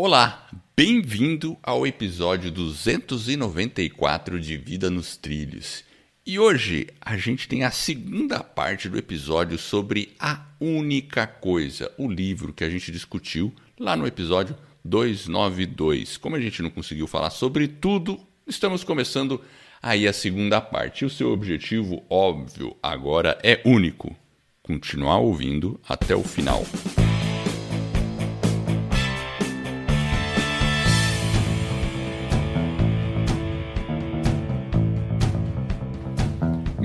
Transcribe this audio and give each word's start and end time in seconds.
Olá, 0.00 0.48
bem-vindo 0.76 1.58
ao 1.60 1.84
episódio 1.84 2.52
294 2.52 4.38
de 4.38 4.56
Vida 4.56 4.88
nos 4.88 5.16
Trilhos. 5.16 5.82
E 6.24 6.38
hoje 6.38 6.86
a 7.00 7.16
gente 7.16 7.48
tem 7.48 7.64
a 7.64 7.72
segunda 7.72 8.38
parte 8.44 8.88
do 8.88 8.96
episódio 8.96 9.58
sobre 9.58 10.14
A 10.16 10.46
Única 10.60 11.26
Coisa, 11.26 11.90
o 11.98 12.08
livro 12.08 12.52
que 12.52 12.62
a 12.62 12.70
gente 12.70 12.92
discutiu 12.92 13.52
lá 13.76 13.96
no 13.96 14.06
episódio 14.06 14.54
292. 14.84 16.16
Como 16.16 16.36
a 16.36 16.40
gente 16.40 16.62
não 16.62 16.70
conseguiu 16.70 17.08
falar 17.08 17.30
sobre 17.30 17.66
tudo, 17.66 18.20
estamos 18.46 18.84
começando 18.84 19.40
aí 19.82 20.06
a 20.06 20.12
segunda 20.12 20.60
parte. 20.60 21.02
E 21.02 21.06
o 21.06 21.10
seu 21.10 21.32
objetivo, 21.32 22.04
óbvio, 22.08 22.76
agora 22.80 23.36
é 23.42 23.60
único: 23.64 24.14
continuar 24.62 25.18
ouvindo 25.18 25.80
até 25.88 26.14
o 26.14 26.22
final. 26.22 26.64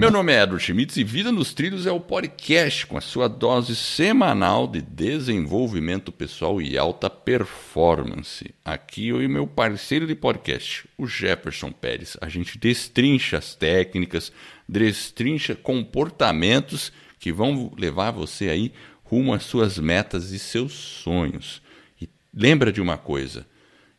Meu 0.03 0.11
nome 0.11 0.33
é 0.33 0.43
Edward 0.43 0.61
Schmitz 0.61 0.97
e 0.97 1.03
Vida 1.05 1.31
nos 1.31 1.53
Trilhos 1.53 1.87
é 1.87 1.91
o 1.93 1.97
podcast 1.97 2.85
com 2.85 2.97
a 2.97 3.01
sua 3.01 3.29
dose 3.29 3.73
semanal 3.73 4.67
de 4.67 4.81
desenvolvimento 4.81 6.11
pessoal 6.11 6.61
e 6.61 6.77
alta 6.77 7.09
performance. 7.09 8.53
Aqui 8.65 9.07
eu 9.07 9.23
e 9.23 9.29
meu 9.29 9.47
parceiro 9.47 10.05
de 10.05 10.13
podcast, 10.13 10.89
o 10.97 11.07
Jefferson 11.07 11.71
Pérez. 11.71 12.17
A 12.19 12.27
gente 12.27 12.57
destrincha 12.57 13.37
as 13.37 13.55
técnicas, 13.55 14.29
destrincha 14.67 15.55
comportamentos 15.55 16.91
que 17.17 17.31
vão 17.31 17.71
levar 17.77 18.11
você 18.11 18.49
aí 18.49 18.73
rumo 19.05 19.33
às 19.33 19.43
suas 19.43 19.79
metas 19.79 20.31
e 20.31 20.37
seus 20.37 20.73
sonhos. 20.73 21.61
E 22.01 22.09
lembra 22.33 22.73
de 22.73 22.81
uma 22.81 22.97
coisa, 22.97 23.47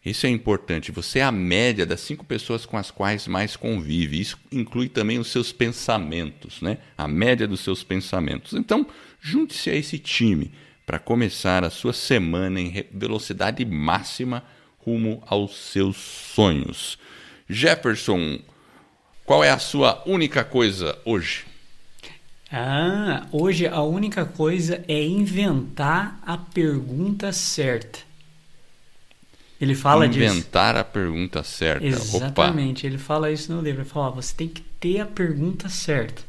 isso 0.04 0.26
é 0.26 0.28
importante. 0.28 0.92
Você 0.92 1.20
é 1.20 1.22
a 1.22 1.32
média 1.32 1.86
das 1.86 2.00
cinco 2.00 2.24
pessoas 2.24 2.66
com 2.66 2.76
as 2.76 2.90
quais 2.90 3.26
mais 3.26 3.56
convive. 3.56 4.20
Isso 4.20 4.38
inclui 4.52 4.88
também 4.88 5.18
os 5.18 5.29
seus 5.29 5.51
pensamentos, 5.51 6.60
né? 6.60 6.79
A 6.98 7.09
média 7.09 7.48
dos 7.48 7.60
seus 7.60 7.82
pensamentos. 7.82 8.52
Então, 8.52 8.87
junte-se 9.18 9.70
a 9.70 9.74
esse 9.74 9.98
time 9.98 10.52
para 10.84 10.98
começar 10.98 11.64
a 11.64 11.70
sua 11.70 11.95
semana 11.95 12.60
em 12.60 12.84
velocidade 12.92 13.64
máxima 13.64 14.45
rumo 14.79 15.23
aos 15.26 15.56
seus 15.56 15.96
sonhos. 15.96 16.98
Jefferson, 17.48 18.38
qual 19.24 19.42
é 19.42 19.51
a 19.51 19.59
sua 19.59 20.02
única 20.07 20.45
coisa 20.45 20.98
hoje? 21.04 21.46
Ah, 22.52 23.26
hoje 23.32 23.66
a 23.66 23.80
única 23.82 24.26
coisa 24.26 24.84
é 24.86 25.02
inventar 25.02 26.20
a 26.24 26.36
pergunta 26.36 27.32
certa. 27.32 28.01
Ele 29.65 29.74
fala 29.74 30.07
Inventar 30.07 30.29
disso. 30.29 30.38
Inventar 30.38 30.76
a 30.76 30.84
pergunta 30.84 31.43
certa. 31.43 31.87
Exatamente, 31.87 32.87
Opa. 32.87 32.87
ele 32.87 32.98
fala 32.98 33.32
isso 33.32 33.52
no 33.52 33.62
livro. 33.62 33.80
Ele 33.80 33.88
fala: 33.88 34.09
ó, 34.09 34.10
você 34.10 34.34
tem 34.37 34.46
que 34.46 34.60
ter 34.79 35.01
a 35.01 35.07
pergunta 35.07 35.68
certa. 35.68 36.23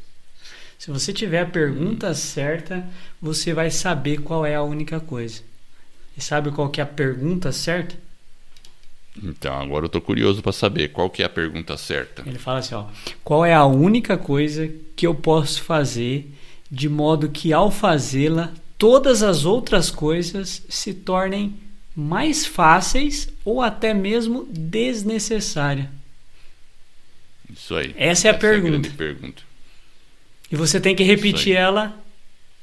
Se 0.78 0.90
você 0.90 1.12
tiver 1.12 1.40
a 1.40 1.46
pergunta 1.46 2.10
hum. 2.10 2.14
certa, 2.14 2.86
você 3.20 3.52
vai 3.52 3.70
saber 3.70 4.18
qual 4.22 4.46
é 4.46 4.54
a 4.54 4.62
única 4.62 4.98
coisa. 4.98 5.42
E 6.16 6.20
sabe 6.20 6.50
qual 6.50 6.70
que 6.70 6.80
é 6.80 6.84
a 6.84 6.86
pergunta 6.86 7.52
certa? 7.52 7.94
Então, 9.22 9.54
agora 9.54 9.84
eu 9.84 9.88
tô 9.88 10.00
curioso 10.00 10.42
para 10.42 10.52
saber 10.52 10.88
qual 10.88 11.08
que 11.10 11.22
é 11.22 11.26
a 11.26 11.30
pergunta 11.30 11.76
certa. 11.76 12.22
Ele 12.26 12.38
fala 12.38 12.58
assim, 12.60 12.74
ó: 12.74 12.86
"Qual 13.22 13.44
é 13.44 13.54
a 13.54 13.64
única 13.66 14.16
coisa 14.16 14.70
que 14.94 15.06
eu 15.06 15.14
posso 15.14 15.62
fazer 15.62 16.32
de 16.70 16.88
modo 16.88 17.28
que 17.28 17.52
ao 17.52 17.70
fazê-la, 17.70 18.50
todas 18.78 19.22
as 19.22 19.44
outras 19.44 19.90
coisas 19.90 20.62
se 20.68 20.92
tornem 20.94 21.65
mais 21.96 22.44
fáceis 22.44 23.28
ou 23.42 23.62
até 23.62 23.94
mesmo 23.94 24.46
desnecessária? 24.50 25.90
Isso 27.50 27.74
aí. 27.74 27.94
Essa 27.96 28.28
é 28.28 28.30
a 28.30 28.34
Essa 28.34 28.38
pergunta. 28.38 28.88
É 28.88 28.90
a 28.90 28.94
pergunta. 28.94 29.42
E 30.52 30.56
você 30.56 30.78
tem 30.78 30.94
que 30.94 31.02
repetir 31.02 31.56
ela 31.56 31.98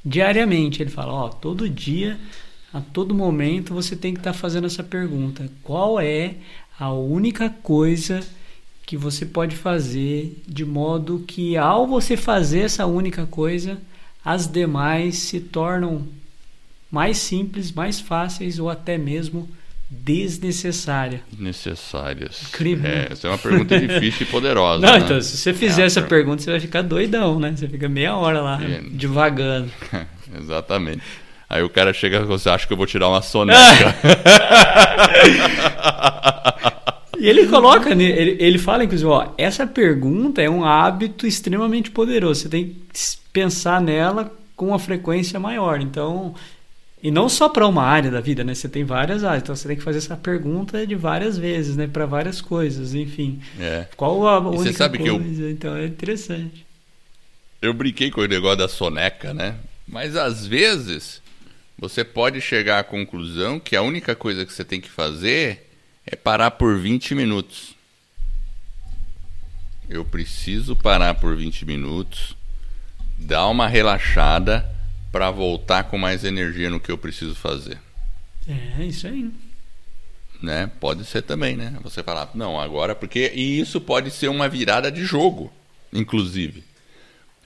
diariamente. 0.05 0.83
Ele 0.83 0.91
fala, 0.91 1.11
ó, 1.11 1.29
todo 1.29 1.67
dia, 1.67 2.19
a 2.71 2.79
todo 2.79 3.15
momento 3.15 3.73
você 3.73 3.95
tem 3.95 4.13
que 4.13 4.19
estar 4.19 4.33
tá 4.33 4.37
fazendo 4.37 4.67
essa 4.67 4.83
pergunta. 4.83 5.49
Qual 5.63 5.99
é 5.99 6.35
a 6.79 6.93
única 6.93 7.49
coisa 7.49 8.21
que 8.85 8.95
você 8.95 9.25
pode 9.25 9.55
fazer 9.55 10.41
de 10.47 10.63
modo 10.63 11.23
que 11.25 11.57
ao 11.57 11.87
você 11.87 12.15
fazer 12.15 12.61
essa 12.61 12.85
única 12.85 13.25
coisa, 13.25 13.81
as 14.23 14.45
demais 14.47 15.15
se 15.15 15.39
tornam 15.39 16.07
mais 16.93 17.17
simples, 17.17 17.71
mais 17.71 17.99
fáceis 17.99 18.59
ou 18.59 18.69
até 18.69 18.99
mesmo 18.99 19.49
desnecessária. 19.89 21.21
Necessárias. 21.39 22.43
Incrível. 22.49 22.87
É, 22.87 23.07
essa 23.09 23.25
é 23.25 23.31
uma 23.31 23.37
pergunta 23.39 23.79
difícil 23.79 24.27
e 24.27 24.29
poderosa. 24.29 24.85
Não, 24.85 24.93
né? 24.93 24.99
então, 24.99 25.19
se 25.19 25.35
você 25.35 25.55
fizer 25.55 25.81
é, 25.81 25.85
essa 25.87 26.03
pergunta, 26.03 26.43
você 26.43 26.51
vai 26.51 26.59
ficar 26.59 26.83
doidão, 26.83 27.39
né? 27.39 27.51
Você 27.55 27.67
fica 27.67 27.89
meia 27.89 28.15
hora 28.15 28.41
lá, 28.41 28.63
é. 28.63 28.79
devagando. 28.91 29.71
Exatamente. 30.39 31.01
Aí 31.49 31.63
o 31.63 31.69
cara 31.69 31.91
chega 31.93 32.19
e 32.19 32.25
você 32.25 32.47
acha 32.47 32.67
que 32.67 32.73
eu 32.73 32.77
vou 32.77 32.85
tirar 32.85 33.09
uma 33.09 33.21
soneca. 33.25 33.95
e 37.17 37.27
ele 37.27 37.47
coloca, 37.47 37.89
ele, 37.89 38.37
ele 38.39 38.59
fala, 38.59 38.83
inclusive, 38.83 39.09
ó, 39.09 39.29
essa 39.35 39.65
pergunta 39.65 40.43
é 40.43 40.49
um 40.49 40.63
hábito 40.63 41.25
extremamente 41.25 41.89
poderoso. 41.89 42.41
Você 42.41 42.49
tem 42.49 42.65
que 42.65 42.99
pensar 43.31 43.81
nela 43.81 44.31
com 44.55 44.67
uma 44.67 44.79
frequência 44.79 45.39
maior. 45.39 45.81
Então, 45.81 46.35
e 47.03 47.11
não 47.11 47.27
só 47.27 47.49
para 47.49 47.67
uma 47.67 47.83
área 47.83 48.09
da 48.09 48.21
vida, 48.21 48.45
né? 48.45 48.55
Você 48.55 48.69
tem 48.69 48.85
várias 48.85 49.25
áreas, 49.25 49.43
então 49.43 49.53
você 49.53 49.67
tem 49.67 49.75
que 49.75 49.83
fazer 49.83 49.97
essa 49.97 50.15
pergunta 50.15 50.87
de 50.87 50.95
várias 50.95 51.37
vezes, 51.37 51.75
né? 51.75 51.85
Para 51.85 52.05
várias 52.05 52.39
coisas, 52.39 52.95
enfim. 52.95 53.41
É. 53.59 53.85
Qual 53.97 54.25
a 54.25 54.39
única 54.39 54.57
você 54.57 54.71
sabe 54.71 54.99
coisa? 54.99 55.19
Que 55.19 55.41
eu... 55.41 55.51
Então 55.51 55.75
é 55.75 55.85
interessante. 55.85 56.65
Eu 57.61 57.73
brinquei 57.73 58.09
com 58.09 58.21
o 58.21 58.25
negócio 58.25 58.59
da 58.59 58.69
soneca, 58.69 59.33
né? 59.33 59.57
Mas 59.85 60.15
às 60.15 60.47
vezes 60.47 61.21
você 61.77 62.05
pode 62.05 62.39
chegar 62.39 62.79
à 62.79 62.83
conclusão 62.85 63.59
que 63.59 63.75
a 63.75 63.81
única 63.81 64.15
coisa 64.15 64.45
que 64.45 64.53
você 64.53 64.63
tem 64.63 64.79
que 64.79 64.89
fazer 64.89 65.69
é 66.05 66.15
parar 66.15 66.51
por 66.51 66.79
20 66.79 67.15
minutos. 67.15 67.75
Eu 69.89 70.05
preciso 70.05 70.73
parar 70.73 71.15
por 71.15 71.35
20 71.35 71.65
minutos, 71.65 72.33
dar 73.19 73.47
uma 73.49 73.67
relaxada 73.67 74.72
para 75.13 75.29
voltar 75.29 75.83
com 75.83 75.97
mais 75.97 76.23
energia 76.23 76.71
no 76.71 76.79
que 76.79 76.91
eu 76.91 76.97
preciso 76.97 77.35
fazer. 77.35 77.77
É, 78.49 78.83
isso 78.83 79.05
aí. 79.05 79.29
Né? 80.41 80.71
Pode 80.79 81.05
ser 81.05 81.21
também, 81.21 81.55
né? 81.55 81.77
Você 81.83 82.01
falar, 82.01 82.31
não, 82.33 82.59
agora 82.59 82.95
porque 82.95 83.31
e 83.33 83.59
isso 83.59 83.79
pode 83.79 84.09
ser 84.09 84.27
uma 84.27 84.49
virada 84.49 84.91
de 84.91 85.05
jogo, 85.05 85.53
inclusive, 85.93 86.63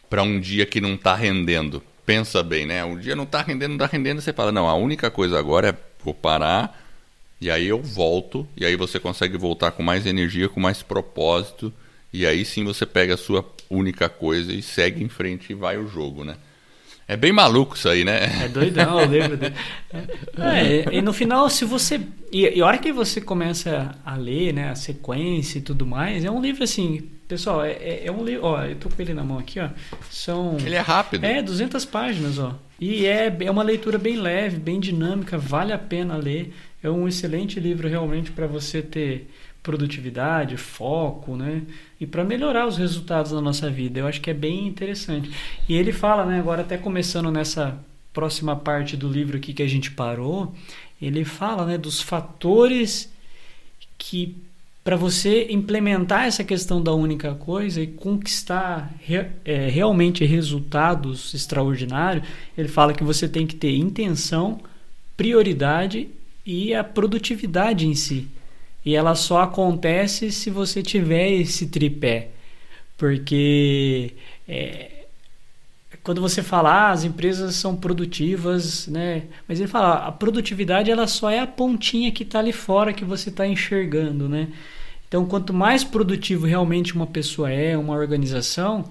para 0.10 0.24
um 0.24 0.40
dia 0.40 0.66
que 0.66 0.80
não 0.80 0.94
está 0.94 1.14
rendendo. 1.14 1.84
Pensa 2.06 2.42
bem, 2.42 2.66
né? 2.66 2.86
Um 2.86 2.98
dia 2.98 3.18
não 3.18 3.26
está 3.26 3.42
rendendo, 3.42 3.72
não 3.72 3.86
está 3.86 3.98
rendendo, 3.98 4.22
você 4.22 4.32
fala, 4.32 4.50
não, 4.50 4.70
a 4.70 4.74
única 4.74 5.12
coisa 5.12 5.38
agora 5.38 5.68
é 5.68 5.78
vou 6.02 6.14
parar 6.14 6.88
e 7.42 7.52
aí 7.52 7.68
eu 7.68 7.84
volto 7.84 8.48
e 8.56 8.66
aí 8.66 8.78
você 8.78 8.98
consegue 8.98 9.36
voltar 9.38 9.72
com 9.72 9.84
mais 9.84 10.06
energia, 10.06 10.48
com 10.48 10.62
mais 10.62 10.82
propósito 10.82 11.74
e 12.14 12.26
aí 12.26 12.46
sim 12.46 12.64
você 12.64 12.86
pega 12.86 13.16
a 13.16 13.18
sua 13.18 13.46
única 13.70 14.08
coisa 14.08 14.54
e 14.54 14.62
segue 14.62 15.04
em 15.04 15.10
frente 15.10 15.52
e 15.52 15.54
vai 15.54 15.78
o 15.78 15.86
jogo, 15.86 16.24
né? 16.24 16.38
É 17.08 17.16
bem 17.16 17.32
maluco 17.32 17.76
isso 17.76 17.88
aí, 17.88 18.04
né? 18.04 18.44
É 18.44 18.48
doidão, 18.50 19.00
eu 19.00 19.08
lembro. 19.08 19.38
De... 19.38 19.54
É, 20.38 20.94
e 20.94 21.02
no 21.02 21.14
final, 21.14 21.50
se 21.50 21.64
você. 21.64 22.02
E, 22.32 22.58
e 22.58 22.62
a 22.62 22.66
hora 22.66 22.78
que 22.78 22.92
você 22.92 23.22
começa 23.22 23.96
a 24.06 24.16
ler, 24.16 24.54
né, 24.54 24.70
a 24.70 24.76
sequência 24.76 25.60
e 25.60 25.62
tudo 25.62 25.86
mais, 25.86 26.26
é 26.26 26.30
um 26.30 26.42
livro 26.42 26.64
assim. 26.64 27.10
Pessoal, 27.28 27.64
é, 27.64 27.72
é, 27.72 28.02
é 28.06 28.12
um 28.12 28.24
livro. 28.24 28.46
Ó, 28.46 28.62
eu 28.64 28.76
tô 28.76 28.90
com 28.90 29.02
ele 29.02 29.14
na 29.14 29.24
mão 29.24 29.40
aqui, 29.40 29.60
ó. 29.60 29.70
São. 30.12 30.58
Ele 30.60 30.76
é 30.76 30.80
rápido. 30.80 31.26
É, 31.26 31.42
200 31.42 31.86
páginas, 31.86 32.38
ó. 32.38 32.54
E 32.80 33.06
é, 33.06 33.36
é 33.40 33.50
uma 33.50 33.64
leitura 33.64 33.98
bem 33.98 34.18
leve, 34.18 34.58
bem 34.58 34.80
dinâmica, 34.80 35.38
vale 35.38 35.72
a 35.72 35.78
pena 35.78 36.18
ler. 36.18 36.54
É 36.84 36.90
um 36.90 37.08
excelente 37.08 37.60
livro 37.60 37.88
realmente 37.88 38.32
para 38.32 38.46
você 38.46 38.82
ter 38.82 39.30
produtividade, 39.68 40.56
foco, 40.56 41.36
né? 41.36 41.64
E 42.00 42.08
para 42.08 42.24
melhorar 42.24 42.66
os 42.66 42.78
resultados 42.78 43.34
da 43.34 43.42
nossa 43.42 43.70
vida. 43.70 44.00
Eu 44.00 44.08
acho 44.08 44.22
que 44.22 44.30
é 44.30 44.34
bem 44.34 44.66
interessante. 44.66 45.30
E 45.68 45.76
ele 45.76 45.92
fala, 45.92 46.26
né, 46.26 46.40
agora 46.40 46.62
até 46.62 46.78
começando 46.78 47.30
nessa 47.30 47.78
próxima 48.14 48.56
parte 48.56 48.96
do 48.96 49.10
livro 49.10 49.36
aqui 49.36 49.54
que 49.54 49.62
a 49.62 49.68
gente 49.68 49.92
parou, 49.92 50.56
ele 51.02 51.26
fala, 51.26 51.66
né, 51.66 51.78
dos 51.78 52.02
fatores 52.02 53.12
que 53.98 54.38
para 54.86 54.96
você 54.96 55.48
implementar 55.50 56.24
essa 56.24 56.46
questão 56.46 56.82
da 56.82 56.94
única 56.94 57.36
coisa 57.36 57.82
e 57.82 57.88
conquistar 57.88 58.94
re, 59.02 59.26
é, 59.44 59.68
realmente 59.68 60.24
resultados 60.24 61.34
extraordinários, 61.34 62.26
ele 62.58 62.70
fala 62.70 62.94
que 62.94 63.04
você 63.04 63.28
tem 63.28 63.46
que 63.46 63.58
ter 63.58 63.76
intenção, 63.76 64.62
prioridade 65.18 66.08
e 66.46 66.74
a 66.74 66.86
produtividade 66.86 67.86
em 67.86 67.94
si. 67.94 68.30
E 68.88 68.96
ela 68.96 69.16
só 69.16 69.42
acontece 69.42 70.32
se 70.32 70.50
você 70.50 70.82
tiver 70.82 71.30
esse 71.30 71.68
tripé. 71.68 72.30
Porque 72.98 74.14
é, 74.48 75.04
quando 76.02 76.22
você 76.22 76.42
fala, 76.42 76.72
ah, 76.72 76.92
as 76.92 77.04
empresas 77.04 77.56
são 77.56 77.76
produtivas, 77.76 78.88
né? 78.88 79.24
Mas 79.46 79.60
ele 79.60 79.68
fala, 79.68 80.08
a 80.08 80.12
produtividade 80.14 80.90
ela 80.90 81.06
só 81.06 81.30
é 81.30 81.40
a 81.40 81.46
pontinha 81.46 82.14
que 82.14 82.24
está 82.24 82.40
ali 82.40 82.54
fora 82.54 82.94
que 82.94 83.04
você 83.04 83.28
está 83.28 83.46
enxergando, 83.46 84.30
né? 84.30 84.48
Então, 85.06 85.26
quanto 85.26 85.54
mais 85.54 85.84
produtivo 85.84 86.46
realmente 86.46 86.96
uma 86.96 87.08
pessoa 87.08 87.52
é, 87.52 87.78
uma 87.78 87.94
organização, 87.94 88.86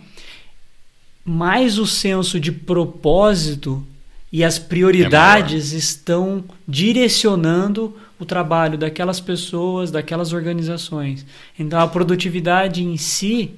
mais 1.25 1.79
o 1.79 1.87
senso 1.87 2.39
de 2.39 2.53
propósito 2.53 3.83
e 4.31 4.45
as 4.45 4.59
prioridades 4.59 5.73
é 5.73 5.79
estão 5.79 6.45
direcionando 6.69 7.97
o 8.19 8.25
trabalho 8.25 8.79
daquelas 8.79 9.21
pessoas, 9.21 9.91
daquelas 9.91 10.33
organizações. 10.33 11.27
Então, 11.59 11.81
a 11.81 11.89
produtividade 11.89 12.83
em 12.83 12.97
si 12.97 13.55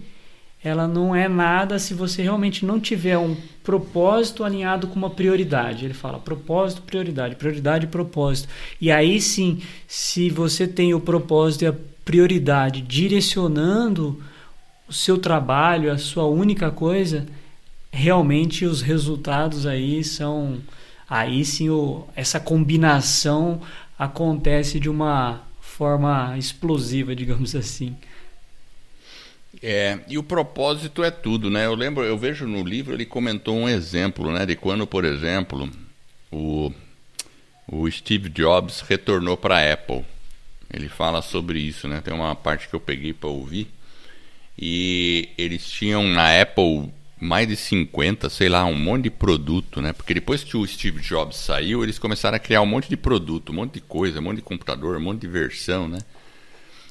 ela 0.63 0.89
não 0.89 1.15
é 1.15 1.29
nada 1.29 1.79
se 1.79 1.95
você 1.95 2.23
realmente 2.23 2.67
não 2.67 2.81
tiver 2.81 3.17
um 3.17 3.37
propósito 3.63 4.43
alinhado 4.43 4.89
com 4.89 4.97
uma 4.97 5.11
prioridade. 5.11 5.85
Ele 5.85 5.95
fala 5.95 6.19
propósito, 6.19 6.83
prioridade, 6.83 7.37
prioridade 7.37 7.87
propósito. 7.87 8.49
E 8.81 8.91
aí 8.91 9.21
sim, 9.21 9.63
se 9.87 10.29
você 10.31 10.67
tem 10.67 10.95
o 10.95 11.01
propósito 11.01 11.63
e 11.63 11.67
a 11.69 11.75
prioridade 12.05 12.83
direcionando 12.83 14.21
o 14.89 14.93
seu 14.93 15.19
trabalho, 15.19 15.93
a 15.93 15.99
sua 15.99 16.25
única 16.25 16.71
coisa, 16.71 17.27
realmente 17.93 18.65
os 18.65 18.83
resultados 18.83 19.65
aí 19.65 20.03
são 20.03 20.59
aí 21.09 21.45
sim 21.45 21.71
o, 21.71 22.05
essa 22.17 22.41
combinação 22.41 23.61
acontece 23.99 24.79
de 24.79 24.89
uma 24.89 25.43
forma 25.61 26.37
explosiva, 26.39 27.15
digamos 27.15 27.55
assim. 27.55 27.97
É, 29.63 29.99
e 30.07 30.17
o 30.17 30.23
propósito 30.23 31.03
é 31.03 31.11
tudo, 31.11 31.51
né? 31.51 31.67
Eu 31.67 31.75
lembro, 31.75 32.05
eu 32.05 32.17
vejo 32.17 32.47
no 32.47 32.63
livro 32.63 32.95
ele 32.95 33.05
comentou 33.05 33.57
um 33.57 33.69
exemplo, 33.69 34.31
né, 34.31 34.47
de 34.47 34.55
quando, 34.55 34.87
por 34.87 35.05
exemplo, 35.05 35.69
o, 36.31 36.73
o 37.67 37.91
Steve 37.91 38.29
Jobs 38.29 38.81
retornou 38.83 39.37
para 39.37 39.57
a 39.57 39.73
Apple. 39.73 40.05
Ele 40.73 40.89
fala 40.89 41.23
sobre 41.23 41.59
isso, 41.59 41.89
né? 41.89 42.01
Tem 42.01 42.15
uma 42.15 42.37
parte 42.37 42.69
que 42.69 42.75
eu 42.75 42.81
peguei 42.81 43.13
para 43.13 43.29
ouvir 43.29 43.69
e 44.57 45.31
eles 45.39 45.69
tinham 45.69 46.03
na 46.05 46.41
Apple 46.41 46.93
mais 47.21 47.49
de 47.49 47.57
50, 47.57 48.31
sei 48.31 48.49
lá, 48.49 48.65
um 48.65 48.77
monte 48.77 49.05
de 49.05 49.11
produto, 49.11 49.81
né? 49.81 49.93
Porque 49.93 50.15
depois 50.15 50.45
que 50.45 50.57
o 50.57 50.67
Steve 50.67 51.01
Jobs 51.01 51.37
saiu, 51.37 51.83
eles 51.83 51.99
começaram 51.99 52.37
a 52.37 52.41
criar 52.41 52.63
um 52.63 52.67
monte 52.67 52.89
de 52.89 52.97
produto, 52.97 53.51
um 53.51 53.57
monte 53.57 53.75
de 53.75 53.81
coisa, 53.81 54.21
um 54.21 54.23
monte 54.23 54.37
de 54.37 54.43
computador, 54.43 54.97
um 54.97 55.01
monte 55.01 55.23
de 55.23 55.29
versão, 55.29 55.89
né? 55.89 55.99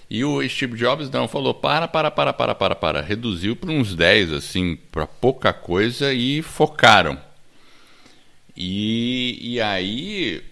E 0.10 0.24
o 0.24 0.48
Steve 0.48 0.78
Jobs 0.78 1.10
não 1.10 1.28
falou: 1.28 1.54
para, 1.54 1.88
para, 1.88 2.10
para, 2.12 2.34
para, 2.34 2.56
para, 2.56 2.76
para. 2.76 3.02
Reduziu 3.02 3.56
para 3.56 3.72
uns 3.72 3.96
10, 3.96 4.34
assim, 4.34 4.78
para 4.92 5.06
pouca 5.06 5.52
coisa 5.54 6.14
e 6.14 6.42
focaram. 6.42 7.20
E, 8.56 9.38
e 9.42 9.62
aí, 9.62 10.44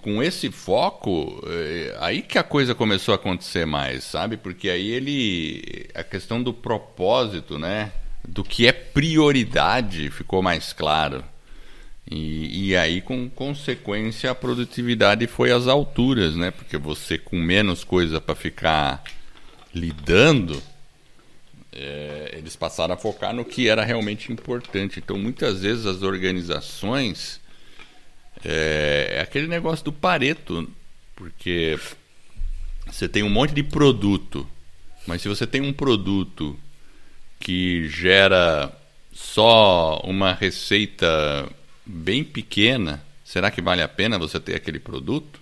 com 0.00 0.22
esse 0.22 0.50
foco, 0.50 1.42
é, 1.46 1.96
aí 2.00 2.22
que 2.22 2.38
a 2.38 2.42
coisa 2.42 2.74
começou 2.74 3.12
a 3.12 3.16
acontecer 3.16 3.66
mais, 3.66 4.04
sabe? 4.04 4.36
Porque 4.36 4.68
aí 4.68 4.90
ele. 4.90 5.88
A 5.94 6.02
questão 6.02 6.42
do 6.42 6.52
propósito, 6.52 7.58
né? 7.58 7.92
Do 8.26 8.44
que 8.44 8.66
é 8.66 8.72
prioridade 8.72 10.10
ficou 10.10 10.42
mais 10.42 10.72
claro. 10.72 11.24
E, 12.10 12.68
e, 12.68 12.76
aí, 12.76 13.00
com 13.00 13.28
consequência, 13.30 14.30
a 14.30 14.34
produtividade 14.34 15.26
foi 15.26 15.52
às 15.52 15.66
alturas, 15.66 16.34
né? 16.34 16.50
Porque 16.50 16.76
você, 16.76 17.16
com 17.16 17.36
menos 17.36 17.84
coisa 17.84 18.20
para 18.20 18.34
ficar 18.34 19.02
lidando, 19.72 20.60
é, 21.72 22.34
eles 22.36 22.54
passaram 22.54 22.94
a 22.94 22.98
focar 22.98 23.32
no 23.32 23.44
que 23.44 23.68
era 23.68 23.84
realmente 23.84 24.32
importante. 24.32 24.98
Então, 24.98 25.16
muitas 25.16 25.62
vezes, 25.62 25.86
as 25.86 26.02
organizações. 26.02 27.40
É, 28.44 29.14
é 29.16 29.20
aquele 29.20 29.46
negócio 29.46 29.84
do 29.84 29.92
Pareto, 29.92 30.68
porque 31.14 31.78
você 32.86 33.08
tem 33.08 33.22
um 33.22 33.30
monte 33.30 33.54
de 33.54 33.62
produto, 33.62 34.46
mas 35.06 35.22
se 35.22 35.28
você 35.28 35.46
tem 35.46 35.60
um 35.60 35.72
produto 35.72 36.58
que 37.42 37.88
gera 37.88 38.72
só 39.12 40.00
uma 40.04 40.32
receita 40.32 41.50
bem 41.84 42.22
pequena, 42.22 43.04
será 43.24 43.50
que 43.50 43.60
vale 43.60 43.82
a 43.82 43.88
pena 43.88 44.16
você 44.16 44.38
ter 44.38 44.54
aquele 44.54 44.78
produto? 44.78 45.40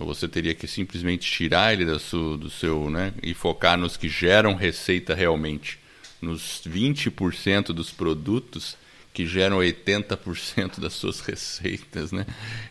Ou 0.00 0.06
você 0.06 0.26
teria 0.26 0.54
que 0.54 0.66
simplesmente 0.66 1.30
tirar 1.30 1.74
ele 1.74 1.84
do 1.84 1.98
seu, 1.98 2.36
do 2.38 2.48
seu 2.48 2.88
né, 2.88 3.12
e 3.22 3.34
focar 3.34 3.76
nos 3.76 3.96
que 3.96 4.08
geram 4.08 4.54
receita 4.54 5.14
realmente, 5.14 5.78
nos 6.22 6.62
20% 6.66 7.66
dos 7.66 7.90
produtos 7.90 8.76
que 9.12 9.26
geram 9.26 9.58
80% 9.58 10.80
das 10.80 10.94
suas 10.94 11.20
receitas, 11.20 12.10
né? 12.10 12.24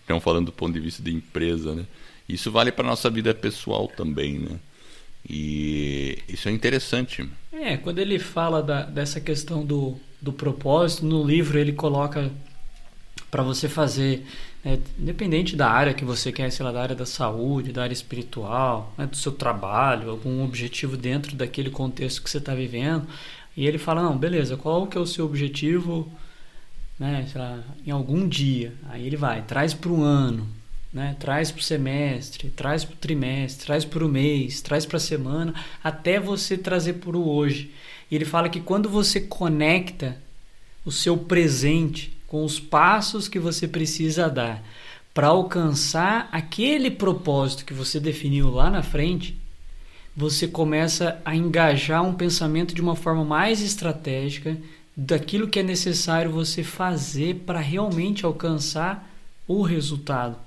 Então 0.04 0.20
falando 0.20 0.48
do 0.48 0.52
ponto 0.52 0.74
de 0.74 0.80
vista 0.80 1.04
de 1.04 1.14
empresa, 1.14 1.76
né? 1.76 1.86
Isso 2.28 2.52
vale 2.52 2.72
para 2.72 2.88
nossa 2.88 3.10
vida 3.10 3.34
pessoal 3.36 3.88
também, 3.88 4.40
né? 4.40 4.60
E 5.30 6.20
isso 6.28 6.48
é 6.48 6.52
interessante. 6.52 7.28
É, 7.60 7.76
quando 7.76 8.00
ele 8.00 8.20
fala 8.20 8.62
da, 8.62 8.84
dessa 8.84 9.20
questão 9.20 9.66
do, 9.66 9.98
do 10.22 10.32
propósito, 10.32 11.06
no 11.06 11.24
livro 11.24 11.58
ele 11.58 11.74
coloca 11.74 12.32
para 13.32 13.42
você 13.42 13.68
fazer, 13.68 14.26
né, 14.64 14.80
independente 14.98 15.56
da 15.56 15.70
área 15.70 15.94
que 15.94 16.06
você 16.06 16.32
quer, 16.32 16.52
sei 16.52 16.64
lá, 16.64 16.72
da 16.72 16.82
área 16.82 16.96
da 16.96 17.06
saúde, 17.06 17.74
da 17.74 17.84
área 17.84 17.94
espiritual, 17.94 18.94
né, 18.98 19.08
do 19.08 19.18
seu 19.18 19.32
trabalho, 19.32 20.12
algum 20.12 20.44
objetivo 20.44 20.96
dentro 20.96 21.36
daquele 21.36 21.72
contexto 21.72 22.22
que 22.22 22.30
você 22.30 22.38
está 22.38 22.54
vivendo. 22.54 23.08
E 23.56 23.66
ele 23.66 23.80
fala, 23.80 24.04
não, 24.04 24.16
beleza, 24.16 24.56
qual 24.56 24.86
que 24.86 24.98
é 24.98 25.02
o 25.02 25.08
seu 25.08 25.26
objetivo, 25.26 26.12
né, 27.00 27.26
sei 27.32 27.42
lá, 27.42 27.60
em 27.86 27.90
algum 27.92 28.28
dia? 28.28 28.72
Aí 28.90 29.06
ele 29.06 29.18
vai, 29.18 29.42
traz 29.42 29.74
para 29.74 29.92
o 29.92 30.04
ano, 30.04 30.48
né, 30.98 31.16
traz 31.20 31.52
para 31.52 31.60
o 31.60 31.64
semestre, 31.64 32.50
traz 32.50 32.84
para 32.84 32.96
o 32.96 32.98
trimestre, 32.98 33.68
traz 33.68 33.86
para 33.86 34.04
o 34.04 34.10
mês, 34.10 34.62
traz 34.62 34.84
para 34.84 34.98
a 34.98 35.00
semana, 35.00 35.54
até 35.84 36.20
você 36.20 36.58
trazer 36.58 36.94
para 36.94 37.16
o 37.16 37.30
hoje. 37.30 37.72
E 38.10 38.16
ele 38.16 38.26
fala 38.26 38.50
que 38.50 38.60
quando 38.60 38.90
você 38.90 39.22
conecta 39.22 40.18
o 40.84 40.92
seu 40.92 41.16
presente 41.16 42.18
com 42.26 42.44
os 42.44 42.60
passos 42.60 43.30
que 43.30 43.38
você 43.38 43.68
precisa 43.68 44.28
dar 44.28 44.64
para 45.14 45.28
alcançar 45.28 46.30
aquele 46.32 46.90
propósito 46.90 47.64
que 47.64 47.74
você 47.76 48.00
definiu 48.00 48.50
lá 48.50 48.72
na 48.72 48.82
frente, 48.82 49.38
você 50.16 50.48
começa 50.48 51.22
a 51.24 51.36
engajar 51.36 52.04
um 52.04 52.14
pensamento 52.14 52.74
de 52.74 52.82
uma 52.82 52.96
forma 52.96 53.24
mais 53.24 53.62
estratégica 53.62 54.58
daquilo 54.96 55.48
que 55.48 55.60
é 55.60 55.64
necessário 55.64 56.32
você 56.32 56.64
fazer 56.64 57.44
para 57.46 57.60
realmente 57.60 58.26
alcançar 58.26 59.08
o 59.48 59.62
resultado. 59.62 60.47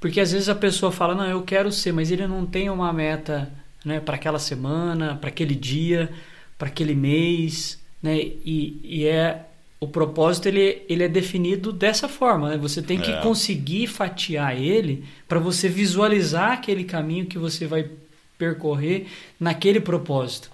Porque 0.00 0.20
às 0.20 0.32
vezes 0.32 0.48
a 0.48 0.54
pessoa 0.54 0.92
fala, 0.92 1.14
não, 1.14 1.26
eu 1.26 1.42
quero 1.42 1.72
ser, 1.72 1.92
mas 1.92 2.10
ele 2.10 2.26
não 2.26 2.46
tem 2.46 2.70
uma 2.70 2.92
meta 2.92 3.50
né, 3.84 4.00
para 4.00 4.14
aquela 4.16 4.38
semana, 4.38 5.16
para 5.16 5.28
aquele 5.28 5.54
dia, 5.54 6.10
para 6.56 6.68
aquele 6.68 6.94
mês, 6.94 7.78
né? 8.02 8.16
E, 8.16 8.80
e 8.82 9.06
é 9.06 9.44
o 9.80 9.86
propósito 9.86 10.46
ele, 10.46 10.82
ele 10.88 11.04
é 11.04 11.08
definido 11.08 11.72
dessa 11.72 12.08
forma. 12.08 12.50
Né? 12.50 12.56
Você 12.56 12.82
tem 12.82 13.00
que 13.00 13.10
é. 13.10 13.20
conseguir 13.20 13.86
fatiar 13.86 14.56
ele 14.56 15.04
para 15.28 15.38
você 15.38 15.68
visualizar 15.68 16.52
aquele 16.52 16.84
caminho 16.84 17.26
que 17.26 17.38
você 17.38 17.66
vai 17.66 17.88
percorrer 18.36 19.06
naquele 19.38 19.80
propósito. 19.80 20.50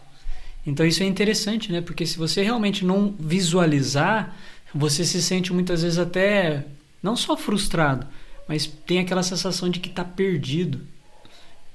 Então 0.67 0.85
isso 0.87 1.03
é 1.03 1.07
interessante, 1.07 1.71
né? 1.71 1.83
Porque 1.83 2.07
se 2.07 2.17
você 2.17 2.43
realmente 2.43 2.85
não 2.85 3.15
visualizar, 3.19 4.35
você 4.75 5.05
se 5.05 5.23
sente 5.23 5.53
muitas 5.53 5.83
vezes 5.83 5.99
até 5.99 6.65
não 7.03 7.15
só 7.15 7.37
frustrado, 7.37 8.07
mas 8.49 8.67
tem 8.67 8.99
aquela 8.99 9.23
sensação 9.23 9.69
de 9.69 9.81
que 9.81 9.89
está 9.89 10.05
perdido. 10.05 10.81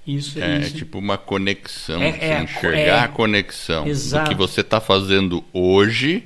Isso, 0.06 0.40
é, 0.40 0.60
isso. 0.60 0.76
é 0.76 0.78
tipo 0.80 0.98
uma 0.98 1.18
conexão, 1.18 2.02
é, 2.02 2.18
é, 2.20 2.44
enxergar 2.44 2.80
é, 2.80 3.00
a 3.00 3.08
conexão 3.08 3.86
exato. 3.88 4.26
do 4.26 4.30
que 4.30 4.36
você 4.36 4.62
está 4.62 4.82
fazendo 4.82 5.44
hoje 5.54 6.24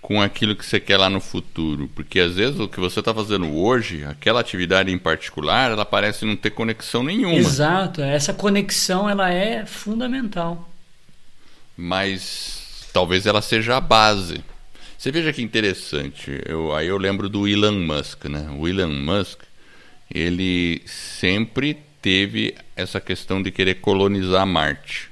com 0.00 0.20
aquilo 0.20 0.54
que 0.54 0.64
você 0.64 0.78
quer 0.78 0.96
lá 0.96 1.08
no 1.08 1.20
futuro. 1.20 1.90
Porque 1.94 2.20
às 2.20 2.34
vezes 2.34 2.58
o 2.60 2.68
que 2.68 2.80
você 2.80 3.00
está 3.00 3.14
fazendo 3.14 3.54
hoje, 3.54 4.04
aquela 4.04 4.40
atividade 4.40 4.90
em 4.90 4.98
particular, 4.98 5.70
ela 5.70 5.84
parece 5.84 6.24
não 6.24 6.36
ter 6.36 6.50
conexão 6.50 7.02
nenhuma. 7.02 7.34
Exato, 7.34 8.02
essa 8.02 8.34
conexão 8.34 9.08
ela 9.08 9.32
é 9.32 9.64
fundamental. 9.64 10.68
Mas 11.76 12.88
talvez 12.92 13.26
ela 13.26 13.40
seja 13.40 13.76
a 13.76 13.80
base. 13.80 14.42
Você 14.98 15.12
veja 15.12 15.32
que 15.32 15.40
interessante. 15.40 16.40
Eu, 16.44 16.74
aí 16.74 16.88
eu 16.88 16.98
lembro 16.98 17.28
do 17.28 17.46
Elon 17.46 17.78
Musk, 17.86 18.24
né? 18.24 18.48
O 18.58 18.66
Elon 18.66 18.88
Musk, 18.88 19.40
ele 20.12 20.82
sempre 20.86 21.76
teve 22.00 22.54
essa 22.74 23.00
questão 23.00 23.42
de 23.42 23.50
querer 23.50 23.76
colonizar 23.76 24.46
Marte. 24.46 25.10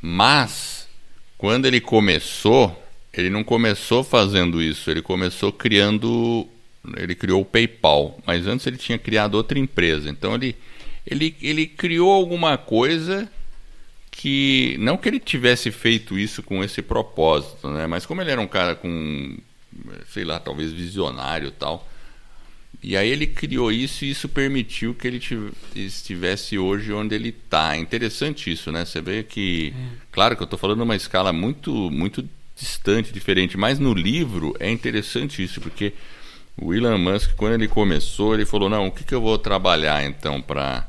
Mas 0.00 0.88
quando 1.36 1.66
ele 1.66 1.80
começou, 1.80 2.80
ele 3.12 3.30
não 3.30 3.42
começou 3.42 4.04
fazendo 4.04 4.62
isso, 4.62 4.90
ele 4.90 5.02
começou 5.02 5.52
criando. 5.52 6.46
Ele 6.96 7.14
criou 7.14 7.42
o 7.42 7.44
PayPal, 7.44 8.18
mas 8.24 8.46
antes 8.46 8.66
ele 8.66 8.78
tinha 8.78 8.98
criado 8.98 9.34
outra 9.34 9.58
empresa. 9.58 10.08
Então 10.08 10.34
ele, 10.34 10.56
ele, 11.06 11.36
ele 11.42 11.66
criou 11.66 12.10
alguma 12.12 12.56
coisa 12.56 13.30
que. 14.10 14.76
Não 14.78 14.96
que 14.96 15.08
ele 15.08 15.20
tivesse 15.20 15.70
feito 15.70 16.18
isso 16.18 16.42
com 16.42 16.62
esse 16.64 16.80
propósito, 16.80 17.68
né? 17.68 17.86
mas 17.86 18.06
como 18.06 18.22
ele 18.22 18.30
era 18.30 18.40
um 18.40 18.46
cara 18.46 18.74
com, 18.74 19.36
sei 20.08 20.24
lá, 20.24 20.38
talvez 20.38 20.72
visionário 20.72 21.50
tal. 21.50 21.89
E 22.82 22.96
aí 22.96 23.10
ele 23.10 23.26
criou 23.26 23.70
isso 23.70 24.04
e 24.04 24.10
isso 24.10 24.28
permitiu 24.28 24.94
que 24.94 25.06
ele 25.06 25.20
estivesse 25.74 26.58
hoje 26.58 26.92
onde 26.92 27.14
ele 27.14 27.28
está. 27.28 27.76
Interessante 27.76 28.50
isso, 28.50 28.72
né? 28.72 28.84
Você 28.84 29.02
vê 29.02 29.22
que, 29.22 29.74
é. 29.76 29.96
claro 30.10 30.34
que 30.34 30.42
eu 30.42 30.46
estou 30.46 30.58
falando 30.58 30.80
uma 30.82 30.96
escala 30.96 31.32
muito, 31.32 31.90
muito 31.90 32.26
distante, 32.56 33.12
diferente, 33.12 33.56
mas 33.56 33.78
no 33.78 33.92
livro 33.92 34.56
é 34.58 34.70
interessante 34.70 35.42
isso, 35.42 35.60
porque 35.60 35.92
o 36.56 36.74
Elon 36.74 36.98
Musk, 36.98 37.34
quando 37.36 37.54
ele 37.54 37.68
começou, 37.68 38.34
ele 38.34 38.46
falou: 38.46 38.68
não, 38.68 38.86
o 38.86 38.90
que, 38.92 39.04
que 39.04 39.14
eu 39.14 39.20
vou 39.20 39.38
trabalhar 39.38 40.04
então 40.04 40.40
para 40.40 40.86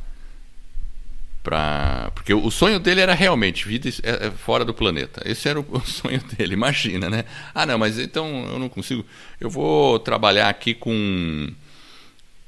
para 1.43 2.11
porque 2.13 2.35
o 2.35 2.51
sonho 2.51 2.79
dele 2.79 3.01
era 3.01 3.15
realmente 3.15 3.67
vida 3.67 3.89
é, 4.03 4.27
é 4.27 4.31
fora 4.31 4.63
do 4.63 4.73
planeta. 4.73 5.21
Esse 5.25 5.49
era 5.49 5.59
o 5.61 5.79
sonho 5.81 6.21
dele. 6.23 6.53
Imagina, 6.53 7.09
né? 7.09 7.25
Ah, 7.53 7.65
não, 7.65 7.77
mas 7.77 7.97
então 7.97 8.45
eu 8.51 8.59
não 8.59 8.69
consigo. 8.69 9.05
Eu 9.39 9.49
vou 9.49 9.97
trabalhar 9.99 10.49
aqui 10.49 10.73
com 10.73 11.49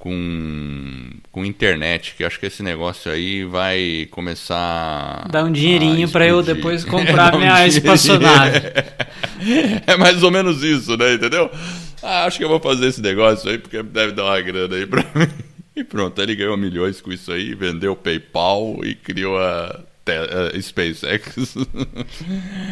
com 0.03 1.11
com 1.31 1.45
internet, 1.45 2.13
que 2.17 2.25
acho 2.25 2.37
que 2.37 2.45
esse 2.45 2.61
negócio 2.61 3.09
aí 3.09 3.45
vai 3.45 4.05
começar 4.11 5.25
dar 5.31 5.45
um 5.45 5.51
dinheirinho 5.51 6.09
para 6.09 6.27
eu 6.27 6.43
depois 6.43 6.83
comprar 6.83 7.33
um 7.33 7.39
minha 7.39 7.65
espaçonave. 7.65 8.59
é 9.87 9.95
mais 9.95 10.21
ou 10.21 10.29
menos 10.29 10.61
isso, 10.61 10.97
né? 10.97 11.13
Entendeu? 11.13 11.49
Ah, 12.01 12.25
acho 12.25 12.37
que 12.37 12.43
eu 12.43 12.49
vou 12.49 12.59
fazer 12.59 12.87
esse 12.87 13.01
negócio 13.01 13.49
aí 13.49 13.57
porque 13.57 13.81
deve 13.81 14.11
dar 14.11 14.25
uma 14.25 14.41
grana 14.41 14.75
aí 14.75 14.85
para 14.85 15.03
mim. 15.15 15.29
E 15.73 15.85
pronto, 15.85 16.21
ele 16.21 16.35
ganhou 16.35 16.57
milhões 16.57 16.99
com 16.99 17.09
isso 17.09 17.31
aí, 17.31 17.55
vendeu 17.55 17.93
o 17.93 17.95
PayPal 17.95 18.81
e 18.83 18.95
criou 18.95 19.37
a, 19.37 19.79
a 20.05 20.61
SpaceX. 20.61 21.55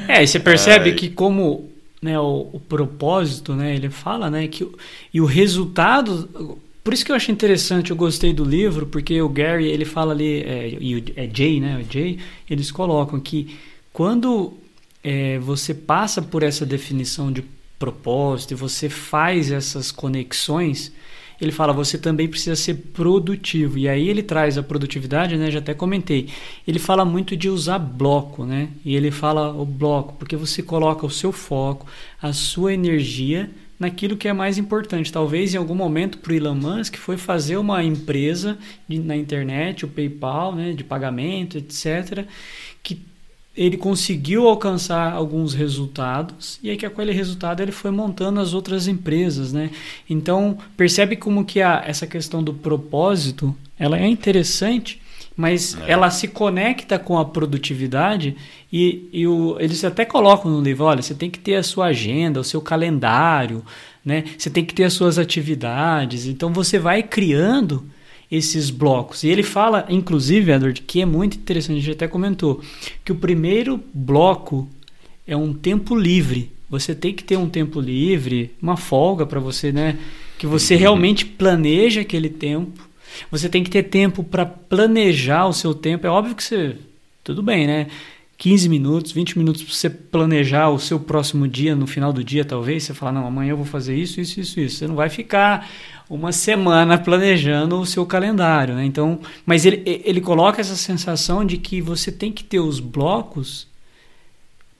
É, 0.10 0.22
e 0.22 0.28
você 0.28 0.38
percebe 0.38 0.92
que 0.92 1.10
como 1.10 1.72
né, 2.02 2.20
o, 2.20 2.50
o, 2.52 2.60
propósito, 2.60 3.54
né, 3.54 3.74
ele 3.74 3.90
fala, 3.90 4.30
né, 4.30 4.50
que 4.50 4.70
e 5.14 5.22
o 5.22 5.26
resultado, 5.26 6.60
por 6.84 6.94
isso 6.94 7.06
que 7.06 7.12
eu 7.12 7.16
acho 7.16 7.32
interessante, 7.32 7.92
eu 7.92 7.98
gostei 7.98 8.34
do 8.34 8.44
livro, 8.44 8.88
porque 8.88 9.22
o 9.22 9.30
Gary, 9.30 9.68
ele 9.68 9.86
fala 9.86 10.14
ali, 10.14 10.42
é, 10.42 10.78
e 10.80 10.96
o, 10.96 11.04
é 11.16 11.30
Jay, 11.32 11.60
né, 11.60 11.78
o 11.78 11.92
Jay, 11.94 12.18
eles 12.50 12.72
colocam 12.72 13.20
que 13.20 13.56
quando 13.94 14.54
é, 15.04 15.38
você 15.40 15.74
passa 15.74 16.22
por 16.22 16.44
essa 16.44 16.66
definição 16.66 17.32
de 17.32 17.44
propósito 17.78 18.52
e 18.52 18.56
você 18.56 18.90
faz 18.90 19.52
essas 19.52 19.92
conexões, 19.92 20.92
ele 21.42 21.52
fala 21.52 21.74
você 21.74 21.98
também 21.98 22.28
precisa 22.28 22.56
ser 22.56 22.76
produtivo. 22.94 23.80
E 23.80 23.90
aí 23.90 24.08
ele 24.08 24.22
traz 24.22 24.60
a 24.60 24.64
produtividade, 24.64 25.36
né? 25.36 25.50
Já 25.50 25.58
até 25.58 25.74
comentei. 25.74 26.30
Ele 26.68 26.78
fala 26.78 27.04
muito 27.04 27.36
de 27.36 27.50
usar 27.50 27.80
bloco, 27.80 28.46
né? 28.46 28.70
E 28.86 28.96
ele 28.96 29.10
fala 29.10 29.52
o 29.52 29.66
bloco 29.66 30.14
porque 30.20 30.36
você 30.36 30.62
coloca 30.62 31.04
o 31.04 31.10
seu 31.10 31.32
foco, 31.32 31.88
a 32.22 32.32
sua 32.32 32.74
energia 32.76 33.50
naquilo 33.82 34.16
que 34.16 34.28
é 34.28 34.34
mais 34.34 34.60
importante. 34.60 35.12
Talvez 35.12 35.56
em 35.56 35.58
algum 35.58 35.74
momento 35.74 36.20
para 36.20 36.32
o 36.32 36.36
Elon 36.36 36.54
Musk 36.54 36.98
foi 36.98 37.18
fazer 37.18 37.58
uma 37.58 37.84
empresa 37.84 38.56
de, 38.88 39.00
na 39.00 39.18
internet, 39.18 39.84
o 39.84 39.88
PayPal, 39.88 40.54
né, 40.54 40.74
de 40.74 40.84
pagamento, 40.84 41.58
etc., 41.58 42.28
que 42.84 43.02
ele 43.58 43.78
conseguiu 43.78 44.48
alcançar 44.48 45.12
alguns 45.12 45.56
resultados 45.56 46.60
e 46.62 46.70
aí 46.70 46.78
que 46.78 46.86
aquele 46.86 47.12
resultado 47.12 47.60
ele 47.60 47.72
foi 47.72 47.90
montando 47.90 48.40
as 48.40 48.54
outras 48.54 48.88
empresas, 48.88 49.52
né? 49.52 49.72
Então 50.08 50.60
percebe 50.78 51.16
como 51.16 51.44
que 51.44 51.60
a, 51.60 51.84
essa 51.86 52.06
questão 52.06 52.44
do 52.44 52.54
propósito 52.54 53.54
ela 53.80 53.98
é 53.98 54.08
interessante, 54.08 55.02
mas 55.36 55.78
é. 55.82 55.92
ela 55.92 56.10
se 56.10 56.28
conecta 56.28 57.00
com 57.00 57.18
a 57.18 57.26
produtividade 57.26 58.36
e, 58.72 59.10
e 59.12 59.28
o, 59.28 59.58
eles 59.60 59.84
até 59.84 60.06
colocam 60.06 60.52
no 60.52 60.62
livro, 60.62 60.86
olha, 60.86 61.02
você 61.02 61.14
tem 61.14 61.30
que 61.30 61.40
ter 61.40 61.56
a 61.56 61.64
sua 61.64 61.88
agenda, 61.88 62.40
o 62.40 62.44
seu 62.44 62.62
calendário, 62.62 63.64
né? 64.04 64.24
Você 64.38 64.50
tem 64.50 64.66
que 64.66 64.74
ter 64.74 64.84
as 64.84 64.94
suas 64.94 65.18
atividades. 65.18 66.26
Então 66.26 66.52
você 66.52 66.80
vai 66.80 67.04
criando 67.04 67.86
esses 68.32 68.70
blocos. 68.70 69.24
E 69.24 69.28
ele 69.28 69.44
fala, 69.44 69.86
inclusive, 69.90 70.52
Edward, 70.52 70.82
que 70.82 71.02
é 71.02 71.06
muito 71.06 71.38
interessante, 71.38 71.78
a 71.78 71.82
gente 71.82 71.92
até 71.92 72.08
comentou, 72.08 72.62
que 73.04 73.12
o 73.12 73.16
primeiro 73.16 73.80
bloco 73.94 74.70
é 75.28 75.36
um 75.36 75.54
tempo 75.54 75.96
livre. 75.96 76.52
Você 76.70 76.96
tem 76.96 77.14
que 77.14 77.24
ter 77.24 77.38
um 77.38 77.50
tempo 77.50 77.82
livre, 77.82 78.52
uma 78.62 78.78
folga 78.78 79.26
para 79.26 79.40
você, 79.40 79.74
né? 79.74 80.00
Que 80.38 80.48
você 80.48 80.76
realmente 80.76 81.26
planeja 81.26 82.02
aquele 82.02 82.30
tempo. 82.30 82.90
Você 83.30 83.50
tem 83.50 83.64
que 83.64 83.70
ter 83.70 83.84
tempo 83.84 84.24
para 84.24 84.46
planejar 84.46 85.46
o 85.48 85.54
seu 85.54 85.74
tempo. 85.74 86.06
É 86.06 86.10
óbvio 86.10 86.36
que 86.36 86.44
você. 86.44 86.76
Tudo 87.24 87.44
bem, 87.44 87.68
né? 87.68 87.88
15 88.38 88.68
minutos, 88.70 89.12
20 89.12 89.38
minutos 89.38 89.62
para 89.62 89.74
você 89.74 89.90
planejar 89.90 90.70
o 90.70 90.80
seu 90.80 91.00
próximo 91.00 91.48
dia, 91.48 91.76
no 91.76 91.86
final 91.86 92.12
do 92.12 92.24
dia, 92.24 92.44
talvez. 92.44 92.84
Você 92.84 92.94
falar, 92.94 93.12
não, 93.12 93.28
amanhã 93.28 93.52
eu 93.52 93.58
vou 93.58 93.68
fazer 93.68 93.96
isso, 93.96 94.20
isso, 94.20 94.40
isso, 94.40 94.60
isso. 94.60 94.78
Você 94.78 94.88
não 94.88 94.96
vai 94.96 95.10
ficar 95.10 95.70
uma 96.10 96.32
semana 96.32 96.98
planejando 96.98 97.80
o 97.80 97.86
seu 97.86 98.06
calendário. 98.06 98.74
Né? 98.74 98.84
Então, 98.84 99.20
mas 99.46 99.66
ele, 99.66 99.84
ele 99.86 100.20
coloca 100.20 100.60
essa 100.60 100.76
sensação 100.76 101.46
de 101.46 101.58
que 101.58 101.80
você 101.80 102.12
tem 102.12 102.32
que 102.32 102.44
ter 102.44 102.60
os 102.60 102.80
blocos 102.80 103.68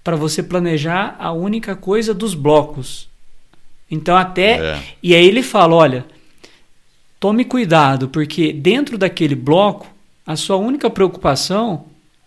para 0.04 0.16
você 0.16 0.42
planejar 0.42 1.16
a 1.20 1.32
única 1.32 1.76
coisa 1.76 2.14
dos 2.14 2.34
blocos. 2.34 3.08
Então 3.90 4.16
até 4.16 4.76
é. 4.76 4.84
e 5.04 5.14
aí 5.14 5.28
ele 5.28 5.44
fala, 5.44 5.76
olha, 5.76 6.06
tome 7.22 7.46
cuidado 7.46 8.10
porque 8.10 8.52
dentro 8.52 8.98
daquele 8.98 9.36
bloco 9.36 9.88
a 10.26 10.36
sua 10.36 10.58
única 10.58 10.90
preocupação 10.90 11.86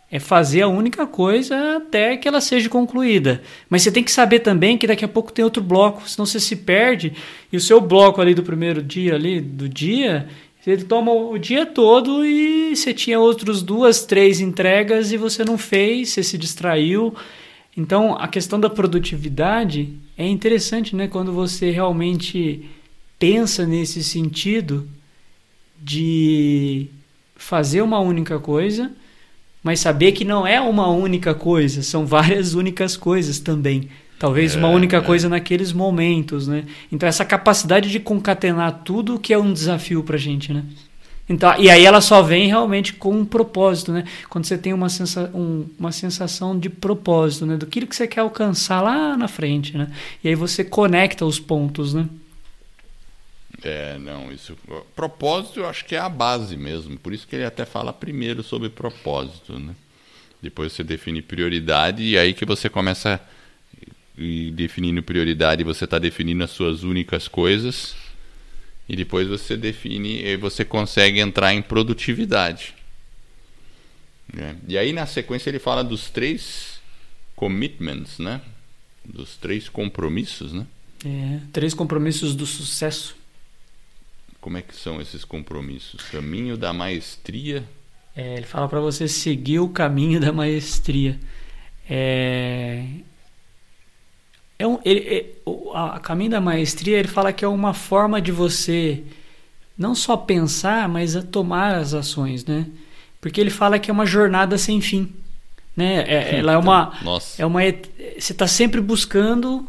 é 0.09 0.21
fazer 0.21 0.63
a 0.63 0.69
única 0.69 1.05
coisa 1.05 1.79
até 1.79 2.17
que 2.17 2.29
ela 2.29 2.41
seja 2.41 2.69
concluída. 2.69 3.43
Mas 3.69 3.83
você 3.83 3.91
tem 3.91 4.05
que 4.05 4.13
saber 4.13 4.39
também 4.39 4.79
que 4.79 4.87
daqui 4.87 5.05
a 5.05 5.09
pouco 5.09 5.33
tem 5.33 5.45
outro 5.45 5.61
bloco, 5.61 6.09
senão 6.09 6.25
você 6.25 6.39
se 6.39 6.55
perde 6.55 7.13
e 7.53 7.57
o 7.57 7.61
seu 7.61 7.81
bloco 7.81 8.21
ali 8.21 8.35
do 8.35 8.45
primeiro 8.45 8.81
dia 8.81 9.17
ali 9.17 9.41
do 9.41 9.69
dia, 9.69 10.29
ele 10.65 10.85
toma 10.85 11.11
o 11.11 11.37
dia 11.39 11.67
todo 11.67 12.25
e 12.25 12.77
você 12.77 12.95
tinha 12.95 13.19
outros 13.19 13.65
duas, 13.65 14.05
três 14.05 14.41
entregas 14.41 15.11
e 15.11 15.17
você 15.17 15.45
não 15.45 15.59
fez, 15.59 16.11
você 16.11 16.23
se 16.23 16.39
distraiu. 16.39 17.13
Então, 17.77 18.17
a 18.17 18.29
questão 18.29 18.61
da 18.61 18.71
produtividade 18.71 19.93
é 20.17 20.25
interessante, 20.25 20.95
né, 20.95 21.09
quando 21.09 21.33
você 21.33 21.73
realmente 21.73 22.65
pensa 23.19 23.67
nesse 23.67 24.03
sentido 24.03 24.89
de 25.81 26.87
fazer 27.37 27.83
uma 27.83 28.01
única 28.01 28.39
coisa 28.39 28.91
mas 29.65 29.81
saber 29.81 30.13
que 30.13 30.27
não 30.27 30.47
é 30.47 30.61
uma 30.61 30.89
única 30.89 31.35
coisa, 31.35 31.83
são 31.83 32.05
várias 32.05 32.53
únicas 32.53 32.99
coisas 32.99 33.41
também. 33.41 33.89
Talvez 34.19 34.55
é, 34.55 34.59
uma 34.59 34.69
única 34.69 34.99
é. 34.99 35.01
coisa 35.01 35.27
naqueles 35.27 35.73
momentos, 35.73 36.47
né? 36.47 36.65
Então 36.93 37.09
essa 37.09 37.25
capacidade 37.25 37.91
de 37.91 37.99
concatenar 37.99 38.83
tudo 38.85 39.19
que 39.19 39.33
é 39.33 39.39
um 39.39 39.53
desafio 39.53 40.05
para 40.05 40.17
a 40.17 40.19
gente, 40.19 40.53
né? 40.53 40.63
Então, 41.27 41.59
e 41.59 41.71
aí 41.71 41.87
ela 41.87 42.03
só 42.03 42.23
vem 42.23 42.49
realmente 42.49 42.93
com 42.93 43.19
um 43.19 43.25
propósito, 43.25 43.91
né? 43.91 44.05
Quando 44.29 44.45
você 44.45 44.59
tem 44.59 44.75
uma, 44.75 44.91
sensa 44.91 45.31
um, 45.35 45.65
uma 45.79 45.91
sensação 45.91 46.59
de 46.59 46.69
propósito, 46.69 47.47
né? 47.47 47.57
Do 47.57 47.67
que 47.67 47.87
você 47.87 48.07
quer 48.07 48.21
alcançar 48.21 48.83
lá 48.83 49.17
na 49.17 49.27
frente, 49.27 49.75
né? 49.75 49.91
E 50.23 50.29
aí 50.29 50.35
você 50.35 50.63
conecta 50.63 51.25
os 51.25 51.41
pontos, 51.41 51.95
né? 51.95 52.07
É, 53.65 53.99
não, 53.99 54.31
isso. 54.31 54.57
Propósito 54.95 55.61
eu 55.61 55.67
acho 55.67 55.87
que 55.87 55.95
é 55.95 55.99
a 55.99 56.09
base 56.09 56.55
mesmo. 56.57 56.99
Por 56.99 57.15
isso 57.15 57.27
que 57.27 57.35
ele 57.35 57.47
até 57.47 57.65
fala 57.65 57.93
primeiro 57.93 58.43
sobre 58.43 58.69
propósito, 58.69 59.59
né? 59.59 59.75
Depois 60.43 60.73
você 60.73 60.85
define 60.85 61.23
prioridade 61.23 62.03
e 62.03 62.19
aí 62.19 62.35
que 62.35 62.45
você 62.45 62.69
começa 62.69 63.19
e 64.17 64.51
definindo 64.51 65.03
prioridade, 65.03 65.65
você 65.65 65.85
está 65.85 65.99
definindo 65.99 66.45
as 66.45 66.51
suas 66.51 66.83
únicas 66.83 67.27
coisas 67.27 67.97
e 68.87 68.95
depois 68.95 69.27
você 69.27 69.57
define 69.57 70.23
e 70.23 70.37
você 70.37 70.65
consegue 70.65 71.19
entrar 71.19 71.55
em 71.55 71.63
produtividade. 71.63 72.75
Né? 74.33 74.57
E 74.69 74.77
aí 74.77 74.93
na 74.93 75.07
sequência 75.07 75.49
ele 75.49 75.59
fala 75.59 75.83
dos 75.83 76.11
três 76.11 76.81
commitments, 77.35 78.19
né? 78.19 78.43
Dos 79.05 79.37
três 79.37 79.69
compromissos, 79.69 80.53
né? 80.53 80.67
É, 81.05 81.41
três 81.53 81.73
compromissos 81.73 82.35
do 82.35 82.47
sucesso. 82.47 83.17
Como 84.45 84.59
é 84.59 84.61
que 84.61 84.77
são 84.77 85.01
esses 85.01 85.25
compromissos? 85.25 86.03
Caminho 86.11 86.55
da 86.55 86.71
maestria? 86.71 87.65
É, 88.15 88.35
ele 88.35 88.45
fala 88.45 88.69
para 88.69 88.79
você 88.79 89.09
seguir 89.09 89.59
o 89.59 89.71
caminho 89.71 90.21
da 90.21 90.35
maestria. 90.35 91.19
É, 91.89 92.85
é 94.59 94.67
um, 94.67 94.79
ele, 94.85 95.01
é, 95.01 95.27
o 95.47 95.73
a 95.73 95.99
caminho 95.99 96.33
da 96.33 96.43
maestria 96.43 96.99
ele 96.99 97.09
fala 97.09 97.33
que 97.33 97.43
é 97.43 97.49
uma 97.49 97.73
forma 97.73 98.21
de 98.21 98.31
você 98.31 99.03
não 99.79 99.95
só 99.95 100.15
pensar, 100.15 100.91
mas 100.91 101.15
tomar 101.33 101.77
as 101.77 101.95
ações, 101.95 102.45
né? 102.45 102.67
Porque 103.23 103.41
ele 103.41 103.49
fala 103.49 103.79
que 103.79 103.91
é 103.91 103.95
uma 103.95 104.05
jornada 104.05 104.59
sem 104.59 104.79
fim, 104.79 105.11
né? 105.75 106.05
É, 106.07 106.39
ela 106.39 106.53
é 106.53 106.59
uma, 106.59 106.93
Nossa. 107.03 107.41
é 107.41 107.47
uma, 107.47 107.63
você 107.63 108.33
está 108.33 108.47
sempre 108.47 108.83
buscando 108.83 109.67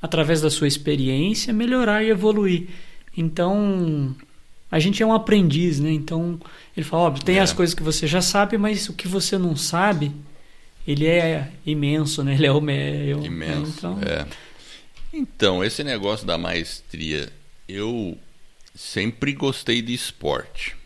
através 0.00 0.40
da 0.40 0.48
sua 0.48 0.66
experiência 0.66 1.52
melhorar 1.52 2.02
e 2.02 2.08
evoluir. 2.08 2.68
Então, 3.18 4.14
a 4.70 4.78
gente 4.78 5.02
é 5.02 5.06
um 5.06 5.12
aprendiz, 5.12 5.80
né? 5.80 5.90
Então, 5.90 6.38
ele 6.76 6.86
fala, 6.86 7.02
óbvio, 7.04 7.24
tem 7.24 7.38
é. 7.38 7.40
as 7.40 7.52
coisas 7.52 7.74
que 7.74 7.82
você 7.82 8.06
já 8.06 8.22
sabe, 8.22 8.56
mas 8.56 8.88
o 8.88 8.92
que 8.92 9.08
você 9.08 9.36
não 9.36 9.56
sabe, 9.56 10.12
ele 10.86 11.04
é 11.04 11.50
imenso, 11.66 12.22
né? 12.22 12.34
Ele 12.34 12.46
é 12.46 12.52
o 12.52 12.60
meio. 12.60 13.24
Imenso, 13.24 13.72
então... 13.76 13.98
é. 14.02 14.24
Então, 15.12 15.64
esse 15.64 15.82
negócio 15.82 16.24
da 16.24 16.38
maestria, 16.38 17.28
eu 17.68 18.16
sempre 18.72 19.32
gostei 19.32 19.82
de 19.82 19.92
esporte. 19.92 20.76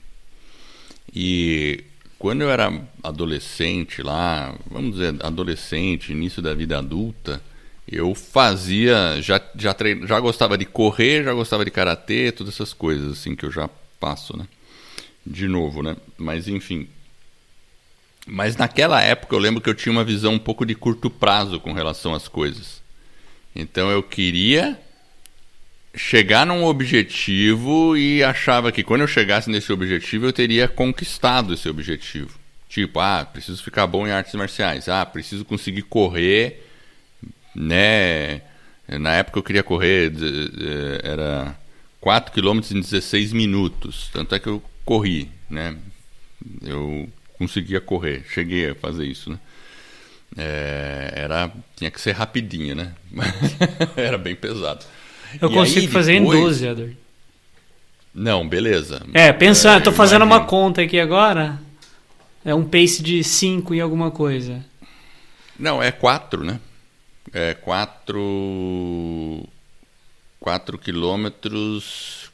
E 1.14 1.84
quando 2.18 2.40
eu 2.40 2.50
era 2.50 2.72
adolescente 3.02 4.00
lá, 4.00 4.56
vamos 4.70 4.92
dizer, 4.92 5.16
adolescente, 5.22 6.12
início 6.12 6.40
da 6.40 6.54
vida 6.54 6.78
adulta, 6.78 7.42
eu 7.90 8.14
fazia, 8.14 9.20
já, 9.20 9.40
já, 9.54 9.74
já 10.06 10.20
gostava 10.20 10.56
de 10.56 10.64
correr, 10.64 11.24
já 11.24 11.32
gostava 11.32 11.64
de 11.64 11.70
karatê, 11.70 12.32
todas 12.32 12.54
essas 12.54 12.72
coisas 12.72 13.12
assim 13.12 13.34
que 13.34 13.44
eu 13.44 13.50
já 13.50 13.68
passo, 13.98 14.36
né? 14.36 14.46
De 15.26 15.46
novo, 15.48 15.82
né? 15.82 15.96
Mas 16.16 16.48
enfim. 16.48 16.88
Mas 18.26 18.56
naquela 18.56 19.02
época 19.02 19.34
eu 19.34 19.38
lembro 19.38 19.60
que 19.60 19.68
eu 19.68 19.74
tinha 19.74 19.92
uma 19.92 20.04
visão 20.04 20.34
um 20.34 20.38
pouco 20.38 20.64
de 20.64 20.74
curto 20.74 21.10
prazo 21.10 21.58
com 21.58 21.72
relação 21.72 22.14
às 22.14 22.28
coisas. 22.28 22.80
Então 23.54 23.90
eu 23.90 24.02
queria 24.02 24.78
chegar 25.94 26.46
num 26.46 26.64
objetivo 26.64 27.96
e 27.96 28.24
achava 28.24 28.72
que 28.72 28.82
quando 28.82 29.02
eu 29.02 29.06
chegasse 29.06 29.50
nesse 29.50 29.72
objetivo 29.72 30.26
eu 30.26 30.32
teria 30.32 30.68
conquistado 30.68 31.52
esse 31.52 31.68
objetivo. 31.68 32.38
Tipo, 32.68 33.00
ah, 33.00 33.28
preciso 33.30 33.62
ficar 33.62 33.86
bom 33.86 34.06
em 34.06 34.10
artes 34.10 34.34
marciais. 34.34 34.88
Ah, 34.88 35.04
preciso 35.04 35.44
conseguir 35.44 35.82
correr, 35.82 36.66
né? 37.54 38.42
Na 38.88 39.14
época 39.14 39.38
eu 39.38 39.42
queria 39.42 39.62
correr, 39.62 40.12
era 41.02 41.56
4 42.00 42.32
km 42.32 42.60
em 42.72 42.80
16 42.80 43.32
minutos. 43.32 44.10
Tanto 44.12 44.34
é 44.34 44.38
que 44.38 44.48
eu 44.48 44.62
corri, 44.84 45.30
né? 45.48 45.76
Eu 46.62 47.08
conseguia 47.38 47.80
correr, 47.80 48.24
cheguei 48.28 48.70
a 48.70 48.74
fazer 48.74 49.06
isso, 49.06 49.30
né? 49.30 49.38
É, 50.36 51.12
era, 51.14 51.52
tinha 51.76 51.90
que 51.90 52.00
ser 52.00 52.12
rapidinho, 52.12 52.74
né? 52.74 52.94
era 53.96 54.16
bem 54.16 54.34
pesado. 54.34 54.84
Eu 55.40 55.50
e 55.50 55.54
consigo 55.54 55.86
aí, 55.86 55.92
fazer 55.92 56.18
depois... 56.18 56.38
em 56.38 56.42
12, 56.42 56.66
Edward. 56.66 56.96
Não, 58.14 58.46
beleza. 58.46 59.02
É, 59.14 59.32
pensando, 59.32 59.80
é, 59.80 59.80
tô 59.80 59.92
fazendo 59.92 60.24
imagine. 60.24 60.40
uma 60.40 60.46
conta 60.46 60.82
aqui 60.82 61.00
agora. 61.00 61.58
É 62.44 62.54
um 62.54 62.64
pace 62.64 63.02
de 63.02 63.22
5 63.22 63.74
e 63.74 63.80
alguma 63.80 64.10
coisa. 64.10 64.64
Não, 65.58 65.82
é 65.82 65.92
4, 65.92 66.44
né? 66.44 66.60
É 67.32 67.54
4 67.54 69.48
4 70.40 70.78
quilômetros 70.78 72.32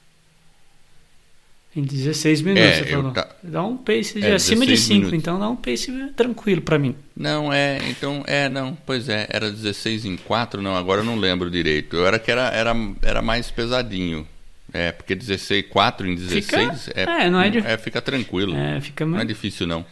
em 1.79 1.83
16 1.83 2.43
minutos, 2.43 2.65
é, 2.65 2.75
você 2.79 2.85
falou. 2.87 3.13
Tá... 3.13 3.29
Dá 3.41 3.63
um 3.63 3.77
pace 3.77 4.21
de 4.21 4.27
é, 4.27 4.35
acima 4.35 4.67
de 4.67 4.77
5, 4.77 5.15
então 5.15 5.39
dá 5.39 5.49
um 5.49 5.55
pace 5.55 5.93
tranquilo 6.17 6.61
para 6.61 6.77
mim. 6.77 6.97
Não, 7.15 7.53
é, 7.53 7.79
então, 7.89 8.25
é, 8.27 8.49
não, 8.49 8.77
pois 8.87 9.09
é, 9.09 9.29
era 9.31 9.49
16 9.49 10.05
em 10.05 10.17
4, 10.17 10.61
não, 10.61 10.75
agora 10.75 11.03
eu 11.03 11.05
não 11.05 11.17
lembro 11.17 11.49
direito. 11.49 11.95
Eu 11.95 12.07
era 12.07 12.19
que 12.19 12.33
era, 12.33 12.49
era, 12.49 12.75
era 13.01 13.23
mais 13.23 13.51
pesadinho. 13.51 14.27
É, 14.73 14.93
porque 14.93 15.15
16, 15.15 15.67
4 15.71 16.09
em 16.09 16.15
16 16.15 16.45
fica, 16.45 17.01
é, 17.01 17.27
é, 17.27 17.31
não 17.31 17.41
é, 17.41 17.49
de... 17.49 17.59
é, 17.59 17.79
fica 17.79 18.03
tranquilo. 18.03 18.57
É, 18.57 18.81
fica 18.81 19.07
mais... 19.07 19.15
Não 19.15 19.23
é 19.23 19.25
difícil, 19.25 19.67
não. 19.67 19.87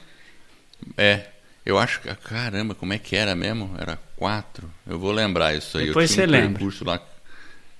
É, 0.96 1.26
eu 1.66 1.76
acho 1.76 2.00
que, 2.00 2.14
caramba, 2.14 2.76
como 2.76 2.92
é 2.92 2.99
que 2.99 3.16
era 3.16 3.35
mesmo? 3.35 3.75
Era 3.76 3.99
4. 4.14 4.70
Eu 4.87 5.00
vou 5.00 5.11
lembrar 5.11 5.52
isso 5.54 5.76
aí. 5.76 5.88
Depois 5.88 6.11
eu 6.11 6.14
tinha 6.14 6.26
você 6.28 6.32
um 6.32 6.40
lembra. 6.40 6.64
lá. 6.85 7.02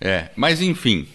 É, 0.01 0.29
mas 0.35 0.61
enfim, 0.61 1.09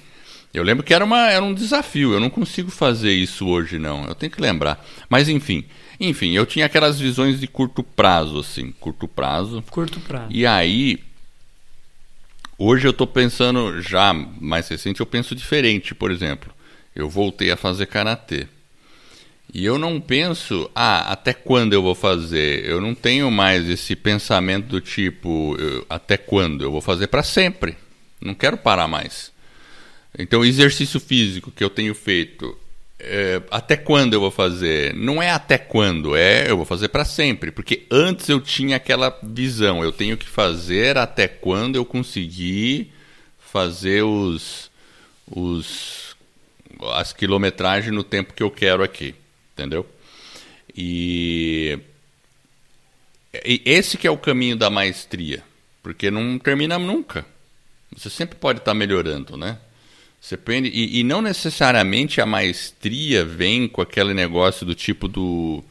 eu 0.53 0.63
lembro 0.63 0.81
que 0.81 0.93
era, 0.93 1.03
uma, 1.03 1.29
era 1.29 1.43
um 1.43 1.53
desafio. 1.53 2.13
Eu 2.13 2.19
não 2.21 2.29
consigo 2.29 2.71
fazer 2.71 3.11
isso 3.11 3.45
hoje, 3.45 3.77
não. 3.77 4.05
Eu 4.05 4.15
tenho 4.15 4.31
que 4.31 4.41
lembrar. 4.41 4.83
Mas 5.09 5.27
enfim. 5.27 5.65
Enfim, 5.99 6.31
eu 6.31 6.45
tinha 6.45 6.65
aquelas 6.65 6.97
visões 6.97 7.41
de 7.41 7.45
curto 7.45 7.83
prazo, 7.83 8.39
assim. 8.39 8.71
Curto 8.79 9.05
prazo. 9.05 9.61
Curto 9.69 9.99
prazo. 9.99 10.27
E 10.29 10.45
aí. 10.45 11.03
Hoje 12.57 12.87
eu 12.87 12.91
estou 12.91 13.07
pensando, 13.07 13.81
já 13.81 14.13
mais 14.13 14.67
recente, 14.69 15.01
eu 15.01 15.05
penso 15.05 15.35
diferente. 15.35 15.93
Por 15.93 16.09
exemplo, 16.09 16.53
eu 16.95 17.09
voltei 17.09 17.51
a 17.51 17.57
fazer 17.57 17.87
karatê. 17.87 18.47
E 19.53 19.65
eu 19.65 19.77
não 19.77 19.99
penso, 19.99 20.69
ah, 20.73 21.11
até 21.11 21.33
quando 21.33 21.73
eu 21.73 21.81
vou 21.81 21.93
fazer? 21.93 22.63
Eu 22.65 22.79
não 22.79 22.95
tenho 22.95 23.29
mais 23.29 23.69
esse 23.69 23.95
pensamento 23.95 24.67
do 24.67 24.79
tipo, 24.79 25.57
eu, 25.59 25.85
até 25.89 26.15
quando? 26.15 26.63
Eu 26.63 26.71
vou 26.71 26.79
fazer 26.79 27.07
para 27.07 27.21
sempre. 27.21 27.75
Não 28.21 28.33
quero 28.33 28.55
parar 28.55 28.87
mais. 28.87 29.31
Então, 30.17 30.39
o 30.39 30.45
exercício 30.45 30.99
físico 30.99 31.51
que 31.51 31.63
eu 31.63 31.69
tenho 31.69 31.93
feito, 31.93 32.57
é, 32.97 33.41
até 33.51 33.75
quando 33.75 34.13
eu 34.13 34.21
vou 34.21 34.31
fazer? 34.31 34.93
Não 34.93 35.21
é 35.21 35.31
até 35.31 35.57
quando, 35.57 36.15
é 36.15 36.49
eu 36.49 36.55
vou 36.55 36.65
fazer 36.65 36.87
para 36.87 37.03
sempre. 37.03 37.51
Porque 37.51 37.85
antes 37.91 38.29
eu 38.29 38.39
tinha 38.39 38.77
aquela 38.77 39.17
visão, 39.21 39.83
eu 39.83 39.91
tenho 39.91 40.15
que 40.15 40.27
fazer 40.27 40.97
até 40.97 41.27
quando 41.27 41.75
eu 41.75 41.83
conseguir 41.83 42.93
fazer 43.37 44.03
os, 44.03 44.71
os 45.29 46.15
as 46.93 47.13
quilometragens 47.13 47.93
no 47.93 48.03
tempo 48.03 48.33
que 48.33 48.41
eu 48.41 48.49
quero 48.49 48.83
aqui, 48.83 49.13
entendeu? 49.61 49.85
E, 50.75 51.77
e 53.45 53.61
esse 53.65 53.97
que 53.97 54.07
é 54.07 54.11
o 54.11 54.17
caminho 54.17 54.55
da 54.55 54.69
maestria, 54.69 55.43
porque 55.83 56.09
não 56.09 56.39
termina 56.39 56.79
nunca. 56.79 57.25
Você 57.95 58.09
sempre 58.09 58.35
pode 58.35 58.59
estar 58.59 58.71
tá 58.71 58.75
melhorando, 58.75 59.37
né? 59.37 59.57
Você 60.19 60.37
prende, 60.37 60.69
e, 60.69 60.99
e, 60.99 61.03
não 61.03 61.21
necessariamente 61.21 62.21
a 62.21 62.25
maestria 62.25 63.25
vem 63.25 63.67
com 63.67 63.81
aquele 63.81 64.13
negócio 64.13 64.65
do 64.65 64.75
tipo 64.75 65.07
do. 65.07 65.63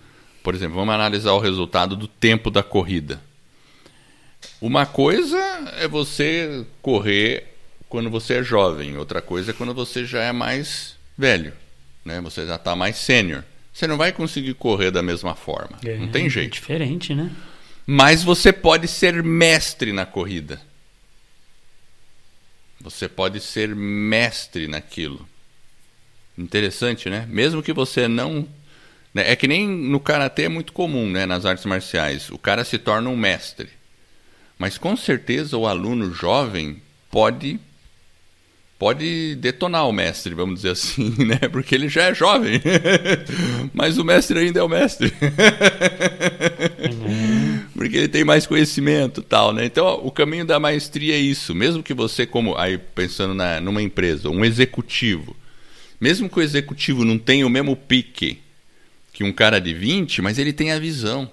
Por 0.43 0.55
exemplo, 0.55 0.77
vamos 0.77 0.95
analisar 0.95 1.33
o 1.33 1.39
resultado 1.39 1.95
do 1.95 2.09
tempo 2.09 2.51
da 2.51 2.63
corrida. 2.63 3.21
Uma 4.61 4.87
coisa 4.87 5.39
é 5.77 5.87
você 5.87 6.67
correr 6.83 7.47
quando 7.89 8.11
você 8.11 8.35
é 8.35 8.43
jovem, 8.43 8.97
outra 8.97 9.23
coisa 9.23 9.51
é 9.51 9.55
quando 9.55 9.75
você 9.75 10.05
já 10.05 10.23
é 10.23 10.33
mais 10.33 10.97
velho, 11.17 11.53
né? 12.05 12.21
Você 12.21 12.47
já 12.47 12.57
está 12.57 12.75
mais 12.75 12.97
sênior. 12.97 13.45
Você 13.73 13.87
não 13.87 13.97
vai 13.97 14.13
conseguir 14.13 14.55
correr 14.55 14.91
da 14.91 15.03
mesma 15.03 15.35
forma. 15.35 15.79
É, 15.85 15.97
não 15.97 16.09
tem 16.09 16.29
jeito. 16.29 16.57
É 16.57 16.61
diferente, 16.61 17.15
né? 17.15 17.31
Mas 17.87 18.23
você 18.23 18.53
pode 18.53 18.89
ser 18.89 19.23
mestre 19.23 19.93
na 19.93 20.05
corrida. 20.05 20.61
Você 22.81 23.09
pode 23.09 23.41
ser 23.41 23.75
mestre 23.75 24.67
naquilo. 24.67 25.29
Interessante, 26.37 27.11
né? 27.11 27.27
Mesmo 27.29 27.63
que 27.63 27.73
você 27.73 28.09
não. 28.09 28.49
Né? 29.13 29.31
É 29.31 29.37
que 29.37 29.47
nem 29.47 29.69
no 29.69 30.01
karatê 30.01 30.45
é 30.45 30.49
muito 30.49 30.73
comum, 30.73 31.09
né? 31.09 31.27
Nas 31.27 31.45
artes 31.45 31.67
marciais. 31.67 32.31
O 32.31 32.39
cara 32.39 32.65
se 32.65 32.79
torna 32.79 33.11
um 33.11 33.17
mestre. 33.17 33.69
Mas 34.59 34.79
com 34.79 34.97
certeza 34.97 35.57
o 35.57 35.67
aluno 35.67 36.13
jovem 36.13 36.83
pode 37.11 37.59
pode 38.81 39.35
detonar 39.35 39.87
o 39.87 39.93
mestre, 39.93 40.35
vamos 40.35 40.55
dizer 40.57 40.71
assim, 40.71 41.15
né? 41.23 41.37
Porque 41.53 41.75
ele 41.75 41.87
já 41.87 42.05
é 42.05 42.15
jovem. 42.15 42.63
Mas 43.75 43.99
o 43.99 44.05
mestre 44.05 44.39
ainda 44.39 44.61
é 44.61 44.63
o 44.63 44.69
mestre. 44.69 45.13
Porque 47.77 47.97
ele 47.99 48.09
tem 48.09 48.25
mais 48.25 48.47
conhecimento, 48.47 49.21
tal, 49.21 49.53
né? 49.53 49.67
Então, 49.67 50.01
o 50.03 50.11
caminho 50.11 50.47
da 50.47 50.59
maestria 50.59 51.15
é 51.15 51.19
isso. 51.19 51.55
Mesmo 51.55 51.83
que 51.83 51.93
você 51.93 52.25
como 52.25 52.57
aí 52.57 52.79
pensando 52.79 53.35
na, 53.35 53.61
numa 53.61 53.83
empresa, 53.83 54.31
um 54.31 54.43
executivo, 54.47 55.37
mesmo 56.01 56.31
que 56.31 56.39
o 56.39 56.43
executivo 56.43 57.05
não 57.05 57.19
tenha 57.19 57.47
o 57.47 57.51
mesmo 57.51 57.77
pique 57.77 58.39
que 59.13 59.23
um 59.23 59.33
cara 59.33 59.61
de 59.61 59.75
20, 59.75 60.23
mas 60.23 60.39
ele 60.39 60.55
tem 60.55 60.73
a 60.73 60.79
visão. 60.79 61.31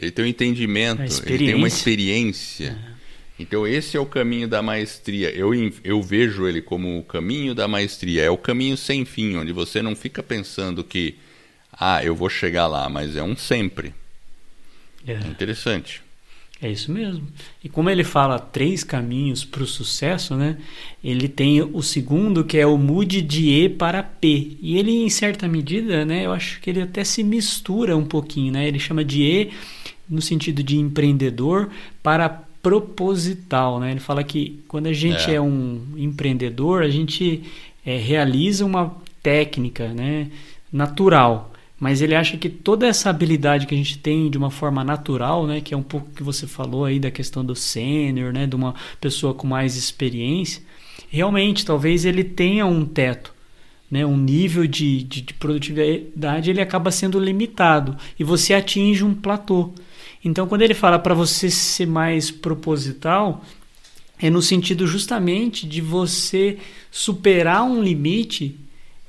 Ele 0.00 0.12
tem 0.12 0.24
o 0.24 0.26
um 0.26 0.30
entendimento, 0.30 1.22
ele 1.26 1.46
tem 1.46 1.54
uma 1.54 1.66
experiência. 1.66 2.70
Uhum. 2.70 2.95
Então 3.38 3.66
esse 3.66 3.96
é 3.96 4.00
o 4.00 4.06
caminho 4.06 4.48
da 4.48 4.62
maestria. 4.62 5.30
Eu, 5.30 5.50
eu 5.84 6.02
vejo 6.02 6.46
ele 6.46 6.62
como 6.62 6.98
o 6.98 7.04
caminho 7.04 7.54
da 7.54 7.68
maestria. 7.68 8.22
É 8.22 8.30
o 8.30 8.38
caminho 8.38 8.76
sem 8.76 9.04
fim, 9.04 9.36
onde 9.36 9.52
você 9.52 9.82
não 9.82 9.94
fica 9.94 10.22
pensando 10.22 10.82
que, 10.82 11.16
ah, 11.72 12.02
eu 12.02 12.14
vou 12.14 12.30
chegar 12.30 12.66
lá, 12.66 12.88
mas 12.88 13.14
é 13.14 13.22
um 13.22 13.36
sempre. 13.36 13.94
É, 15.06 15.12
é 15.12 15.26
interessante. 15.26 16.02
É 16.60 16.70
isso 16.70 16.90
mesmo. 16.90 17.26
E 17.62 17.68
como 17.68 17.90
ele 17.90 18.02
fala 18.02 18.38
três 18.38 18.82
caminhos 18.82 19.44
para 19.44 19.62
o 19.62 19.66
sucesso, 19.66 20.34
né? 20.34 20.56
Ele 21.04 21.28
tem 21.28 21.60
o 21.60 21.82
segundo 21.82 22.44
que 22.44 22.56
é 22.56 22.66
o 22.66 22.78
mude 22.78 23.20
de 23.20 23.50
E 23.50 23.68
para 23.68 24.02
P. 24.02 24.56
E 24.62 24.78
ele, 24.78 24.90
em 24.90 25.10
certa 25.10 25.46
medida, 25.46 26.06
né? 26.06 26.24
Eu 26.24 26.32
acho 26.32 26.58
que 26.60 26.70
ele 26.70 26.80
até 26.80 27.04
se 27.04 27.22
mistura 27.22 27.94
um 27.94 28.06
pouquinho, 28.06 28.54
né? 28.54 28.66
Ele 28.66 28.78
chama 28.78 29.04
de 29.04 29.22
E 29.22 29.50
no 30.08 30.22
sentido 30.22 30.62
de 30.62 30.78
empreendedor 30.78 31.68
para 32.02 32.45
proposital. 32.66 33.78
Né? 33.78 33.92
Ele 33.92 34.00
fala 34.00 34.24
que 34.24 34.58
quando 34.66 34.88
a 34.88 34.92
gente 34.92 35.30
é, 35.30 35.34
é 35.34 35.40
um 35.40 35.80
empreendedor, 35.96 36.82
a 36.82 36.88
gente 36.88 37.44
é, 37.84 37.96
realiza 37.96 38.66
uma 38.66 38.96
técnica 39.22 39.86
né, 39.90 40.28
natural. 40.72 41.52
Mas 41.78 42.02
ele 42.02 42.16
acha 42.16 42.36
que 42.36 42.48
toda 42.48 42.84
essa 42.84 43.08
habilidade 43.08 43.68
que 43.68 43.74
a 43.74 43.78
gente 43.78 43.98
tem 43.98 44.28
de 44.28 44.36
uma 44.36 44.50
forma 44.50 44.82
natural, 44.82 45.46
né, 45.46 45.60
que 45.60 45.74
é 45.74 45.76
um 45.76 45.82
pouco 45.82 46.10
que 46.10 46.24
você 46.24 46.44
falou 46.44 46.84
aí 46.84 46.98
da 46.98 47.10
questão 47.10 47.44
do 47.44 47.54
sênior, 47.54 48.32
né, 48.32 48.48
de 48.48 48.56
uma 48.56 48.74
pessoa 49.00 49.32
com 49.32 49.46
mais 49.46 49.76
experiência, 49.76 50.60
realmente 51.08 51.64
talvez 51.64 52.04
ele 52.04 52.24
tenha 52.24 52.66
um 52.66 52.84
teto. 52.84 53.32
Né, 53.88 54.04
um 54.04 54.16
nível 54.16 54.66
de, 54.66 55.04
de, 55.04 55.20
de 55.20 55.34
produtividade 55.34 56.50
ele 56.50 56.60
acaba 56.60 56.90
sendo 56.90 57.20
limitado 57.20 57.96
e 58.18 58.24
você 58.24 58.52
atinge 58.52 59.04
um 59.04 59.14
platô. 59.14 59.72
Então, 60.26 60.48
quando 60.48 60.62
ele 60.62 60.74
fala 60.74 60.98
para 60.98 61.14
você 61.14 61.48
ser 61.48 61.86
mais 61.86 62.32
proposital, 62.32 63.44
é 64.20 64.28
no 64.28 64.42
sentido 64.42 64.84
justamente 64.84 65.64
de 65.68 65.80
você 65.80 66.58
superar 66.90 67.62
um 67.62 67.80
limite 67.80 68.58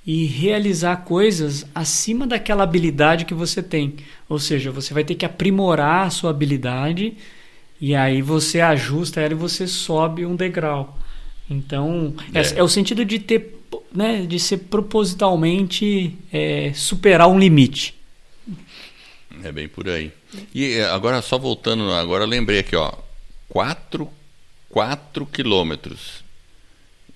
e 0.06 0.26
realizar 0.26 0.98
coisas 0.98 1.66
acima 1.74 2.28
daquela 2.28 2.62
habilidade 2.62 3.26
que 3.26 3.34
você 3.34 3.64
tem. 3.64 3.96
Ou 4.30 4.38
seja, 4.38 4.70
você 4.70 4.94
vai 4.94 5.04
ter 5.04 5.16
que 5.16 5.26
aprimorar 5.26 6.06
a 6.06 6.12
sua 6.12 6.30
habilidade 6.30 7.18
e 7.82 7.96
aí 7.96 8.22
você 8.22 8.62
ajusta 8.62 9.20
ela 9.20 9.34
e 9.34 9.36
você 9.36 9.66
sobe 9.66 10.24
um 10.24 10.36
degrau. 10.36 11.00
Então, 11.50 12.14
é, 12.32 12.42
é, 12.42 12.60
é 12.60 12.64
o 12.64 12.70
sentido 12.70 13.04
de 13.04 13.18
ter, 13.18 13.58
né, 13.92 14.24
de 14.24 14.40
ser 14.40 14.58
propositalmente 14.58 16.16
é, 16.32 16.72
superar 16.76 17.28
um 17.28 17.40
limite. 17.40 17.96
É 19.44 19.52
bem 19.52 19.68
por 19.68 19.90
aí. 19.90 20.12
E 20.54 20.74
é, 20.74 20.86
agora, 20.86 21.22
só 21.22 21.38
voltando, 21.38 21.92
agora 21.94 22.26
lembrei 22.26 22.60
aqui, 22.60 22.76
ó. 22.76 22.94
4, 23.50 24.12
4 24.70 25.26
quilômetros 25.26 26.24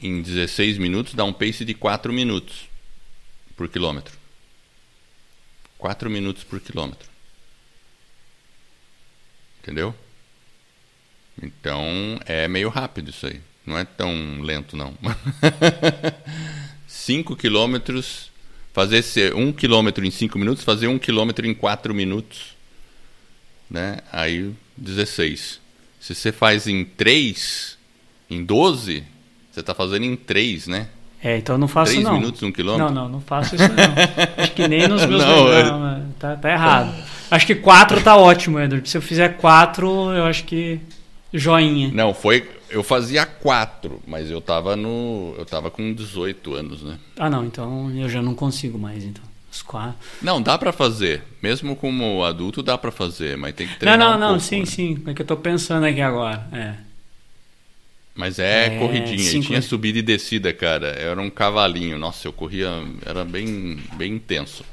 em 0.01 0.21
16 0.21 0.77
minutos 0.77 1.13
dá 1.13 1.23
um 1.23 1.33
pace 1.33 1.63
de 1.63 1.73
4 1.73 2.11
minutos 2.11 2.67
por 3.55 3.69
quilômetro. 3.69 4.17
4 5.77 6.09
minutos 6.09 6.43
por 6.43 6.59
quilômetro. 6.59 7.07
Entendeu? 9.61 9.93
Então 11.41 12.19
é 12.25 12.47
meio 12.47 12.69
rápido 12.69 13.09
isso 13.09 13.27
aí. 13.27 13.39
Não 13.65 13.77
é 13.77 13.85
tão 13.85 14.41
lento, 14.41 14.75
não. 14.75 14.97
5 16.87 17.35
quilômetros, 17.35 18.31
fazer 18.73 19.35
1 19.35 19.53
quilômetro 19.53 20.03
em 20.03 20.11
5 20.11 20.37
minutos, 20.39 20.63
fazer 20.63 20.87
1 20.87 20.97
quilômetro 20.97 21.45
em 21.45 21.53
4 21.53 21.93
minutos. 21.93 22.55
Né? 23.71 23.99
Aí 24.11 24.51
16. 24.75 25.61
Se 26.01 26.13
você 26.13 26.31
faz 26.33 26.67
em 26.67 26.83
3, 26.83 27.77
em 28.29 28.43
12, 28.43 29.01
você 29.49 29.61
está 29.61 29.73
fazendo 29.73 30.03
em 30.03 30.15
3, 30.17 30.67
né? 30.67 30.87
É, 31.23 31.37
então 31.37 31.55
eu 31.55 31.59
não 31.59 31.67
faço 31.67 31.91
3 31.91 32.03
não. 32.03 32.11
3 32.11 32.21
minutos, 32.21 32.43
1 32.43 32.51
quilômetro? 32.51 32.93
Não, 32.93 33.03
não, 33.03 33.09
não 33.09 33.21
faço 33.21 33.55
isso 33.55 33.63
não. 33.63 34.43
Acho 34.43 34.51
que 34.53 34.67
nem 34.67 34.87
nos 34.87 35.05
meus... 35.05 35.21
Não, 35.23 35.45
não, 35.45 35.79
não 35.79 35.97
né? 35.99 36.05
tá, 36.19 36.35
tá 36.35 36.51
errado. 36.51 36.93
Acho 37.29 37.45
que 37.45 37.55
4 37.55 38.01
tá 38.01 38.17
ótimo, 38.17 38.59
Edward. 38.59 38.89
Se 38.89 38.97
eu 38.97 39.01
fizer 39.01 39.37
4, 39.37 39.87
eu 40.15 40.25
acho 40.25 40.43
que 40.43 40.81
joinha. 41.31 41.91
Não, 41.93 42.13
foi... 42.13 42.49
Eu 42.69 42.83
fazia 42.83 43.25
4, 43.25 44.01
mas 44.07 44.31
eu 44.31 44.41
tava 44.41 44.75
no... 44.75 45.35
Eu 45.37 45.45
tava 45.45 45.69
com 45.69 45.93
18 45.93 46.53
anos, 46.55 46.81
né? 46.81 46.97
Ah, 47.17 47.29
não. 47.29 47.45
Então 47.45 47.91
eu 47.95 48.09
já 48.09 48.21
não 48.21 48.33
consigo 48.33 48.79
mais, 48.79 49.03
então. 49.03 49.30
Os 49.51 49.61
quatro. 49.61 49.95
Não, 50.21 50.41
dá 50.41 50.57
para 50.57 50.71
fazer. 50.71 51.23
Mesmo 51.41 51.75
como 51.75 52.23
adulto 52.23 52.63
dá 52.63 52.77
para 52.77 52.91
fazer, 52.91 53.37
mas 53.37 53.53
tem 53.53 53.67
que 53.67 53.77
treinar 53.77 53.99
Não, 53.99 54.11
não, 54.11 54.15
um 54.15 54.19
não, 54.19 54.27
pouco, 54.29 54.43
sim, 54.43 54.59
né? 54.61 54.65
sim. 54.65 55.03
É 55.07 55.13
que 55.13 55.21
eu 55.21 55.25
tô 55.25 55.35
pensando 55.35 55.85
aqui 55.85 55.99
agora. 56.01 56.47
É. 56.53 56.73
Mas 58.15 58.39
é, 58.39 58.67
É, 58.67 58.79
corridinha. 58.79 59.15
E 59.15 59.19
cinco- 59.19 59.47
tinha 59.47 59.61
subida 59.61 59.99
e 59.99 60.01
descida, 60.01 60.53
cara. 60.53 60.87
Era 60.87 61.19
um 61.21 61.29
cavalinho. 61.29 61.97
Nossa, 61.97 62.27
eu 62.27 62.33
corria. 62.33 62.69
Era 63.05 63.23
bem, 63.25 63.79
bem 63.93 64.13
intenso. 64.13 64.63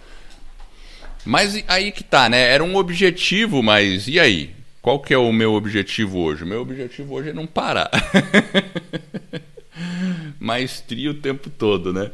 Mas 1.24 1.56
e- 1.56 1.64
aí 1.68 1.90
que 1.92 2.04
tá, 2.04 2.28
né? 2.28 2.40
Era 2.40 2.62
um 2.62 2.76
objetivo, 2.76 3.62
mas 3.62 4.06
e 4.08 4.18
aí? 4.20 4.54
Qual 4.80 5.00
que 5.00 5.12
é 5.12 5.18
o 5.18 5.32
meu 5.32 5.54
objetivo 5.54 6.18
hoje? 6.20 6.44
O 6.44 6.46
meu 6.46 6.62
objetivo 6.62 7.14
hoje 7.14 7.30
é 7.30 7.32
não 7.32 7.46
parar. 7.46 7.90
Maestria 10.38 11.10
o 11.10 11.14
tempo 11.14 11.50
todo, 11.50 11.92
né? 11.92 12.10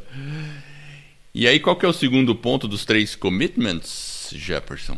E 1.35 1.49
aí, 1.49 1.59
qual 1.59 1.75
que 1.75 1.85
é 1.85 1.88
o 1.88 1.92
segundo 1.92 2.35
ponto 2.35 2.68
dos 2.68 2.85
três 2.85 3.16
commitments, 3.16 4.33
Jefferson? 4.33 4.97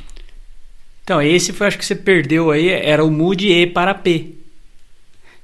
Então, 1.03 1.23
esse 1.23 1.53
foi, 1.53 1.69
acho 1.69 1.79
que 1.79 1.85
você 1.85 1.95
perdeu 1.95 2.51
aí, 2.51 2.69
era 2.69 3.03
o 3.03 3.11
Mood 3.11 3.49
E 3.49 3.67
para 3.67 3.95
P. 3.95 4.35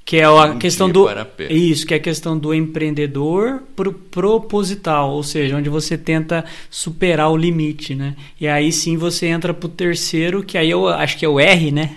Que 0.05 0.17
é 0.17 0.25
a 0.25 0.57
questão 0.57 0.91
do. 0.91 1.09
Isso, 1.49 1.87
que 1.87 1.95
é 1.95 1.97
a 1.97 2.01
questão 2.01 2.37
do 2.37 2.53
empreendedor 2.53 3.63
pro 3.77 3.93
proposital, 3.93 5.13
ou 5.13 5.23
seja, 5.23 5.57
onde 5.57 5.71
você 5.71 5.97
tenta 5.97 6.45
superar 6.69 7.31
o 7.31 7.37
limite, 7.37 7.95
né? 7.95 8.17
E 8.41 8.49
aí 8.49 8.73
sim 8.73 8.97
você 8.97 9.27
entra 9.27 9.55
pro 9.55 9.69
terceiro, 9.69 10.43
que 10.43 10.59
aí 10.59 10.69
eu 10.69 10.89
acho 10.89 11.17
que 11.17 11.25
é 11.25 11.29
o 11.29 11.39
R, 11.39 11.71
né? 11.71 11.97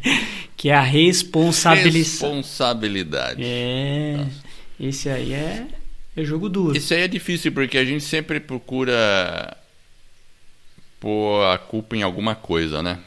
que 0.56 0.70
é 0.70 0.74
a 0.74 0.80
responsabilização. 0.80 2.36
Responsabilidade. 2.36 3.42
É. 3.44 4.24
Esse 4.80 5.10
aí 5.10 5.34
é, 5.34 5.66
é 6.16 6.24
jogo 6.24 6.48
duro. 6.48 6.76
Isso 6.76 6.92
aí 6.92 7.00
é 7.00 7.08
difícil 7.08 7.52
porque 7.52 7.78
a 7.78 7.84
gente 7.84 8.04
sempre 8.04 8.38
procura 8.38 9.56
pôr 11.00 11.44
a 11.46 11.58
culpa 11.58 11.96
em 11.96 12.02
alguma 12.02 12.34
coisa, 12.34 12.82
né? 12.82 13.00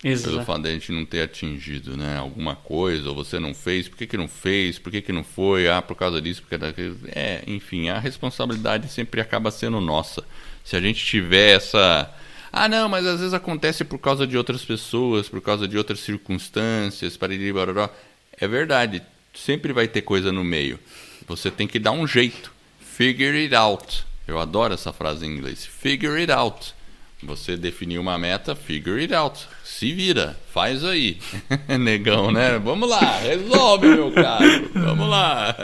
Pelo 0.00 0.14
Exato. 0.14 0.44
fato 0.44 0.62
de 0.62 0.68
a 0.68 0.72
gente 0.72 0.92
não 0.92 1.04
ter 1.04 1.20
atingido, 1.20 1.94
né? 1.94 2.16
Alguma 2.16 2.56
coisa, 2.56 3.10
ou 3.10 3.14
você 3.14 3.38
não 3.38 3.52
fez, 3.52 3.86
por 3.86 3.98
que, 3.98 4.06
que 4.06 4.16
não 4.16 4.28
fez, 4.28 4.78
por 4.78 4.90
que, 4.90 5.02
que 5.02 5.12
não 5.12 5.22
foi, 5.22 5.68
ah, 5.68 5.82
por 5.82 5.94
causa 5.94 6.22
disso, 6.22 6.40
porque 6.40 6.56
daquilo. 6.56 6.98
É, 7.08 7.42
enfim, 7.46 7.88
a 7.88 7.98
responsabilidade 7.98 8.90
sempre 8.90 9.20
acaba 9.20 9.50
sendo 9.50 9.78
nossa. 9.78 10.24
Se 10.64 10.74
a 10.74 10.80
gente 10.80 11.04
tiver 11.04 11.56
essa. 11.56 12.10
Ah, 12.52 12.66
não, 12.66 12.88
mas 12.88 13.06
às 13.06 13.18
vezes 13.20 13.34
acontece 13.34 13.84
por 13.84 13.98
causa 13.98 14.26
de 14.26 14.38
outras 14.38 14.64
pessoas, 14.64 15.28
por 15.28 15.40
causa 15.40 15.68
de 15.68 15.76
outras 15.76 16.00
circunstâncias, 16.00 17.16
baroró. 17.16 17.90
É 18.38 18.48
verdade, 18.48 19.02
sempre 19.34 19.72
vai 19.72 19.86
ter 19.86 20.02
coisa 20.02 20.32
no 20.32 20.42
meio. 20.42 20.78
Você 21.26 21.50
tem 21.50 21.66
que 21.66 21.78
dar 21.78 21.92
um 21.92 22.06
jeito. 22.06 22.52
Figure 22.80 23.36
it 23.36 23.54
out. 23.54 24.04
Eu 24.26 24.38
adoro 24.38 24.74
essa 24.74 24.92
frase 24.92 25.26
em 25.26 25.30
inglês. 25.30 25.64
Figure 25.66 26.20
it 26.20 26.30
out. 26.30 26.74
Você 27.22 27.56
definiu 27.56 28.00
uma 28.00 28.16
meta, 28.16 28.54
figure 28.54 29.00
it 29.00 29.12
out. 29.14 29.46
Se 29.62 29.92
vira, 29.92 30.38
faz 30.52 30.84
aí. 30.84 31.18
Negão, 31.78 32.30
né? 32.32 32.58
Vamos 32.58 32.88
lá, 32.88 33.18
resolve, 33.18 33.88
meu 33.88 34.10
caro. 34.12 34.70
Vamos 34.74 35.08
lá. 35.08 35.54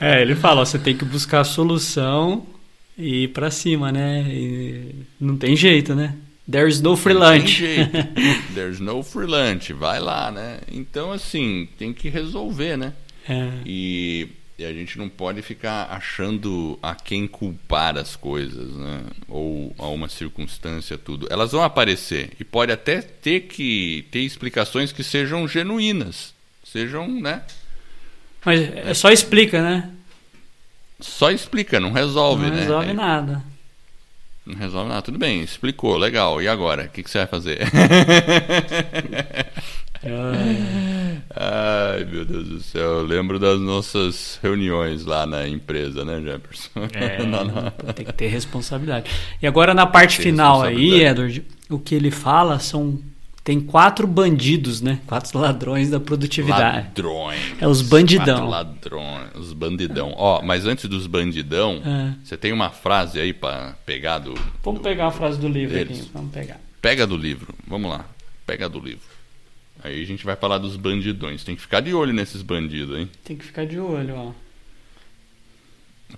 É, 0.00 0.20
ele 0.20 0.34
fala, 0.34 0.62
ó, 0.62 0.64
você 0.64 0.78
tem 0.78 0.96
que 0.96 1.04
buscar 1.04 1.40
a 1.40 1.44
solução 1.44 2.44
e 2.98 3.24
ir 3.24 3.28
pra 3.28 3.50
cima, 3.50 3.92
né? 3.92 4.26
E 4.28 4.94
não 5.20 5.36
tem 5.36 5.54
jeito, 5.54 5.94
né? 5.94 6.14
There's 6.50 6.80
no 6.80 6.96
free 6.96 7.14
Não 7.14 7.20
tem 7.30 7.40
lunch. 7.40 7.62
There's 8.54 8.80
no 8.80 9.02
free 9.02 9.26
lunch. 9.26 9.72
Vai 9.72 10.00
lá, 10.00 10.30
né? 10.30 10.60
Então, 10.70 11.12
assim, 11.12 11.68
tem 11.78 11.92
que 11.92 12.08
resolver, 12.08 12.76
né? 12.76 12.92
É, 13.28 13.48
E, 13.64 14.28
e 14.58 14.64
a 14.64 14.72
gente 14.72 14.96
não 14.96 15.08
pode 15.08 15.42
ficar 15.42 15.88
achando 15.90 16.78
a 16.82 16.94
quem 16.94 17.26
culpar 17.26 17.98
as 17.98 18.16
coisas, 18.16 18.74
né? 18.74 19.02
Ou 19.28 19.74
a 19.78 19.86
uma 19.88 20.08
circunstância, 20.08 20.96
tudo. 20.96 21.26
Elas 21.30 21.52
vão 21.52 21.62
aparecer 21.62 22.32
e 22.40 22.44
pode 22.44 22.72
até 22.72 23.02
ter 23.02 23.42
que 23.42 24.06
ter 24.10 24.20
explicações 24.20 24.92
que 24.92 25.04
sejam 25.04 25.46
genuínas, 25.46 26.32
sejam, 26.64 27.06
né? 27.08 27.42
mas 28.46 28.60
é 28.60 28.94
só 28.94 29.10
explica, 29.10 29.60
né? 29.60 29.90
Só 31.00 31.32
explica, 31.32 31.80
não 31.80 31.90
resolve, 31.90 32.44
não 32.44 32.50
né? 32.50 32.60
resolve 32.60 32.90
É, 32.90 32.92
nada. 32.92 33.42
Não 34.46 34.54
resolve 34.54 34.88
nada. 34.88 35.02
Tudo 35.02 35.18
bem, 35.18 35.42
explicou, 35.42 35.96
legal. 35.96 36.40
E 36.40 36.46
agora? 36.46 36.84
O 36.84 36.88
que, 36.88 37.02
que 37.02 37.10
você 37.10 37.18
vai 37.18 37.26
fazer? 37.26 37.58
Ai, 41.34 42.04
meu 42.04 42.24
Deus 42.24 42.48
do 42.48 42.60
céu. 42.60 42.82
Eu 43.00 43.02
lembro 43.02 43.38
das 43.38 43.58
nossas 43.60 44.38
reuniões 44.42 45.04
lá 45.04 45.26
na 45.26 45.46
empresa, 45.48 46.04
né, 46.04 46.20
Jefferson? 46.20 46.70
é, 46.94 47.22
Não, 47.26 47.44
não. 47.44 47.70
tem 47.94 48.04
que 48.06 48.12
ter 48.12 48.28
responsabilidade. 48.28 49.10
E 49.42 49.46
agora 49.46 49.74
na 49.74 49.86
parte 49.86 50.18
final 50.18 50.62
aí. 50.62 51.02
Edward, 51.02 51.44
o 51.68 51.78
que 51.78 51.94
ele 51.94 52.10
fala 52.10 52.58
são 52.58 52.98
tem 53.44 53.60
quatro 53.60 54.08
bandidos, 54.08 54.80
né? 54.80 54.98
Quatro 55.06 55.38
ladrões 55.38 55.88
da 55.88 56.00
produtividade. 56.00 56.88
Ladrões. 56.88 57.38
É 57.60 57.68
os 57.68 57.80
bandidão. 57.80 58.48
Quatro 58.48 58.48
ladrões, 58.48 59.30
os 59.36 59.52
bandidão. 59.52 60.12
Ó, 60.16 60.42
mas 60.42 60.66
antes 60.66 60.88
dos 60.88 61.06
bandidão, 61.06 61.80
É. 61.84 62.12
você 62.24 62.36
tem 62.36 62.52
uma 62.52 62.70
frase 62.70 63.20
aí 63.20 63.32
pra 63.32 63.76
pegar 63.86 64.18
do. 64.18 64.34
Vamos 64.64 64.80
do- 64.80 64.82
pegar 64.84 65.06
a 65.06 65.10
frase 65.12 65.38
do 65.38 65.46
livro 65.48 65.74
deles. 65.76 66.00
aqui. 66.00 66.10
Vamos 66.12 66.32
pegar. 66.32 66.58
Pega 66.82 67.06
do 67.06 67.16
livro. 67.16 67.54
Vamos 67.68 67.88
lá. 67.88 68.04
Pega 68.44 68.68
do 68.68 68.80
livro. 68.80 69.15
Aí 69.86 70.02
a 70.02 70.06
gente 70.06 70.24
vai 70.24 70.34
falar 70.34 70.58
dos 70.58 70.76
bandidões. 70.76 71.44
Tem 71.44 71.54
que 71.54 71.62
ficar 71.62 71.80
de 71.80 71.94
olho 71.94 72.12
nesses 72.12 72.42
bandidos, 72.42 72.98
hein? 72.98 73.08
Tem 73.22 73.36
que 73.36 73.44
ficar 73.44 73.64
de 73.64 73.78
olho, 73.78 74.16
ó. 74.16 74.32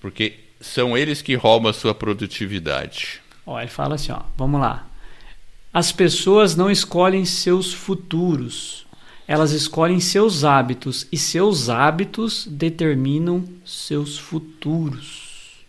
Porque 0.00 0.40
são 0.58 0.96
eles 0.96 1.20
que 1.20 1.34
roubam 1.34 1.70
a 1.70 1.74
sua 1.74 1.94
produtividade. 1.94 3.20
Ó, 3.44 3.60
ele 3.60 3.68
fala 3.68 3.96
assim, 3.96 4.10
ó, 4.10 4.22
vamos 4.38 4.58
lá. 4.58 4.88
As 5.70 5.92
pessoas 5.92 6.56
não 6.56 6.70
escolhem 6.70 7.26
seus 7.26 7.74
futuros. 7.74 8.86
Elas 9.26 9.52
escolhem 9.52 10.00
seus 10.00 10.44
hábitos 10.44 11.06
e 11.12 11.18
seus 11.18 11.68
hábitos 11.68 12.46
determinam 12.46 13.46
seus 13.66 14.18
futuros. 14.18 15.62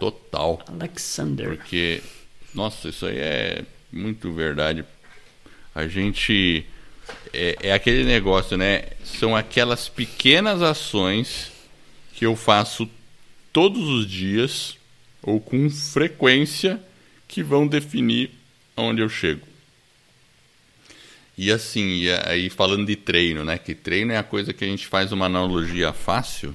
Total. 0.00 0.60
Alexander. 0.66 1.56
Porque, 1.56 2.02
nossa, 2.52 2.88
isso 2.88 3.06
aí 3.06 3.18
é 3.18 3.64
muito 3.92 4.32
verdade. 4.32 4.84
A 5.74 5.86
gente. 5.86 6.64
É, 7.32 7.56
é 7.62 7.72
aquele 7.72 8.04
negócio, 8.04 8.56
né? 8.56 8.84
São 9.04 9.34
aquelas 9.34 9.88
pequenas 9.88 10.62
ações 10.62 11.50
que 12.14 12.24
eu 12.24 12.36
faço 12.36 12.88
todos 13.52 13.88
os 13.88 14.06
dias 14.06 14.76
ou 15.22 15.40
com 15.40 15.68
frequência 15.70 16.80
que 17.26 17.42
vão 17.42 17.66
definir 17.66 18.30
onde 18.76 19.00
eu 19.00 19.08
chego. 19.08 19.46
E 21.36 21.50
assim, 21.50 22.02
e 22.02 22.10
aí 22.10 22.50
falando 22.50 22.86
de 22.86 22.96
treino, 22.96 23.44
né? 23.44 23.58
Que 23.58 23.74
treino 23.74 24.12
é 24.12 24.18
a 24.18 24.22
coisa 24.22 24.52
que 24.52 24.64
a 24.64 24.68
gente 24.68 24.86
faz 24.86 25.12
uma 25.12 25.26
analogia 25.26 25.92
fácil. 25.92 26.54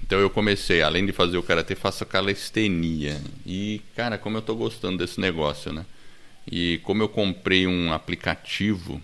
Então 0.00 0.18
eu 0.18 0.30
comecei, 0.30 0.82
além 0.82 1.04
de 1.06 1.12
fazer 1.12 1.36
o 1.36 1.42
karatê, 1.42 1.74
faço 1.74 2.04
calistenia. 2.06 3.20
E, 3.44 3.80
cara, 3.96 4.18
como 4.18 4.36
eu 4.36 4.42
tô 4.42 4.54
gostando 4.54 4.98
desse 4.98 5.20
negócio, 5.20 5.72
né? 5.72 5.84
E 6.50 6.80
como 6.82 7.02
eu 7.02 7.08
comprei 7.08 7.66
um 7.66 7.92
aplicativo 7.92 9.00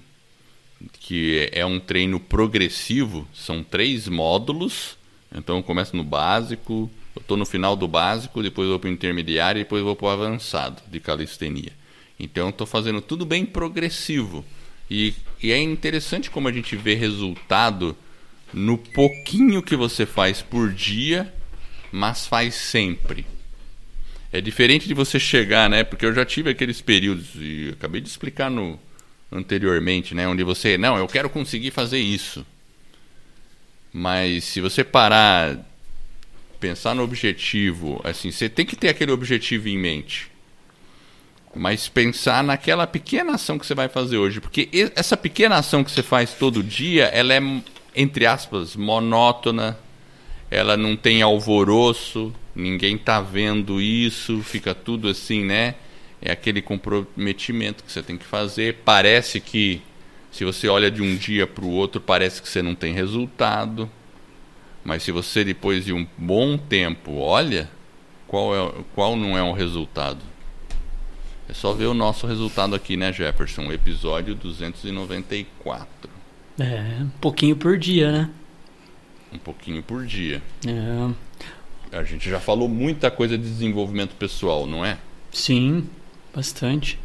que 0.92 1.48
é 1.52 1.64
um 1.64 1.78
treino 1.78 2.18
progressivo, 2.18 3.28
são 3.34 3.62
três 3.62 4.08
módulos. 4.08 4.96
Então 5.34 5.56
eu 5.56 5.62
começo 5.62 5.96
no 5.96 6.04
básico, 6.04 6.90
eu 7.14 7.20
estou 7.20 7.36
no 7.36 7.46
final 7.46 7.76
do 7.76 7.86
básico, 7.86 8.42
depois 8.42 8.68
vou 8.68 8.78
para 8.78 8.88
o 8.88 8.92
intermediário 8.92 9.60
e 9.60 9.64
depois 9.64 9.82
vou 9.82 9.94
para 9.94 10.06
o 10.06 10.10
avançado 10.10 10.82
de 10.90 11.00
calistenia. 11.00 11.72
Então 12.18 12.46
eu 12.46 12.50
estou 12.50 12.66
fazendo 12.66 13.00
tudo 13.00 13.24
bem 13.24 13.44
progressivo. 13.44 14.44
E, 14.90 15.14
e, 15.40 15.52
é 15.52 15.58
interessante 15.58 16.30
como 16.30 16.48
a 16.48 16.52
gente 16.52 16.74
vê 16.76 16.94
resultado 16.94 17.96
no 18.52 18.76
pouquinho 18.76 19.62
que 19.62 19.76
você 19.76 20.04
faz 20.04 20.42
por 20.42 20.72
dia, 20.72 21.32
mas 21.92 22.26
faz 22.26 22.54
sempre. 22.54 23.24
É 24.32 24.40
diferente 24.40 24.86
de 24.86 24.94
você 24.94 25.18
chegar, 25.18 25.68
né? 25.68 25.82
Porque 25.82 26.06
eu 26.06 26.14
já 26.14 26.24
tive 26.24 26.50
aqueles 26.50 26.80
períodos, 26.80 27.30
e 27.34 27.70
acabei 27.72 28.00
de 28.00 28.08
explicar 28.08 28.50
no 28.50 28.78
anteriormente, 29.30 30.14
né? 30.14 30.26
Onde 30.26 30.42
você, 30.42 30.76
não, 30.78 30.96
eu 30.96 31.06
quero 31.06 31.28
conseguir 31.28 31.70
fazer 31.70 31.98
isso. 31.98 32.44
Mas 33.92 34.44
se 34.44 34.60
você 34.60 34.84
parar, 34.84 35.58
pensar 36.60 36.94
no 36.94 37.02
objetivo, 37.02 38.00
assim, 38.04 38.30
você 38.30 38.48
tem 38.48 38.64
que 38.64 38.76
ter 38.76 38.88
aquele 38.88 39.12
objetivo 39.12 39.68
em 39.68 39.78
mente. 39.78 40.30
Mas 41.54 41.88
pensar 41.88 42.44
naquela 42.44 42.86
pequena 42.86 43.34
ação 43.34 43.58
que 43.58 43.66
você 43.66 43.74
vai 43.74 43.88
fazer 43.88 44.16
hoje. 44.16 44.40
Porque 44.40 44.68
essa 44.94 45.16
pequena 45.16 45.56
ação 45.56 45.82
que 45.82 45.90
você 45.90 46.02
faz 46.02 46.34
todo 46.34 46.62
dia, 46.62 47.06
ela 47.06 47.34
é, 47.34 47.40
entre 47.96 48.26
aspas, 48.26 48.76
monótona. 48.76 49.76
Ela 50.48 50.76
não 50.76 50.96
tem 50.96 51.22
alvoroço, 51.22 52.32
ninguém 52.60 52.96
tá 52.96 53.20
vendo 53.20 53.80
isso, 53.80 54.42
fica 54.42 54.74
tudo 54.74 55.08
assim, 55.08 55.44
né? 55.44 55.74
É 56.22 56.30
aquele 56.30 56.60
comprometimento 56.60 57.82
que 57.82 57.90
você 57.90 58.02
tem 58.02 58.16
que 58.16 58.24
fazer. 58.24 58.78
Parece 58.84 59.40
que, 59.40 59.80
se 60.30 60.44
você 60.44 60.68
olha 60.68 60.90
de 60.90 61.02
um 61.02 61.16
dia 61.16 61.46
para 61.46 61.64
o 61.64 61.70
outro, 61.70 62.00
parece 62.00 62.42
que 62.42 62.48
você 62.48 62.62
não 62.62 62.74
tem 62.74 62.92
resultado. 62.92 63.90
Mas 64.84 65.02
se 65.02 65.12
você 65.12 65.44
depois 65.44 65.84
de 65.84 65.92
um 65.92 66.06
bom 66.16 66.56
tempo 66.56 67.16
olha, 67.16 67.70
qual, 68.26 68.54
é, 68.54 68.72
qual 68.94 69.16
não 69.16 69.36
é 69.36 69.42
o 69.42 69.52
resultado? 69.52 70.20
É 71.48 71.52
só 71.52 71.72
ver 71.72 71.86
o 71.86 71.94
nosso 71.94 72.26
resultado 72.26 72.76
aqui, 72.76 72.96
né, 72.96 73.12
Jefferson? 73.12 73.72
Episódio 73.72 74.36
294. 74.36 75.88
É, 76.58 77.02
um 77.02 77.08
pouquinho 77.20 77.56
por 77.56 77.76
dia, 77.76 78.12
né? 78.12 78.30
Um 79.32 79.38
pouquinho 79.38 79.82
por 79.82 80.06
dia. 80.06 80.42
É. 80.66 81.29
A 81.92 82.04
gente 82.04 82.30
já 82.30 82.38
falou 82.38 82.68
muita 82.68 83.10
coisa 83.10 83.36
de 83.36 83.44
desenvolvimento 83.44 84.14
pessoal, 84.14 84.66
não 84.66 84.84
é? 84.84 84.98
Sim, 85.32 85.86
bastante. 86.34 86.98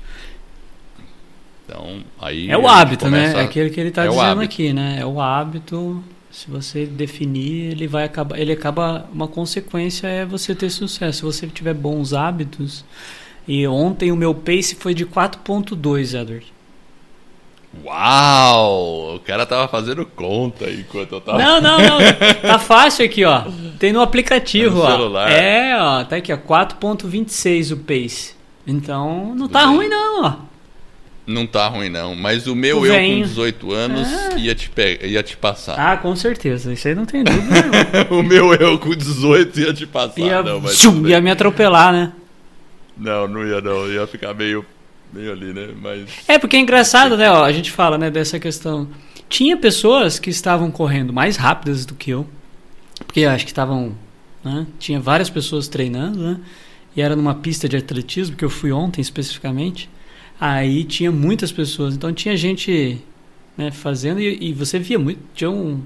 Então, 1.66 2.04
aí. 2.20 2.50
É 2.50 2.58
o 2.58 2.68
hábito, 2.68 3.10
né? 3.10 3.34
É 3.36 3.42
aquele 3.42 3.70
que 3.70 3.80
ele 3.80 3.90
está 3.90 4.06
é 4.06 4.08
dizendo 4.08 4.42
aqui, 4.42 4.72
né? 4.72 4.98
É 5.00 5.06
o 5.06 5.20
hábito. 5.20 6.04
Se 6.30 6.50
você 6.52 6.86
definir, 6.86 7.72
ele 7.72 7.88
vai 7.88 8.04
acabar. 8.04 8.38
Ele 8.38 8.52
acaba. 8.52 9.10
Uma 9.12 9.28
consequência 9.28 10.08
é 10.08 10.26
você 10.26 10.54
ter 10.54 10.70
sucesso. 10.70 11.20
Se 11.20 11.24
você 11.24 11.48
tiver 11.48 11.74
bons 11.74 12.14
hábitos 12.14 12.86
e 13.48 13.66
ontem 13.68 14.12
o 14.12 14.16
meu 14.16 14.36
pace 14.36 14.76
foi 14.76 14.94
de 14.94 15.06
4.2, 15.06 16.20
Edward. 16.20 16.55
Uau! 17.84 19.16
O 19.16 19.20
cara 19.20 19.46
tava 19.46 19.68
fazendo 19.68 20.06
conta 20.06 20.70
enquanto 20.70 21.14
eu 21.14 21.22
tava. 21.22 21.38
Não, 21.38 21.62
não, 21.62 21.78
não. 21.78 21.98
Tá 22.42 22.60
fácil 22.60 23.06
aqui, 23.06 23.24
ó. 23.26 23.44
Tem 23.80 23.92
no 23.92 24.02
aplicativo, 24.02 24.80
é 24.80 24.82
no 24.82 24.86
ó. 24.86 24.92
Celular. 24.92 25.32
É, 25.32 25.78
ó. 25.80 26.04
Tá 26.04 26.16
aqui, 26.18 26.32
ó. 26.34 26.38
4.26 26.38 27.74
o 27.74 27.78
pace. 27.78 28.36
Então, 28.66 29.28
não 29.36 29.48
Tudo 29.48 29.50
tá 29.50 29.68
bem. 29.68 29.76
ruim, 29.76 29.88
não, 29.88 30.26
ó. 30.26 30.34
Não 31.28 31.48
tá 31.48 31.68
ruim, 31.68 31.90
não. 31.90 32.16
Mas 32.16 32.46
o 32.46 32.56
meu, 32.56 32.86
eu 32.86 32.94
com 32.94 33.22
18 33.22 33.72
anos, 33.72 34.08
é. 34.08 34.38
ia, 34.38 34.54
te 34.54 34.70
pe... 34.70 35.00
ia 35.04 35.24
te 35.24 35.36
passar. 35.36 35.76
Ah, 35.78 35.98
com 35.98 36.16
certeza. 36.16 36.72
Isso 36.72 36.88
aí 36.88 36.94
não 36.94 37.06
tem 37.06 37.24
dúvida. 37.24 38.08
o 38.14 38.22
meu 38.22 38.54
eu 38.54 38.78
com 38.78 38.96
18 38.96 39.60
ia 39.60 39.74
te 39.74 39.88
passar. 39.88 40.22
Ia, 40.22 40.44
não, 40.44 40.62
mas 40.62 40.84
ia 40.84 41.20
me 41.22 41.32
atropelar, 41.32 41.92
né? 41.92 42.12
Não, 42.96 43.28
não 43.28 43.46
ia 43.46 43.60
não. 43.60 43.92
Ia 43.92 44.06
ficar 44.06 44.34
meio, 44.36 44.64
meio 45.16 45.32
ali, 45.32 45.54
né? 45.54 45.70
Mas... 45.82 46.10
É, 46.28 46.38
porque 46.38 46.58
é 46.58 46.60
engraçado, 46.60 47.16
né? 47.16 47.32
Ó, 47.32 47.44
a 47.44 47.52
gente 47.52 47.72
fala 47.72 47.98
né, 47.98 48.12
dessa 48.12 48.38
questão. 48.38 48.88
Tinha 49.30 49.56
pessoas 49.56 50.20
que 50.20 50.30
estavam 50.30 50.70
correndo 50.70 51.14
mais 51.14 51.38
rápidas 51.38 51.86
do 51.86 51.96
que 51.96 52.12
eu. 52.12 52.28
Porque 53.06 53.24
acho 53.24 53.46
que 53.46 53.52
estavam... 53.52 53.96
Né? 54.44 54.68
Tinha 54.78 55.00
várias 55.00 55.30
pessoas 55.30 55.68
treinando, 55.68 56.20
né? 56.20 56.40
E 56.96 57.02
era 57.02 57.16
numa 57.16 57.34
pista 57.34 57.68
de 57.68 57.78
atletismo, 57.78 58.36
que 58.36 58.46
eu 58.46 58.50
fui 58.50 58.72
ontem 58.72 59.02
especificamente. 59.02 59.90
Aí 60.40 60.84
tinha 60.84 61.12
muitas 61.12 61.52
pessoas. 61.52 61.96
Então 61.96 62.14
tinha 62.14 62.36
gente 62.36 63.02
né, 63.58 63.72
fazendo 63.72 64.20
e, 64.20 64.50
e 64.50 64.54
você 64.54 64.78
via 64.78 65.00
muito... 65.00 65.20
Tinha 65.34 65.50
um, 65.50 65.82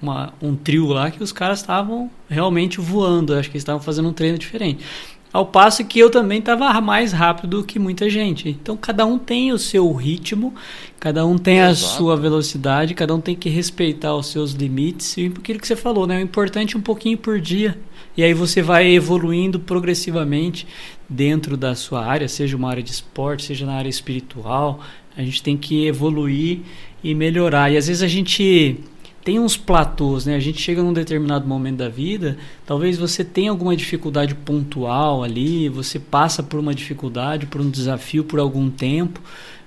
uma, 0.00 0.34
um 0.42 0.54
trio 0.56 0.88
lá 0.88 1.10
que 1.10 1.22
os 1.22 1.32
caras 1.32 1.60
estavam 1.60 2.10
realmente 2.28 2.80
voando. 2.80 3.34
Acho 3.34 3.48
que 3.48 3.56
eles 3.56 3.62
estavam 3.62 3.80
fazendo 3.80 4.08
um 4.08 4.12
treino 4.12 4.36
diferente. 4.36 4.84
Ao 5.32 5.46
passo 5.46 5.82
que 5.84 5.98
eu 5.98 6.10
também 6.10 6.40
estava 6.40 6.78
mais 6.80 7.12
rápido 7.12 7.64
que 7.64 7.78
muita 7.78 8.10
gente. 8.10 8.50
Então 8.50 8.76
cada 8.76 9.06
um 9.06 9.18
tem 9.18 9.50
o 9.50 9.58
seu 9.58 9.90
ritmo, 9.92 10.54
cada 11.00 11.24
um 11.24 11.38
tem 11.38 11.58
Exato. 11.58 11.72
a 11.72 11.74
sua 11.74 12.16
velocidade, 12.16 12.92
cada 12.92 13.14
um 13.14 13.20
tem 13.20 13.34
que 13.34 13.48
respeitar 13.48 14.14
os 14.14 14.26
seus 14.26 14.52
limites. 14.52 15.16
E 15.16 15.32
aquilo 15.34 15.58
que 15.58 15.66
você 15.66 15.74
falou, 15.74 16.06
né? 16.06 16.18
O 16.18 16.20
importante 16.20 16.76
é 16.76 16.78
um 16.78 16.82
pouquinho 16.82 17.16
por 17.16 17.40
dia. 17.40 17.78
E 18.14 18.22
aí 18.22 18.34
você 18.34 18.60
vai 18.60 18.92
evoluindo 18.92 19.58
progressivamente 19.58 20.66
dentro 21.08 21.56
da 21.56 21.74
sua 21.74 22.04
área, 22.04 22.28
seja 22.28 22.54
uma 22.54 22.68
área 22.68 22.82
de 22.82 22.90
esporte, 22.90 23.44
seja 23.44 23.64
na 23.64 23.72
área 23.72 23.88
espiritual. 23.88 24.80
A 25.16 25.22
gente 25.22 25.42
tem 25.42 25.56
que 25.56 25.86
evoluir 25.86 26.60
e 27.02 27.14
melhorar. 27.14 27.70
E 27.72 27.78
às 27.78 27.86
vezes 27.86 28.02
a 28.02 28.08
gente 28.08 28.78
tem 29.24 29.38
uns 29.38 29.56
platôs, 29.56 30.26
né? 30.26 30.34
A 30.34 30.40
gente 30.40 30.60
chega 30.60 30.82
num 30.82 30.92
determinado 30.92 31.46
momento 31.46 31.78
da 31.78 31.88
vida, 31.88 32.36
talvez 32.66 32.98
você 32.98 33.24
tenha 33.24 33.50
alguma 33.50 33.76
dificuldade 33.76 34.34
pontual 34.34 35.22
ali, 35.22 35.68
você 35.68 35.98
passa 35.98 36.42
por 36.42 36.58
uma 36.58 36.74
dificuldade, 36.74 37.46
por 37.46 37.60
um 37.60 37.70
desafio 37.70 38.24
por 38.24 38.40
algum 38.40 38.68
tempo, 38.68 39.20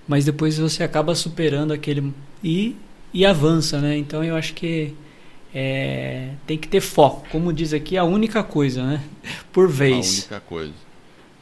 mas 0.08 0.26
depois 0.26 0.58
você 0.58 0.84
acaba 0.84 1.15
superando 1.15 1.72
aquele 1.72 2.13
e, 2.44 2.76
e 3.13 3.26
avança, 3.26 3.80
né? 3.80 3.98
Então 3.98 4.24
eu 4.24 4.36
acho 4.36 4.54
que 4.54 4.94
é, 5.54 6.32
tem 6.46 6.58
que 6.58 6.68
ter 6.68 6.82
foco, 6.82 7.26
como 7.32 7.54
diz 7.54 7.74
aqui, 7.74 7.98
a 7.98 8.04
única 8.04 8.44
coisa, 8.44 8.84
né? 8.84 9.02
Por 9.54 9.70
vez. 9.70 10.28
A 10.32 10.36
única 10.36 10.39
coisa. 10.41 10.74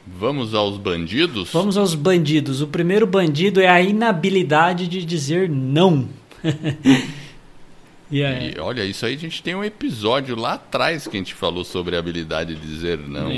Vamos 0.05 0.53
aos 0.53 0.77
bandidos? 0.77 1.49
Vamos 1.51 1.77
aos 1.77 1.95
bandidos. 1.95 2.61
O 2.61 2.67
primeiro 2.67 3.07
bandido 3.07 3.59
é 3.59 3.69
a 3.69 3.81
inabilidade 3.81 4.87
de 4.87 5.03
dizer 5.03 5.49
não. 5.49 6.07
Yeah. 8.13 8.45
E 8.45 8.59
olha, 8.59 8.85
isso 8.85 9.05
aí 9.07 9.15
a 9.15 9.17
gente 9.17 9.41
tem 9.41 9.55
um 9.55 9.63
episódio 9.63 10.35
lá 10.35 10.53
atrás 10.53 11.07
que 11.07 11.17
a 11.17 11.19
gente 11.19 11.33
falou 11.33 11.63
sobre 11.63 11.95
a 11.95 11.99
habilidade 11.99 12.55
de 12.55 12.61
dizer 12.61 12.99
não. 12.99 13.27
É. 13.27 13.31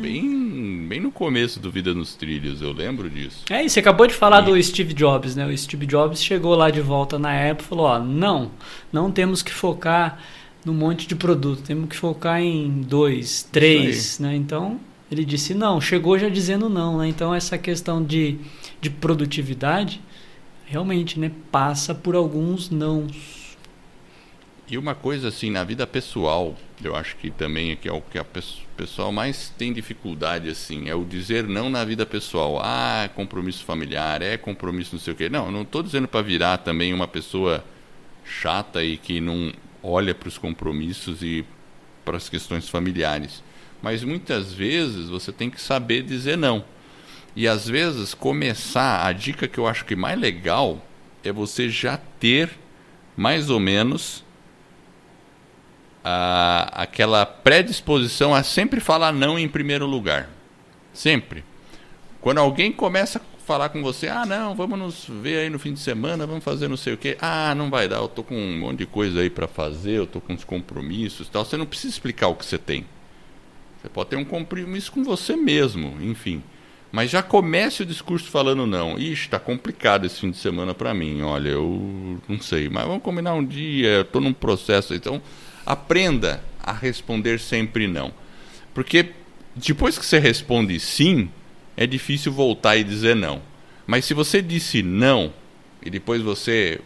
Bem, 0.00 0.86
bem 0.88 1.00
no 1.00 1.10
começo 1.10 1.58
do 1.58 1.68
Vida 1.68 1.92
nos 1.92 2.14
Trilhos, 2.14 2.62
eu 2.62 2.70
lembro 2.70 3.10
disso. 3.10 3.44
É, 3.50 3.64
e 3.64 3.68
você 3.68 3.80
acabou 3.80 4.06
de 4.06 4.14
falar 4.14 4.42
e... 4.42 4.46
do 4.46 4.62
Steve 4.62 4.94
Jobs, 4.94 5.34
né? 5.34 5.44
O 5.44 5.58
Steve 5.58 5.84
Jobs 5.84 6.22
chegou 6.22 6.54
lá 6.54 6.70
de 6.70 6.80
volta 6.80 7.18
na 7.18 7.50
Apple 7.50 7.64
e 7.64 7.68
falou: 7.68 7.86
ó, 7.86 7.98
não, 7.98 8.52
não 8.92 9.10
temos 9.10 9.42
que 9.42 9.52
focar 9.52 10.20
num 10.64 10.74
monte 10.74 11.08
de 11.08 11.16
produto, 11.16 11.62
temos 11.62 11.88
que 11.88 11.96
focar 11.96 12.40
em 12.40 12.82
dois, 12.82 13.42
três, 13.50 14.20
né? 14.20 14.36
Então 14.36 14.78
ele 15.10 15.24
disse 15.24 15.54
não, 15.54 15.80
chegou 15.80 16.16
já 16.16 16.28
dizendo 16.28 16.68
não, 16.68 16.98
né? 16.98 17.08
Então 17.08 17.34
essa 17.34 17.58
questão 17.58 18.02
de, 18.02 18.38
de 18.80 18.90
produtividade 18.90 20.00
realmente, 20.66 21.20
né, 21.20 21.30
passa 21.52 21.94
por 21.94 22.14
alguns 22.14 22.70
não 22.70 23.06
e 24.66 24.78
uma 24.78 24.94
coisa 24.94 25.28
assim, 25.28 25.50
na 25.50 25.62
vida 25.62 25.86
pessoal, 25.86 26.56
eu 26.82 26.96
acho 26.96 27.16
que 27.16 27.30
também 27.30 27.72
é 27.72 27.76
que 27.76 27.86
é 27.86 27.92
o 27.92 28.00
que 28.00 28.18
a 28.18 28.24
pessoal 28.76 29.12
mais 29.12 29.52
tem 29.58 29.74
dificuldade 29.74 30.48
assim, 30.48 30.88
é 30.88 30.94
o 30.94 31.04
dizer 31.04 31.46
não 31.46 31.68
na 31.68 31.84
vida 31.84 32.06
pessoal. 32.06 32.60
Ah, 32.62 33.02
é 33.04 33.08
compromisso 33.08 33.62
familiar, 33.62 34.22
é 34.22 34.38
compromisso 34.38 34.94
não 34.94 35.00
sei 35.00 35.12
o 35.12 35.16
quê. 35.16 35.28
Não, 35.28 35.52
não 35.52 35.62
estou 35.62 35.82
dizendo 35.82 36.08
para 36.08 36.22
virar 36.22 36.58
também 36.58 36.94
uma 36.94 37.06
pessoa 37.06 37.62
chata 38.24 38.82
e 38.82 38.96
que 38.96 39.20
não 39.20 39.52
olha 39.82 40.14
para 40.14 40.28
os 40.28 40.38
compromissos 40.38 41.22
e 41.22 41.44
para 42.02 42.16
as 42.16 42.30
questões 42.30 42.66
familiares. 42.66 43.42
Mas 43.82 44.02
muitas 44.02 44.50
vezes 44.50 45.10
você 45.10 45.30
tem 45.30 45.50
que 45.50 45.60
saber 45.60 46.02
dizer 46.02 46.38
não. 46.38 46.64
E 47.36 47.46
às 47.46 47.68
vezes 47.68 48.14
começar, 48.14 49.06
a 49.06 49.12
dica 49.12 49.46
que 49.46 49.58
eu 49.58 49.66
acho 49.66 49.84
que 49.84 49.94
mais 49.94 50.18
legal 50.18 50.82
é 51.22 51.30
você 51.30 51.68
já 51.68 51.98
ter 51.98 52.50
mais 53.14 53.50
ou 53.50 53.60
menos 53.60 54.23
a, 56.04 56.82
aquela 56.82 57.24
predisposição 57.24 58.34
a 58.34 58.42
sempre 58.42 58.78
falar 58.78 59.12
não 59.12 59.38
em 59.38 59.48
primeiro 59.48 59.86
lugar. 59.86 60.28
Sempre. 60.92 61.42
Quando 62.20 62.38
alguém 62.38 62.70
começa 62.70 63.18
a 63.18 63.46
falar 63.46 63.70
com 63.70 63.82
você, 63.82 64.08
ah, 64.08 64.26
não, 64.26 64.54
vamos 64.54 64.78
nos 64.78 65.06
ver 65.08 65.38
aí 65.38 65.50
no 65.50 65.58
fim 65.58 65.72
de 65.72 65.80
semana, 65.80 66.26
vamos 66.26 66.44
fazer 66.44 66.68
não 66.68 66.76
sei 66.76 66.92
o 66.92 66.98
quê. 66.98 67.16
Ah, 67.20 67.54
não 67.54 67.70
vai 67.70 67.88
dar, 67.88 67.96
eu 67.96 68.08
tô 68.08 68.22
com 68.22 68.36
um 68.36 68.58
monte 68.58 68.78
de 68.78 68.86
coisa 68.86 69.20
aí 69.20 69.30
para 69.30 69.48
fazer, 69.48 69.92
eu 69.92 70.06
tô 70.06 70.20
com 70.20 70.34
uns 70.34 70.44
compromissos, 70.44 71.28
tal. 71.28 71.44
Você 71.44 71.56
não 71.56 71.66
precisa 71.66 71.94
explicar 71.94 72.28
o 72.28 72.34
que 72.34 72.44
você 72.44 72.58
tem. 72.58 72.84
Você 73.80 73.88
pode 73.88 74.10
ter 74.10 74.16
um 74.16 74.24
compromisso 74.24 74.92
com 74.92 75.02
você 75.02 75.36
mesmo, 75.36 75.98
enfim. 76.00 76.42
Mas 76.92 77.10
já 77.10 77.22
comece 77.22 77.82
o 77.82 77.86
discurso 77.86 78.30
falando 78.30 78.66
não. 78.66 78.98
Ixi, 78.98 79.28
tá 79.28 79.38
complicado 79.38 80.04
esse 80.04 80.20
fim 80.20 80.30
de 80.30 80.36
semana 80.36 80.72
para 80.72 80.94
mim. 80.94 81.22
Olha, 81.22 81.48
eu 81.48 82.20
não 82.28 82.40
sei, 82.40 82.68
mas 82.68 82.86
vamos 82.86 83.02
combinar 83.02 83.34
um 83.34 83.44
dia, 83.44 83.88
eu 83.88 84.04
tô 84.04 84.20
num 84.20 84.32
processo, 84.32 84.94
então 84.94 85.20
aprenda 85.64 86.42
a 86.60 86.72
responder 86.72 87.38
sempre 87.40 87.86
não. 87.86 88.12
Porque 88.72 89.10
depois 89.54 89.98
que 89.98 90.04
você 90.04 90.18
responde 90.18 90.78
sim, 90.80 91.30
é 91.76 91.86
difícil 91.86 92.32
voltar 92.32 92.76
e 92.76 92.84
dizer 92.84 93.14
não. 93.14 93.42
Mas 93.86 94.04
se 94.04 94.14
você 94.14 94.40
disse 94.40 94.82
não 94.82 95.32
e 95.82 95.90
depois 95.90 96.22
você 96.22 96.80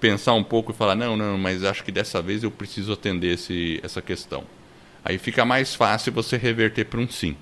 pensar 0.00 0.34
um 0.34 0.44
pouco 0.44 0.72
e 0.72 0.74
falar 0.74 0.94
não, 0.94 1.16
não, 1.16 1.36
mas 1.36 1.64
acho 1.64 1.84
que 1.84 1.92
dessa 1.92 2.22
vez 2.22 2.42
eu 2.42 2.50
preciso 2.50 2.92
atender 2.92 3.34
esse, 3.34 3.80
essa 3.82 4.00
questão. 4.00 4.44
Aí 5.04 5.18
fica 5.18 5.44
mais 5.44 5.74
fácil 5.74 6.12
você 6.12 6.36
reverter 6.36 6.84
para 6.84 7.00
um 7.00 7.08
sim. 7.08 7.36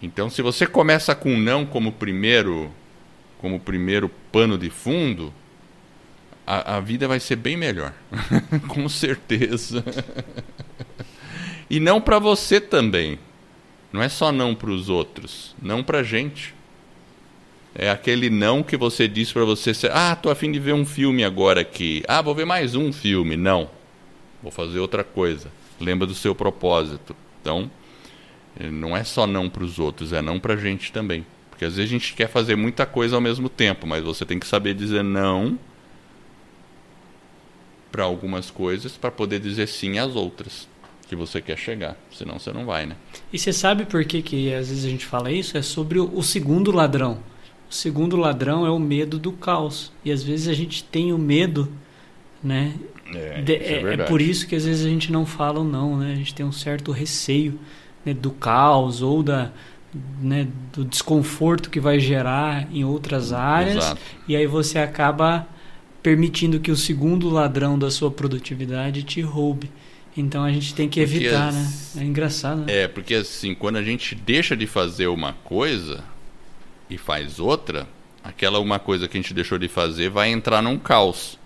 Então, 0.00 0.28
se 0.28 0.42
você 0.42 0.66
começa 0.66 1.14
com 1.14 1.36
não 1.36 1.64
como 1.64 1.92
primeiro, 1.92 2.72
como 3.38 3.60
primeiro 3.60 4.08
pano 4.30 4.58
de 4.58 4.68
fundo, 4.68 5.32
a, 6.46 6.76
a 6.76 6.80
vida 6.80 7.06
vai 7.06 7.20
ser 7.20 7.36
bem 7.36 7.56
melhor, 7.56 7.92
com 8.68 8.88
certeza. 8.88 9.84
e 11.70 11.78
não 11.78 12.00
para 12.00 12.18
você 12.18 12.60
também. 12.60 13.18
Não 13.92 14.02
é 14.02 14.08
só 14.08 14.32
não 14.32 14.54
para 14.54 14.70
os 14.70 14.88
outros, 14.88 15.54
não 15.60 15.82
para 15.82 16.02
gente. 16.02 16.54
É 17.74 17.90
aquele 17.90 18.28
não 18.30 18.62
que 18.62 18.76
você 18.76 19.06
diz 19.06 19.32
para 19.32 19.44
você, 19.44 19.72
ah, 19.90 20.16
tô 20.16 20.30
afim 20.30 20.50
de 20.50 20.58
ver 20.58 20.74
um 20.74 20.84
filme 20.84 21.24
agora 21.24 21.60
aqui. 21.60 22.02
Ah, 22.08 22.20
vou 22.22 22.34
ver 22.34 22.44
mais 22.44 22.74
um 22.74 22.92
filme. 22.92 23.36
Não, 23.36 23.70
vou 24.42 24.50
fazer 24.50 24.78
outra 24.78 25.04
coisa. 25.04 25.48
Lembra 25.80 26.06
do 26.06 26.14
seu 26.14 26.34
propósito. 26.34 27.14
Então, 27.40 27.70
eh, 28.58 28.70
não 28.70 28.96
é 28.96 29.04
só 29.04 29.26
não 29.26 29.48
para 29.48 29.64
os 29.64 29.78
outros, 29.78 30.12
é 30.12 30.20
não 30.22 30.38
para 30.38 30.56
gente 30.56 30.92
também. 30.92 31.24
Porque 31.50 31.64
às 31.64 31.76
vezes 31.76 31.90
a 31.90 31.92
gente 31.92 32.14
quer 32.14 32.28
fazer 32.28 32.56
muita 32.56 32.84
coisa 32.86 33.14
ao 33.14 33.20
mesmo 33.20 33.48
tempo, 33.48 33.86
mas 33.86 34.02
você 34.02 34.24
tem 34.24 34.38
que 34.38 34.46
saber 34.46 34.74
dizer 34.74 35.02
não 35.02 35.58
para 37.92 38.04
algumas 38.04 38.50
coisas 38.50 38.92
para 38.92 39.10
poder 39.10 39.38
dizer 39.38 39.68
sim 39.68 39.98
às 39.98 40.16
outras 40.16 40.66
que 41.06 41.14
você 41.14 41.42
quer 41.42 41.58
chegar. 41.58 41.94
Senão 42.10 42.38
você 42.38 42.50
não 42.50 42.64
vai, 42.64 42.86
né? 42.86 42.96
E 43.30 43.38
você 43.38 43.52
sabe 43.52 43.84
por 43.84 44.02
que, 44.02 44.22
que 44.22 44.52
às 44.54 44.70
vezes 44.70 44.86
a 44.86 44.88
gente 44.88 45.04
fala 45.04 45.30
isso? 45.30 45.58
É 45.58 45.62
sobre 45.62 45.98
o, 45.98 46.10
o 46.16 46.22
segundo 46.22 46.72
ladrão. 46.72 47.18
O 47.70 47.74
segundo 47.74 48.16
ladrão 48.16 48.64
é 48.64 48.70
o 48.70 48.78
medo 48.78 49.18
do 49.18 49.30
caos. 49.30 49.92
E 50.02 50.10
às 50.10 50.22
vezes 50.22 50.48
a 50.48 50.54
gente 50.54 50.82
tem 50.82 51.12
o 51.12 51.18
medo, 51.18 51.70
né? 52.42 52.74
É, 53.14 53.42
De, 53.42 53.54
é, 53.54 53.82
é, 53.82 53.94
é, 53.94 53.96
por 54.04 54.22
isso 54.22 54.46
que 54.46 54.56
às 54.56 54.64
vezes 54.64 54.86
a 54.86 54.88
gente 54.88 55.12
não 55.12 55.26
fala 55.26 55.60
o 55.60 55.64
não, 55.64 55.98
né? 55.98 56.12
A 56.12 56.16
gente 56.16 56.34
tem 56.34 56.46
um 56.46 56.52
certo 56.52 56.90
receio 56.92 57.60
né, 58.06 58.14
do 58.14 58.30
caos 58.30 59.02
ou 59.02 59.22
da, 59.22 59.52
né, 60.20 60.48
do 60.72 60.82
desconforto 60.82 61.68
que 61.68 61.78
vai 61.78 62.00
gerar 62.00 62.66
em 62.72 62.84
outras 62.84 63.34
áreas. 63.34 63.84
Exato. 63.84 64.00
E 64.26 64.34
aí 64.34 64.46
você 64.46 64.78
acaba 64.78 65.46
permitindo 66.02 66.58
que 66.60 66.70
o 66.70 66.76
segundo 66.76 67.28
ladrão 67.30 67.78
da 67.78 67.90
sua 67.90 68.10
produtividade 68.10 69.02
te 69.02 69.20
roube. 69.20 69.70
Então 70.16 70.44
a 70.44 70.52
gente 70.52 70.74
tem 70.74 70.88
que 70.88 71.00
evitar, 71.00 71.48
as- 71.48 71.94
né? 71.94 72.02
É 72.02 72.04
engraçado, 72.04 72.62
né? 72.66 72.82
É, 72.82 72.88
porque 72.88 73.14
assim, 73.14 73.54
quando 73.54 73.76
a 73.76 73.82
gente 73.82 74.14
deixa 74.14 74.56
de 74.56 74.66
fazer 74.66 75.06
uma 75.06 75.32
coisa 75.32 76.04
e 76.90 76.98
faz 76.98 77.38
outra, 77.40 77.88
aquela 78.22 78.58
uma 78.60 78.78
coisa 78.78 79.08
que 79.08 79.16
a 79.16 79.20
gente 79.20 79.32
deixou 79.32 79.58
de 79.58 79.68
fazer 79.68 80.10
vai 80.10 80.30
entrar 80.30 80.60
num 80.62 80.78
caos. 80.78 81.38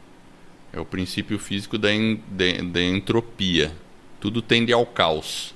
É 0.73 0.81
o 0.81 0.85
princípio 0.85 1.39
físico 1.39 1.79
da, 1.79 1.93
en- 1.95 2.21
da- 2.29 2.63
da 2.73 2.83
entropia. 2.83 3.73
Tudo 4.21 4.43
tende 4.43 4.73
ao 4.73 4.85
caos. 4.85 5.55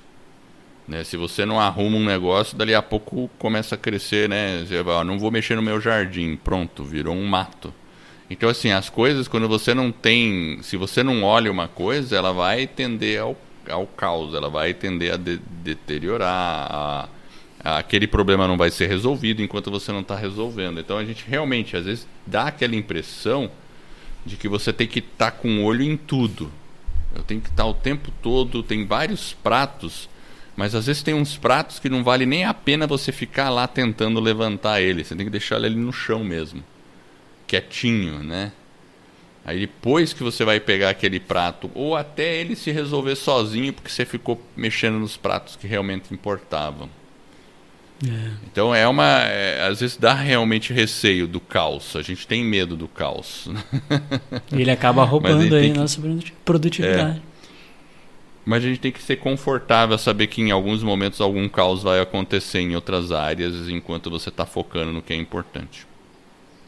Né? 0.87 1.03
Se 1.03 1.17
você 1.17 1.45
não 1.45 1.59
arruma 1.59 1.97
um 1.97 2.05
negócio, 2.05 2.55
dali 2.57 2.73
a 2.73 2.81
pouco 2.81 3.29
começa 3.37 3.75
a 3.75 3.77
crescer, 3.77 4.29
né? 4.29 4.63
Você 4.65 4.81
vai, 4.81 4.95
ó, 4.95 5.03
não 5.03 5.19
vou 5.19 5.29
mexer 5.31 5.55
no 5.55 5.61
meu 5.61 5.79
jardim, 5.81 6.35
pronto, 6.37 6.83
virou 6.83 7.13
um 7.15 7.25
mato. 7.27 7.73
Então, 8.31 8.47
assim, 8.47 8.71
as 8.71 8.89
coisas, 8.89 9.27
quando 9.27 9.45
você 9.49 9.73
não 9.73 9.91
tem. 9.91 10.59
Se 10.63 10.77
você 10.77 11.03
não 11.03 11.21
olha 11.21 11.51
uma 11.51 11.67
coisa, 11.67 12.15
ela 12.15 12.31
vai 12.31 12.65
tender 12.65 13.19
ao, 13.19 13.35
ao 13.69 13.85
caos, 13.85 14.33
ela 14.33 14.49
vai 14.49 14.73
tender 14.73 15.13
a 15.13 15.17
de- 15.17 15.41
deteriorar. 15.61 16.29
a- 16.71 17.09
a- 17.61 17.77
aquele 17.79 18.07
problema 18.07 18.47
não 18.47 18.57
vai 18.57 18.71
ser 18.71 18.87
resolvido 18.87 19.41
enquanto 19.41 19.69
você 19.69 19.91
não 19.91 19.99
está 19.99 20.15
resolvendo. 20.15 20.79
Então, 20.79 20.97
a 20.97 21.03
gente 21.03 21.25
realmente, 21.27 21.75
às 21.75 21.83
vezes, 21.85 22.07
dá 22.25 22.43
aquela 22.43 22.73
impressão 22.73 23.51
de 24.25 24.37
que 24.37 24.47
você 24.47 24.71
tem 24.71 24.87
que 24.87 24.99
estar 24.99 25.31
com 25.31 25.49
o 25.59 25.63
olho 25.65 25.83
em 25.83 25.97
tudo. 25.97 26.49
Eu 27.13 27.23
tenho 27.23 27.41
que 27.41 27.49
estar 27.49 27.65
o 27.65 27.73
tempo 27.73 28.11
todo, 28.23 28.63
tem 28.63 28.85
vários 28.87 29.33
pratos, 29.33 30.07
mas 30.55 30.73
às 30.73 30.85
vezes 30.85 31.03
tem 31.03 31.13
uns 31.13 31.35
pratos 31.35 31.79
que 31.79 31.89
não 31.89 32.01
vale 32.01 32.25
nem 32.25 32.45
a 32.45 32.53
pena 32.53 32.87
você 32.87 33.11
ficar 33.11 33.49
lá 33.49 33.67
tentando 33.67 34.21
levantar 34.21 34.79
ele. 34.81 35.03
Você 35.03 35.15
tem 35.17 35.25
que 35.25 35.31
deixar 35.31 35.61
ele 35.61 35.75
no 35.75 35.91
chão 35.91 36.23
mesmo 36.23 36.63
quietinho, 37.51 38.19
né? 38.23 38.51
Aí 39.43 39.59
depois 39.59 40.13
que 40.13 40.23
você 40.23 40.45
vai 40.45 40.59
pegar 40.59 40.89
aquele 40.89 41.19
prato, 41.19 41.69
ou 41.73 41.95
até 41.95 42.37
ele 42.39 42.55
se 42.55 42.71
resolver 42.71 43.15
sozinho, 43.15 43.73
porque 43.73 43.89
você 43.89 44.05
ficou 44.05 44.41
mexendo 44.55 44.99
nos 44.99 45.17
pratos 45.17 45.55
que 45.55 45.67
realmente 45.67 46.13
importavam. 46.13 46.87
É. 48.07 48.31
Então 48.51 48.73
é 48.73 48.87
uma. 48.87 49.23
é, 49.23 49.67
às 49.67 49.79
vezes 49.81 49.97
dá 49.97 50.13
realmente 50.13 50.71
receio 50.73 51.27
do 51.27 51.39
caos. 51.39 51.95
A 51.95 52.01
gente 52.01 52.25
tem 52.25 52.43
medo 52.43 52.75
do 52.75 52.87
caos. 52.87 53.47
Ele 54.51 54.71
acaba 54.71 55.03
roubando 55.03 55.43
ele 55.43 55.55
aí 55.55 55.71
que- 55.71 55.77
nossa 55.79 55.99
produti- 55.99 56.33
produtividade. 56.45 57.21
Mas 58.43 58.63
a 58.63 58.67
gente 58.67 58.79
tem 58.79 58.91
que 58.91 59.01
ser 59.03 59.17
confortável 59.17 59.93
a 59.95 59.99
saber 59.99 60.25
que 60.27 60.41
em 60.41 60.49
alguns 60.49 60.81
momentos 60.81 61.21
algum 61.21 61.47
caos 61.47 61.83
vai 61.83 61.99
acontecer 61.99 62.59
em 62.59 62.75
outras 62.75 63.11
áreas 63.11 63.69
enquanto 63.69 64.09
você 64.09 64.29
está 64.29 64.47
focando 64.47 64.91
no 64.91 65.01
que 65.01 65.13
é 65.13 65.15
importante. 65.15 65.85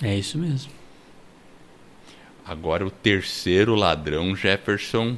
É, 0.04 0.16
isso 0.16 0.38
mesmo. 0.38 0.72
Agora 2.46 2.86
o 2.86 2.92
terceiro 2.92 3.74
ladrão, 3.74 4.36
Jefferson, 4.36 5.18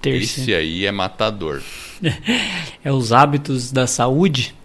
Terceiro. 0.00 0.24
esse 0.24 0.54
aí 0.54 0.84
é 0.84 0.92
matador. 0.92 1.62
É 2.84 2.90
os 2.90 3.12
hábitos 3.12 3.70
da 3.70 3.86
saúde. 3.86 4.56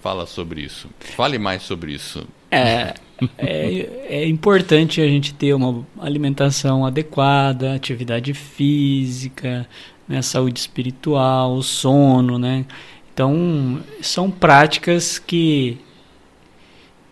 Fala 0.00 0.24
sobre 0.24 0.60
isso. 0.60 0.88
Fale 1.00 1.36
mais 1.36 1.62
sobre 1.62 1.92
isso. 1.92 2.24
É, 2.48 2.94
é, 3.36 4.06
é 4.08 4.28
importante 4.28 5.00
a 5.00 5.08
gente 5.08 5.34
ter 5.34 5.52
uma 5.52 5.84
alimentação 5.98 6.86
adequada, 6.86 7.74
atividade 7.74 8.32
física, 8.34 9.68
né, 10.06 10.22
saúde 10.22 10.60
espiritual, 10.60 11.60
sono, 11.60 12.38
né? 12.38 12.64
Então, 13.12 13.82
são 14.00 14.30
práticas 14.30 15.18
que, 15.18 15.78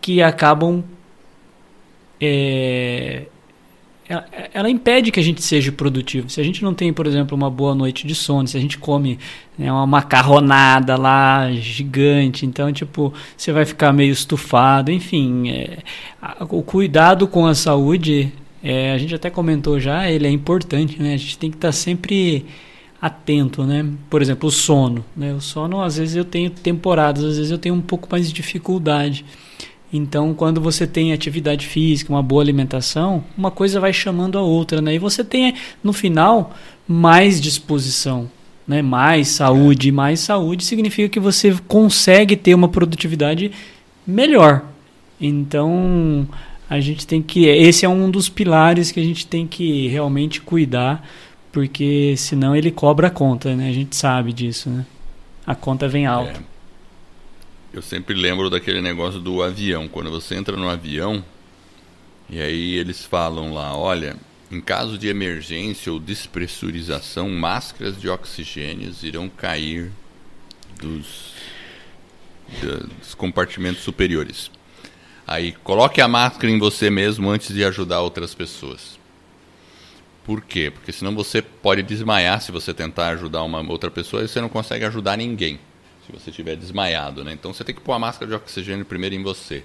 que 0.05 0.21
acabam. 0.21 0.83
é, 2.21 3.23
ela, 4.07 4.25
ela 4.53 4.69
impede 4.69 5.09
que 5.11 5.19
a 5.19 5.23
gente 5.23 5.41
seja 5.41 5.71
produtivo. 5.71 6.29
Se 6.29 6.39
a 6.39 6.43
gente 6.43 6.63
não 6.63 6.75
tem, 6.75 6.93
por 6.93 7.07
exemplo, 7.07 7.35
uma 7.35 7.49
boa 7.49 7.73
noite 7.73 8.05
de 8.05 8.13
sono, 8.13 8.47
se 8.47 8.55
a 8.55 8.59
gente 8.59 8.77
come 8.77 9.17
né, 9.57 9.71
uma 9.71 9.87
macarronada 9.87 10.95
lá 10.95 11.51
gigante, 11.53 12.45
então, 12.45 12.71
tipo, 12.71 13.11
você 13.35 13.51
vai 13.51 13.65
ficar 13.65 13.91
meio 13.91 14.11
estufado. 14.11 14.91
Enfim, 14.91 15.49
é, 15.49 15.79
o 16.51 16.61
cuidado 16.61 17.27
com 17.27 17.47
a 17.47 17.55
saúde, 17.55 18.31
é, 18.63 18.91
a 18.91 18.99
gente 18.99 19.15
até 19.15 19.31
comentou 19.31 19.79
já, 19.79 20.07
ele 20.07 20.27
é 20.27 20.29
importante, 20.29 21.01
né? 21.01 21.15
A 21.15 21.17
gente 21.17 21.39
tem 21.39 21.49
que 21.49 21.57
estar 21.57 21.71
sempre 21.71 22.45
atento, 23.01 23.63
né? 23.63 23.83
Por 24.07 24.21
exemplo, 24.21 24.49
o 24.49 24.51
sono, 24.51 25.03
né? 25.17 25.33
O 25.33 25.41
sono, 25.41 25.81
às 25.81 25.97
vezes 25.97 26.15
eu 26.15 26.25
tenho 26.25 26.51
temporadas, 26.51 27.23
às 27.23 27.37
vezes 27.37 27.51
eu 27.51 27.57
tenho 27.57 27.73
um 27.73 27.81
pouco 27.81 28.07
mais 28.11 28.27
de 28.27 28.33
dificuldade. 28.35 29.25
Então, 29.95 30.33
quando 30.33 30.59
você 30.59 30.85
tem 30.85 31.13
atividade 31.13 31.65
física, 31.65 32.11
uma 32.11 32.21
boa 32.21 32.41
alimentação, 32.41 33.23
uma 33.37 33.49
coisa 33.49 33.79
vai 33.79 33.93
chamando 33.93 34.37
a 34.37 34.41
outra, 34.41 34.81
né? 34.81 34.95
E 34.95 34.99
você 34.99 35.23
tem, 35.23 35.55
no 35.83 35.93
final, 35.93 36.53
mais 36.87 37.39
disposição, 37.39 38.29
né? 38.67 38.81
Mais 38.81 39.29
saúde, 39.29 39.91
mais 39.91 40.19
saúde 40.19 40.63
significa 40.65 41.07
que 41.07 41.19
você 41.19 41.55
consegue 41.67 42.35
ter 42.35 42.53
uma 42.53 42.67
produtividade 42.67 43.51
melhor. 44.05 44.65
Então, 45.19 46.27
a 46.69 46.79
gente 46.79 47.07
tem 47.07 47.21
que, 47.21 47.45
esse 47.45 47.85
é 47.85 47.89
um 47.89 48.09
dos 48.09 48.27
pilares 48.27 48.91
que 48.91 48.99
a 48.99 49.03
gente 49.03 49.25
tem 49.25 49.47
que 49.47 49.87
realmente 49.87 50.41
cuidar, 50.41 51.07
porque 51.51 52.15
senão 52.17 52.55
ele 52.55 52.69
cobra 52.69 53.07
a 53.07 53.11
conta, 53.11 53.55
né? 53.55 53.69
A 53.69 53.73
gente 53.73 53.95
sabe 53.95 54.33
disso, 54.33 54.69
né? 54.69 54.85
A 55.47 55.55
conta 55.55 55.87
vem 55.87 56.05
alta. 56.05 56.39
É. 56.39 56.54
Eu 57.75 57.81
sempre 57.81 58.15
lembro 58.15 58.49
daquele 58.49 58.81
negócio 58.81 59.19
do 59.19 59.43
avião. 59.43 59.85
Quando 59.89 60.09
você 60.09 60.33
entra 60.33 60.55
no 60.55 60.69
avião, 60.69 61.21
e 62.29 62.39
aí 62.39 62.75
eles 62.75 63.03
falam 63.03 63.53
lá, 63.53 63.75
olha, 63.75 64.15
em 64.49 64.61
caso 64.61 64.97
de 64.97 65.09
emergência 65.09 65.91
ou 65.91 65.99
despressurização, 65.99 67.29
máscaras 67.29 67.99
de 67.99 68.07
oxigênio 68.07 68.95
irão 69.03 69.27
cair 69.27 69.91
dos 70.81 71.35
dos 72.61 73.13
compartimentos 73.13 73.83
superiores. 73.83 74.49
Aí, 75.27 75.51
coloque 75.51 75.99
a 75.99 76.07
máscara 76.07 76.49
em 76.49 76.59
você 76.59 76.89
mesmo 76.89 77.29
antes 77.29 77.53
de 77.53 77.65
ajudar 77.65 77.99
outras 77.99 78.33
pessoas. 78.33 78.97
Por 80.23 80.41
quê? 80.41 80.71
Porque 80.71 80.93
senão 80.93 81.13
você 81.13 81.41
pode 81.41 81.83
desmaiar 81.83 82.39
se 82.39 82.53
você 82.53 82.73
tentar 82.73 83.09
ajudar 83.09 83.43
uma 83.43 83.59
outra 83.69 83.91
pessoa 83.91 84.23
e 84.23 84.29
você 84.29 84.39
não 84.39 84.47
consegue 84.47 84.85
ajudar 84.85 85.17
ninguém. 85.17 85.59
Se 86.05 86.11
você 86.11 86.29
estiver 86.29 86.55
desmaiado, 86.55 87.23
né? 87.23 87.33
Então 87.33 87.53
você 87.53 87.63
tem 87.63 87.73
que 87.73 87.81
pôr 87.81 87.93
a 87.93 87.99
máscara 87.99 88.29
de 88.29 88.35
oxigênio 88.35 88.85
primeiro 88.85 89.15
em 89.15 89.23
você. 89.23 89.63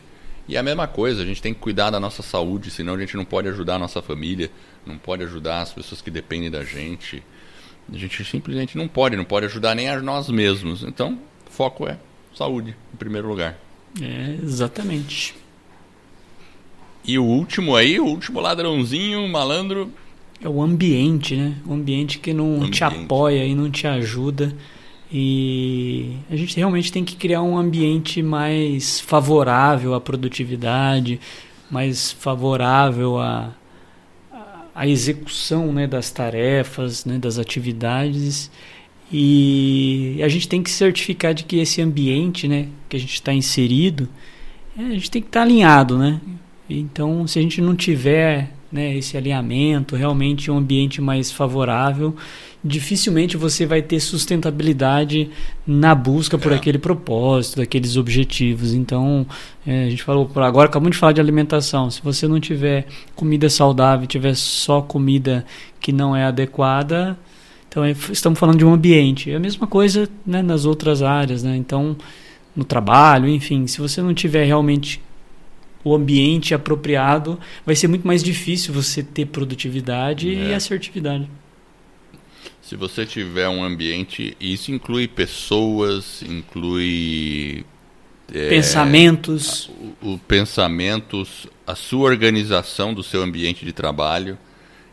E 0.49 0.57
a 0.57 0.63
mesma 0.63 0.87
coisa, 0.87 1.23
a 1.23 1.25
gente 1.25 1.41
tem 1.41 1.55
que 1.55 1.61
cuidar 1.61 1.91
da 1.91 2.01
nossa 2.01 2.23
saúde, 2.23 2.71
senão 2.71 2.95
a 2.95 2.99
gente 2.99 3.17
não 3.17 3.25
pode 3.25 3.49
ajudar 3.49 3.77
a 3.77 3.79
nossa 3.79 4.03
família, 4.03 4.51
não 4.85 4.99
pode 4.99 5.23
ajudar 5.23 5.61
as 5.61 5.73
pessoas 5.73 6.01
que 6.01 6.11
dependem 6.11 6.51
da 6.51 6.65
gente. 6.65 7.23
A 7.93 7.97
gente 7.97 8.25
simplesmente 8.25 8.77
não 8.77 8.89
pode, 8.89 9.17
não 9.17 9.25
pode 9.25 9.47
ajudar 9.47 9.75
nem 9.75 9.89
a 9.89 10.01
nós 10.01 10.29
mesmos. 10.29 10.83
Então, 10.83 11.19
o 11.47 11.51
foco 11.51 11.87
é 11.87 11.99
saúde, 12.35 12.75
em 12.93 12.97
primeiro 12.97 13.29
lugar. 13.29 13.59
É, 14.01 14.39
exatamente. 14.43 15.35
E 17.05 17.19
o 17.19 17.25
último 17.25 17.77
aí, 17.77 18.01
o 18.01 18.07
último 18.07 18.41
ladrãozinho, 18.41 19.29
malandro, 19.29 19.93
é 20.43 20.49
o 20.49 20.63
ambiente, 20.63 21.37
né? 21.37 21.55
O 21.67 21.75
ambiente 21.75 22.19
que 22.19 22.33
não 22.33 22.57
ambiente. 22.57 22.79
te 22.79 22.85
apoia 22.85 23.45
e 23.45 23.55
não 23.55 23.71
te 23.71 23.87
ajuda. 23.87 24.55
E 25.13 26.17
a 26.31 26.37
gente 26.37 26.57
realmente 26.57 26.93
tem 26.93 27.05
que 27.05 27.17
criar 27.17 27.43
um 27.43 27.59
ambiente 27.59 28.23
mais 28.23 29.01
favorável 29.01 29.93
à 29.93 30.01
produtividade, 30.01 31.19
mais 31.69 32.13
favorável 32.13 33.19
à, 33.19 33.53
à 34.73 34.87
execução 34.87 35.73
né, 35.73 35.87
das 35.87 36.11
tarefas, 36.11 37.05
né, 37.05 37.19
das 37.19 37.39
atividades. 37.39 38.51
E 39.13 40.21
a 40.23 40.29
gente 40.29 40.49
tem 40.49 40.63
que 40.63 40.71
certificar 40.71 41.35
de 41.35 41.43
que 41.43 41.59
esse 41.59 41.83
ambiente 41.83 42.47
né, 42.47 42.69
que 42.89 42.97
a 42.97 43.01
gente 43.01 43.15
está 43.15 43.33
inserido, 43.33 44.09
é, 44.79 44.83
a 44.83 44.91
gente 44.91 45.11
tem 45.11 45.21
que 45.21 45.29
estar 45.29 45.41
tá 45.41 45.47
alinhado. 45.47 45.99
Né? 45.99 46.21
Então, 46.69 47.27
se 47.27 47.37
a 47.41 47.43
gente 47.43 47.61
não 47.61 47.75
tiver 47.75 48.53
né, 48.71 48.97
esse 48.97 49.17
alinhamento, 49.17 49.97
realmente 49.97 50.51
um 50.51 50.59
ambiente 50.59 51.01
mais 51.01 51.31
favorável, 51.31 52.15
dificilmente 52.63 53.37
você 53.37 53.67
vai 53.67 53.83
ter 53.83 53.99
sustentabilidade 54.01 55.31
na 55.67 55.95
busca 55.95 56.39
por 56.39 56.53
é. 56.53 56.55
aquele 56.55 56.79
propósito, 56.79 57.57
daqueles 57.57 57.97
objetivos. 57.97 58.73
Então, 58.73 59.27
é, 59.67 59.87
a 59.87 59.91
gente 59.91 60.03
falou, 60.03 60.31
agora 60.37 60.69
acabamos 60.69 60.97
de 60.97 61.01
falar 61.01 61.13
de 61.13 61.21
alimentação. 61.21 61.91
Se 61.91 62.01
você 62.03 62.29
não 62.29 62.39
tiver 62.39 62.87
comida 63.17 63.49
saudável, 63.49 64.07
tiver 64.07 64.35
só 64.37 64.81
comida 64.81 65.45
que 65.81 65.93
não 65.93 66.15
é 66.15 66.25
adequada, 66.25 67.19
então 67.69 67.85
é, 67.85 67.93
estamos 68.11 68.39
falando 68.39 68.59
de 68.59 68.65
um 68.65 68.73
ambiente. 68.73 69.31
É 69.31 69.37
a 69.37 69.41
mesma 69.41 69.67
coisa 69.67 70.09
né, 70.27 70.43
nas 70.43 70.65
outras 70.65 71.03
áreas, 71.03 71.43
né? 71.43 71.57
Então, 71.57 71.97
no 72.55 72.65
trabalho, 72.65 73.29
enfim, 73.29 73.67
se 73.67 73.81
você 73.81 74.03
não 74.03 74.13
tiver 74.13 74.45
realmente 74.45 75.01
o 75.83 75.95
ambiente 75.95 76.55
apropriado, 76.55 77.39
vai 77.65 77.75
ser 77.75 77.89
muito 77.89 78.07
mais 78.07 78.23
difícil 78.23 78.73
você 78.73 79.03
ter 79.03 79.27
produtividade 79.27 80.29
é. 80.29 80.49
e 80.49 80.55
assertividade. 80.55 81.29
Se 82.61 82.77
você 82.77 83.05
tiver 83.05 83.49
um 83.49 83.65
ambiente, 83.65 84.37
isso 84.39 84.71
inclui 84.71 85.09
pessoas, 85.09 86.23
inclui 86.23 87.65
é, 88.33 88.49
pensamentos, 88.49 89.71
o, 90.01 90.13
o 90.13 90.19
pensamentos, 90.19 91.49
a 91.67 91.75
sua 91.75 92.09
organização 92.09 92.95
do 92.95 93.03
seu 93.03 93.23
ambiente 93.23 93.65
de 93.65 93.73
trabalho, 93.73 94.39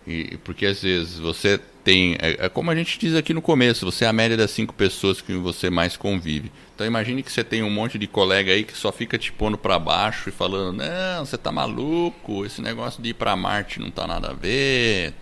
e 0.07 0.38
porque 0.43 0.65
às 0.65 0.81
vezes 0.81 1.19
você 1.19 1.59
tem, 1.88 2.17
é, 2.19 2.47
é, 2.47 2.49
como 2.49 2.69
a 2.69 2.75
gente 2.75 2.99
diz 2.99 3.15
aqui 3.15 3.33
no 3.33 3.41
começo, 3.41 3.85
você 3.85 4.03
é 4.03 4.09
a 4.09 4.11
média 4.11 4.35
das 4.35 4.51
cinco 4.51 4.73
pessoas 4.73 5.21
que 5.21 5.31
você 5.35 5.69
mais 5.69 5.95
convive. 5.95 6.51
Então 6.75 6.85
imagine 6.85 7.23
que 7.23 7.31
você 7.31 7.45
tem 7.45 7.63
um 7.63 7.69
monte 7.69 7.97
de 7.97 8.05
colega 8.05 8.51
aí 8.51 8.65
que 8.65 8.77
só 8.77 8.91
fica 8.91 9.17
te 9.17 9.31
pondo 9.31 9.57
para 9.57 9.79
baixo 9.79 10.27
e 10.27 10.31
falando, 10.33 10.79
não, 10.79 11.25
você 11.25 11.38
tá 11.38 11.49
maluco, 11.49 12.45
esse 12.45 12.61
negócio 12.61 13.01
de 13.01 13.11
ir 13.11 13.13
para 13.13 13.33
Marte 13.38 13.79
não 13.79 13.89
tá 13.89 14.05
nada 14.05 14.31
a 14.31 14.33
ver, 14.33 15.13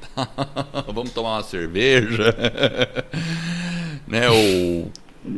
vamos 0.92 1.12
tomar 1.12 1.36
uma 1.36 1.44
cerveja, 1.44 2.36
né? 4.08 4.28
Ou 4.32 4.92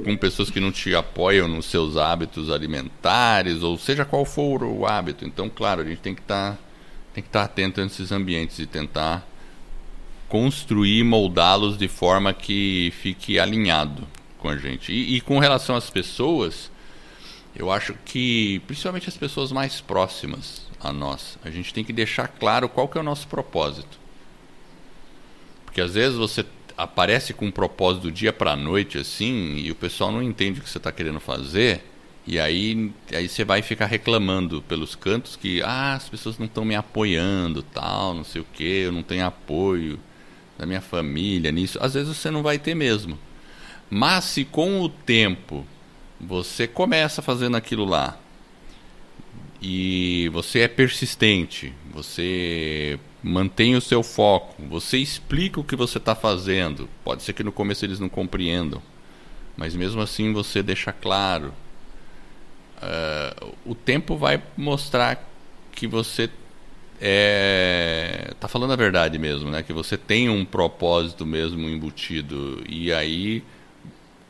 com 0.06 0.16
pessoas 0.16 0.50
que 0.50 0.62
não 0.62 0.72
te 0.72 0.96
apoiam 0.96 1.46
nos 1.46 1.66
seus 1.66 1.98
hábitos 1.98 2.50
alimentares, 2.50 3.64
ou 3.64 3.78
seja 3.78 4.06
qual 4.06 4.24
for 4.24 4.64
o 4.64 4.86
hábito. 4.86 5.26
Então, 5.26 5.50
claro, 5.50 5.82
a 5.82 5.84
gente 5.86 6.00
tem 6.00 6.16
que 6.16 6.22
estar 6.22 6.54
tá, 6.54 6.58
tem 7.14 7.22
que 7.22 7.28
estar 7.28 7.40
tá 7.40 7.46
atento 7.46 7.82
a 7.82 7.86
esses 7.86 8.14
ambientes 8.14 8.60
e 8.60 8.66
tentar 8.66 9.28
construir, 10.28 11.04
moldá-los 11.04 11.78
de 11.78 11.88
forma 11.88 12.34
que 12.34 12.94
fique 13.02 13.40
alinhado 13.40 14.08
com 14.38 14.50
a 14.50 14.58
gente. 14.58 14.92
E, 14.92 15.16
e, 15.16 15.22
com 15.22 15.40
relação 15.40 15.76
às 15.76 15.90
pessoas, 15.90 16.72
eu 17.56 17.72
acho 17.72 17.96
que, 18.06 18.60
principalmente 18.68 19.10
as 19.10 19.18
pessoas 19.18 19.52
mais 19.52 19.82
próximas 19.82 20.68
a 20.80 20.92
nós, 20.94 21.38
a 21.44 21.50
gente 21.50 21.74
tem 21.74 21.84
que 21.84 21.94
deixar 21.94 22.28
claro 22.28 22.70
qual 22.70 22.88
que 22.88 22.98
é 22.98 23.02
o 23.02 23.04
nosso 23.04 23.28
propósito. 23.28 24.00
Porque 25.66 25.82
às 25.82 25.94
vezes 25.94 26.18
você 26.18 26.46
aparece 26.78 27.34
com 27.34 27.48
um 27.48 27.52
propósito 27.52 28.04
do 28.04 28.12
dia 28.12 28.32
para 28.32 28.52
a 28.52 28.56
noite 28.56 29.00
assim 29.00 29.56
e 29.58 29.72
o 29.72 29.76
pessoal 29.76 30.12
não 30.12 30.22
entende 30.22 30.60
o 30.60 30.64
que 30.64 30.70
você 30.70 30.78
está 30.78 30.92
querendo 30.92 31.20
fazer 31.20 31.84
e 32.26 32.40
aí 32.40 32.92
aí 33.12 33.28
você 33.28 33.44
vai 33.44 33.64
ficar 33.64 33.88
reclamando 33.88 34.62
pelos 34.62 34.94
cantos 34.94 35.36
que 35.36 35.60
ah 35.64 35.96
as 35.96 36.08
pessoas 36.08 36.38
não 36.38 36.46
estão 36.46 36.64
me 36.64 36.76
apoiando 36.76 37.64
tal 37.64 38.14
não 38.14 38.24
sei 38.24 38.42
o 38.42 38.46
que 38.54 38.82
eu 38.82 38.92
não 38.92 39.02
tenho 39.02 39.26
apoio 39.26 40.00
da 40.58 40.66
minha 40.66 40.82
família 40.82 41.52
nisso, 41.52 41.78
às 41.82 41.94
vezes 41.94 42.16
você 42.16 42.32
não 42.32 42.42
vai 42.42 42.58
ter 42.58 42.76
mesmo. 42.76 43.18
Mas 43.90 44.26
se 44.26 44.44
com 44.44 44.82
o 44.82 44.90
tempo 44.90 45.66
você 46.20 46.68
começa 46.68 47.22
fazendo 47.22 47.56
aquilo 47.56 47.86
lá 47.86 48.18
e 49.62 50.30
você 50.34 50.62
é 50.62 50.68
persistente, 50.68 51.74
você 51.94 53.00
mantém 53.24 53.76
o 53.76 53.82
seu 53.82 54.04
foco, 54.04 54.62
você 54.68 54.98
explica 54.98 55.60
o 55.60 55.64
que 55.64 55.76
você 55.76 55.98
está 55.98 56.16
fazendo. 56.16 56.90
Pode 57.04 57.24
ser 57.24 57.34
que 57.34 57.44
no 57.44 57.52
começo 57.52 57.86
eles 57.86 58.00
não 58.00 58.10
compreendam, 58.10 58.82
mas 59.56 59.76
mesmo 59.76 60.02
assim 60.02 60.34
você 60.34 60.62
deixa 60.62 60.92
claro. 60.92 61.54
Uh, 62.78 63.56
o 63.66 63.74
tempo 63.74 64.16
vai 64.16 64.42
mostrar 64.56 65.28
que 65.72 65.88
você 65.88 66.30
é, 67.00 68.34
tá 68.40 68.48
falando 68.48 68.74
a 68.74 68.76
verdade 68.76 69.20
mesmo, 69.20 69.50
né? 69.50 69.62
Que 69.64 69.74
você 69.74 69.98
tem 69.98 70.30
um 70.30 70.44
propósito 70.44 71.26
mesmo 71.26 71.70
embutido 71.70 72.64
e 72.68 72.92
aí 72.92 73.44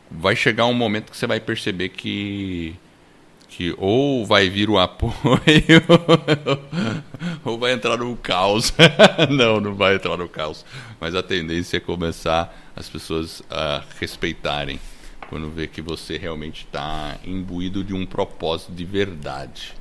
vai 0.09 0.35
chegar 0.35 0.65
um 0.65 0.73
momento 0.73 1.11
que 1.11 1.17
você 1.17 1.27
vai 1.27 1.39
perceber 1.39 1.89
que 1.89 2.75
que 3.49 3.73
ou 3.77 4.25
vai 4.25 4.49
vir 4.49 4.69
o 4.69 4.77
apoio 4.77 5.13
ou 7.43 7.57
vai 7.57 7.71
entrar 7.71 7.97
no 7.97 8.15
caos. 8.17 8.73
não, 9.31 9.59
não 9.59 9.73
vai 9.73 9.95
entrar 9.95 10.17
no 10.17 10.27
caos, 10.27 10.65
mas 10.99 11.15
a 11.15 11.23
tendência 11.23 11.77
é 11.77 11.79
começar 11.79 12.71
as 12.75 12.89
pessoas 12.89 13.41
a 13.49 13.83
respeitarem 13.99 14.79
quando 15.29 15.49
vê 15.49 15.67
que 15.67 15.81
você 15.81 16.17
realmente 16.17 16.65
está 16.65 17.17
imbuído 17.25 17.83
de 17.83 17.93
um 17.93 18.05
propósito 18.05 18.71
de 18.73 18.85
verdade. 18.85 19.73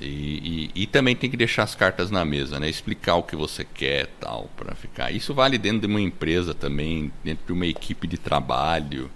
E, 0.00 0.70
e, 0.74 0.82
e, 0.82 0.86
também 0.86 1.16
tem 1.16 1.30
que 1.30 1.36
deixar 1.36 1.62
as 1.62 1.74
cartas 1.74 2.10
na 2.10 2.24
mesa, 2.24 2.60
né? 2.60 2.68
Explicar 2.68 3.14
o 3.16 3.22
que 3.22 3.34
você 3.34 3.64
quer, 3.64 4.08
tal, 4.20 4.50
para 4.56 4.74
ficar. 4.74 5.10
Isso 5.10 5.32
vale 5.32 5.56
dentro 5.56 5.80
de 5.80 5.86
uma 5.86 6.00
empresa 6.00 6.52
também, 6.52 7.10
dentro 7.24 7.46
de 7.46 7.52
uma 7.52 7.66
equipe 7.66 8.06
de 8.06 8.18
trabalho, 8.18 9.10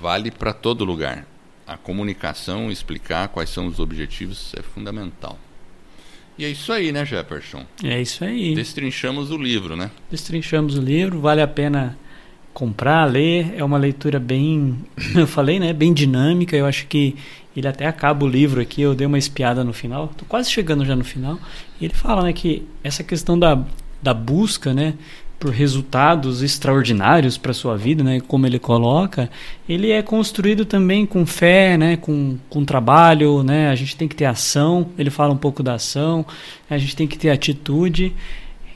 vale 0.00 0.30
para 0.30 0.52
todo 0.52 0.84
lugar. 0.84 1.26
A 1.66 1.76
comunicação, 1.76 2.70
explicar 2.70 3.28
quais 3.28 3.50
são 3.50 3.66
os 3.66 3.80
objetivos 3.80 4.54
é 4.56 4.62
fundamental. 4.62 5.36
E 6.38 6.44
é 6.44 6.48
isso 6.48 6.72
aí, 6.72 6.92
né, 6.92 7.04
Jefferson? 7.04 7.64
É 7.82 8.00
isso 8.00 8.22
aí. 8.22 8.54
Destrinchamos 8.54 9.30
o 9.30 9.38
livro, 9.38 9.74
né? 9.74 9.90
Destrinchamos 10.10 10.78
o 10.78 10.80
livro, 10.80 11.18
vale 11.18 11.40
a 11.40 11.48
pena 11.48 11.98
comprar, 12.52 13.04
ler. 13.06 13.54
É 13.56 13.64
uma 13.64 13.78
leitura 13.78 14.20
bem, 14.20 14.78
eu 15.16 15.26
falei, 15.26 15.58
né, 15.58 15.72
bem 15.72 15.92
dinâmica. 15.92 16.56
Eu 16.56 16.66
acho 16.66 16.86
que 16.86 17.16
ele 17.60 17.68
até 17.68 17.86
acaba 17.86 18.24
o 18.24 18.28
livro 18.28 18.60
aqui. 18.60 18.82
Eu 18.82 18.94
dei 18.94 19.06
uma 19.06 19.18
espiada 19.18 19.64
no 19.64 19.72
final. 19.72 20.08
Tô 20.16 20.24
quase 20.24 20.50
chegando 20.50 20.84
já 20.84 20.94
no 20.94 21.04
final. 21.04 21.38
E 21.80 21.84
ele 21.84 21.94
fala, 21.94 22.22
né, 22.22 22.32
que 22.32 22.66
essa 22.82 23.02
questão 23.02 23.38
da, 23.38 23.64
da 24.02 24.12
busca, 24.12 24.74
né, 24.74 24.94
por 25.38 25.50
resultados 25.50 26.42
extraordinários 26.42 27.36
para 27.36 27.52
sua 27.52 27.76
vida, 27.76 28.02
né, 28.02 28.20
como 28.20 28.46
ele 28.46 28.58
coloca, 28.58 29.30
ele 29.68 29.90
é 29.90 30.02
construído 30.02 30.64
também 30.64 31.04
com 31.04 31.26
fé, 31.26 31.76
né, 31.76 31.96
com, 31.96 32.38
com 32.48 32.64
trabalho, 32.64 33.42
né, 33.42 33.68
a 33.68 33.74
gente 33.74 33.96
tem 33.96 34.08
que 34.08 34.16
ter 34.16 34.24
ação, 34.24 34.88
ele 34.96 35.10
fala 35.10 35.34
um 35.34 35.36
pouco 35.36 35.62
da 35.62 35.74
ação, 35.74 36.24
a 36.70 36.78
gente 36.78 36.96
tem 36.96 37.06
que 37.06 37.18
ter 37.18 37.30
atitude 37.30 38.14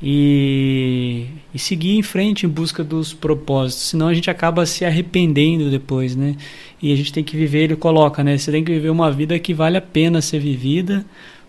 e, 0.03 1.27
e 1.55 1.59
seguir 1.59 1.97
em 1.97 2.03
frente 2.03 2.47
em 2.47 2.49
busca 2.49 2.83
dos 2.83 3.13
propósitos, 3.13 3.89
senão 3.89 4.09
a 4.09 4.15
gente 4.15 4.31
acaba 4.31 4.65
se 4.65 4.85
arrependendo 4.85 5.71
depois, 5.71 6.17
né? 6.17 6.37
E 6.83 6.93
a 6.93 6.97
gente 6.97 7.13
tem 7.13 7.23
que 7.23 7.37
viver, 7.37 7.65
ele 7.65 7.77
coloca, 7.77 8.25
né? 8.25 8.39
Você 8.39 8.51
tem 8.51 8.65
que 8.65 8.73
viver 8.73 8.91
uma 8.91 9.13
vida 9.13 9.39
que 9.39 9.53
vale 9.53 9.77
a 9.77 9.83
pena 9.83 10.23
ser 10.23 10.39
vivida 10.39 11.05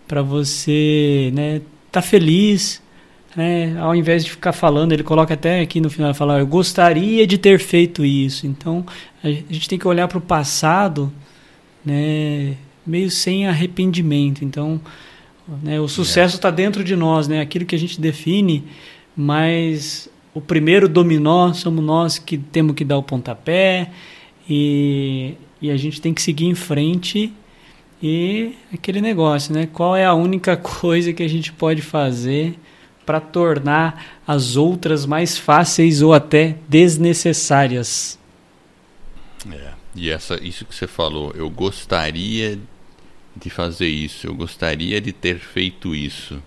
para 0.06 0.20
você, 0.20 1.30
né, 1.32 1.62
tá 1.90 2.02
feliz, 2.02 2.82
né? 3.34 3.78
Ao 3.78 3.94
invés 3.94 4.24
de 4.24 4.30
ficar 4.30 4.52
falando, 4.52 4.92
ele 4.92 5.02
coloca 5.02 5.32
até 5.34 5.60
aqui 5.60 5.80
no 5.80 5.88
final, 5.88 6.12
falar, 6.12 6.40
eu 6.40 6.46
gostaria 6.46 7.26
de 7.26 7.38
ter 7.38 7.58
feito 7.58 8.04
isso. 8.04 8.46
Então, 8.46 8.84
a 9.24 9.30
gente 9.30 9.68
tem 9.68 9.78
que 9.78 9.88
olhar 9.88 10.08
para 10.08 10.18
o 10.18 10.20
passado 10.20 11.10
né, 11.84 12.54
meio 12.86 13.10
sem 13.10 13.46
arrependimento. 13.48 14.44
Então, 14.44 14.80
né, 15.62 15.80
o 15.80 15.88
sucesso 15.88 16.36
está 16.36 16.48
é. 16.48 16.52
dentro 16.52 16.84
de 16.84 16.94
nós, 16.94 17.28
né, 17.28 17.40
aquilo 17.40 17.64
que 17.64 17.74
a 17.74 17.78
gente 17.78 18.00
define, 18.00 18.64
mas 19.16 20.08
o 20.34 20.40
primeiro 20.40 20.88
dominó 20.88 21.52
somos 21.52 21.84
nós 21.84 22.18
que 22.18 22.38
temos 22.38 22.74
que 22.74 22.84
dar 22.84 22.98
o 22.98 23.02
pontapé 23.02 23.90
e, 24.48 25.34
e 25.60 25.70
a 25.70 25.76
gente 25.76 26.00
tem 26.00 26.14
que 26.14 26.22
seguir 26.22 26.46
em 26.46 26.54
frente 26.54 27.32
e 28.02 28.56
aquele 28.72 29.00
negócio, 29.00 29.54
né? 29.54 29.68
Qual 29.72 29.94
é 29.94 30.04
a 30.04 30.12
única 30.12 30.56
coisa 30.58 31.12
que 31.12 31.22
a 31.22 31.28
gente 31.28 31.52
pode 31.52 31.82
fazer 31.82 32.58
para 33.06 33.20
tornar 33.20 34.20
as 34.26 34.56
outras 34.56 35.06
mais 35.06 35.38
fáceis 35.38 36.02
ou 36.02 36.12
até 36.12 36.56
desnecessárias? 36.68 38.18
É, 39.50 39.72
e 39.94 40.10
essa, 40.10 40.42
isso 40.42 40.64
que 40.64 40.74
você 40.74 40.86
falou, 40.86 41.32
eu 41.36 41.48
gostaria 41.50 42.58
de 43.36 43.50
fazer 43.50 43.88
isso, 43.88 44.26
eu 44.26 44.34
gostaria 44.34 45.00
de 45.00 45.12
ter 45.12 45.38
feito 45.38 45.94
isso. 45.94 46.42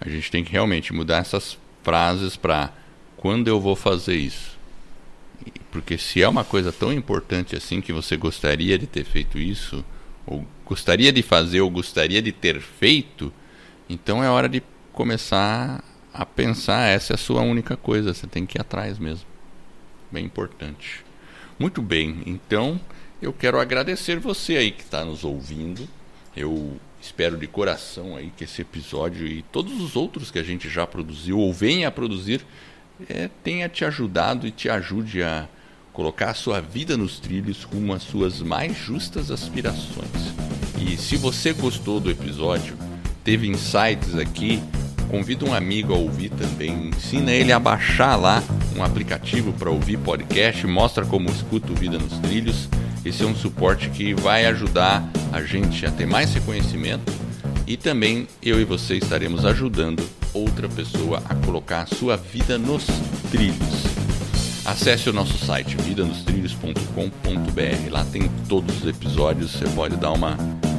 A 0.00 0.08
gente 0.08 0.30
tem 0.30 0.44
que 0.44 0.52
realmente 0.52 0.92
mudar 0.92 1.18
essas 1.18 1.58
frases 1.82 2.36
para 2.36 2.72
quando 3.16 3.48
eu 3.48 3.60
vou 3.60 3.74
fazer 3.74 4.16
isso. 4.16 4.58
Porque 5.70 5.98
se 5.98 6.22
é 6.22 6.28
uma 6.28 6.44
coisa 6.44 6.72
tão 6.72 6.92
importante 6.92 7.56
assim 7.56 7.80
que 7.80 7.92
você 7.92 8.16
gostaria 8.16 8.78
de 8.78 8.86
ter 8.86 9.04
feito 9.04 9.38
isso, 9.38 9.84
ou 10.26 10.46
gostaria 10.64 11.12
de 11.12 11.22
fazer 11.22 11.60
ou 11.60 11.70
gostaria 11.70 12.20
de 12.20 12.32
ter 12.32 12.60
feito, 12.60 13.32
então 13.88 14.22
é 14.22 14.28
hora 14.28 14.48
de 14.48 14.62
começar 14.92 15.82
a 16.12 16.26
pensar 16.26 16.88
essa 16.88 17.12
é 17.12 17.14
a 17.14 17.18
sua 17.18 17.42
única 17.42 17.76
coisa, 17.76 18.12
você 18.12 18.26
tem 18.26 18.44
que 18.44 18.58
ir 18.58 18.60
atrás 18.60 18.98
mesmo. 18.98 19.26
Bem 20.10 20.24
importante. 20.24 21.04
Muito 21.58 21.80
bem, 21.82 22.22
então 22.26 22.80
eu 23.20 23.32
quero 23.32 23.58
agradecer 23.58 24.18
você 24.18 24.56
aí 24.56 24.70
que 24.70 24.82
está 24.82 25.04
nos 25.04 25.24
ouvindo. 25.24 25.88
Eu 26.38 26.76
espero 27.02 27.36
de 27.36 27.48
coração 27.48 28.14
aí 28.14 28.32
que 28.36 28.44
esse 28.44 28.62
episódio 28.62 29.26
e 29.26 29.42
todos 29.50 29.80
os 29.80 29.96
outros 29.96 30.30
que 30.30 30.38
a 30.38 30.42
gente 30.44 30.68
já 30.68 30.86
produziu 30.86 31.36
ou 31.36 31.52
venha 31.52 31.88
a 31.88 31.90
produzir 31.90 32.46
é, 33.08 33.28
tenha 33.42 33.68
te 33.68 33.84
ajudado 33.84 34.46
e 34.46 34.52
te 34.52 34.68
ajude 34.68 35.20
a 35.20 35.48
colocar 35.92 36.30
a 36.30 36.34
sua 36.34 36.60
vida 36.60 36.96
nos 36.96 37.18
trilhos 37.18 37.64
rumo 37.64 37.92
às 37.92 38.04
suas 38.04 38.40
mais 38.40 38.76
justas 38.76 39.32
aspirações. 39.32 40.32
E 40.80 40.96
se 40.96 41.16
você 41.16 41.52
gostou 41.52 41.98
do 41.98 42.08
episódio, 42.08 42.78
teve 43.24 43.48
insights 43.48 44.14
aqui, 44.14 44.62
convida 45.08 45.44
um 45.44 45.54
amigo 45.54 45.94
a 45.94 45.96
ouvir 45.96 46.30
também, 46.30 46.88
ensina 46.88 47.32
ele 47.32 47.52
a 47.52 47.58
baixar 47.58 48.16
lá 48.16 48.42
um 48.76 48.82
aplicativo 48.82 49.52
para 49.52 49.70
ouvir 49.70 49.98
podcast, 49.98 50.66
mostra 50.66 51.04
como 51.04 51.30
escuta 51.30 51.72
o 51.72 51.74
Vida 51.74 51.98
nos 51.98 52.18
Trilhos. 52.18 52.68
Esse 53.04 53.22
é 53.22 53.26
um 53.26 53.34
suporte 53.34 53.90
que 53.90 54.14
vai 54.14 54.46
ajudar 54.46 55.08
a 55.32 55.42
gente 55.42 55.84
a 55.86 55.90
ter 55.90 56.06
mais 56.06 56.32
reconhecimento 56.34 57.12
e 57.66 57.76
também 57.76 58.26
eu 58.42 58.60
e 58.60 58.64
você 58.64 58.96
estaremos 58.96 59.44
ajudando 59.44 60.02
outra 60.32 60.68
pessoa 60.68 61.22
a 61.28 61.34
colocar 61.34 61.82
a 61.82 61.86
sua 61.86 62.16
vida 62.16 62.56
nos 62.56 62.86
trilhos. 63.30 63.84
Acesse 64.64 65.10
o 65.10 65.12
nosso 65.12 65.36
site 65.44 65.76
vidanostrilhos.com.br. 65.76 67.90
Lá 67.90 68.04
tem 68.06 68.30
todos 68.48 68.82
os 68.82 68.88
episódios, 68.88 69.52
você 69.52 69.68
pode 69.68 69.96
dar 69.96 70.12
uma 70.12 70.36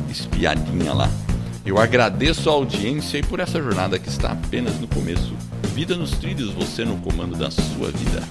espiadinha 0.09 0.93
lá. 0.93 1.09
Eu 1.66 1.78
agradeço 1.78 2.49
a 2.49 2.53
audiência 2.53 3.18
e 3.18 3.24
por 3.24 3.39
essa 3.39 3.62
jornada 3.62 3.99
que 3.99 4.10
está 4.10 4.32
apenas 4.32 4.80
no 4.80 4.88
começo. 4.88 5.36
Vida 5.74 5.95
nos 5.95 6.12
trilhos, 6.12 6.51
você 6.53 6.84
no 6.86 6.97
comando 6.97 7.38
da 7.38 7.51
sua 7.51 7.91
vida. 7.91 8.22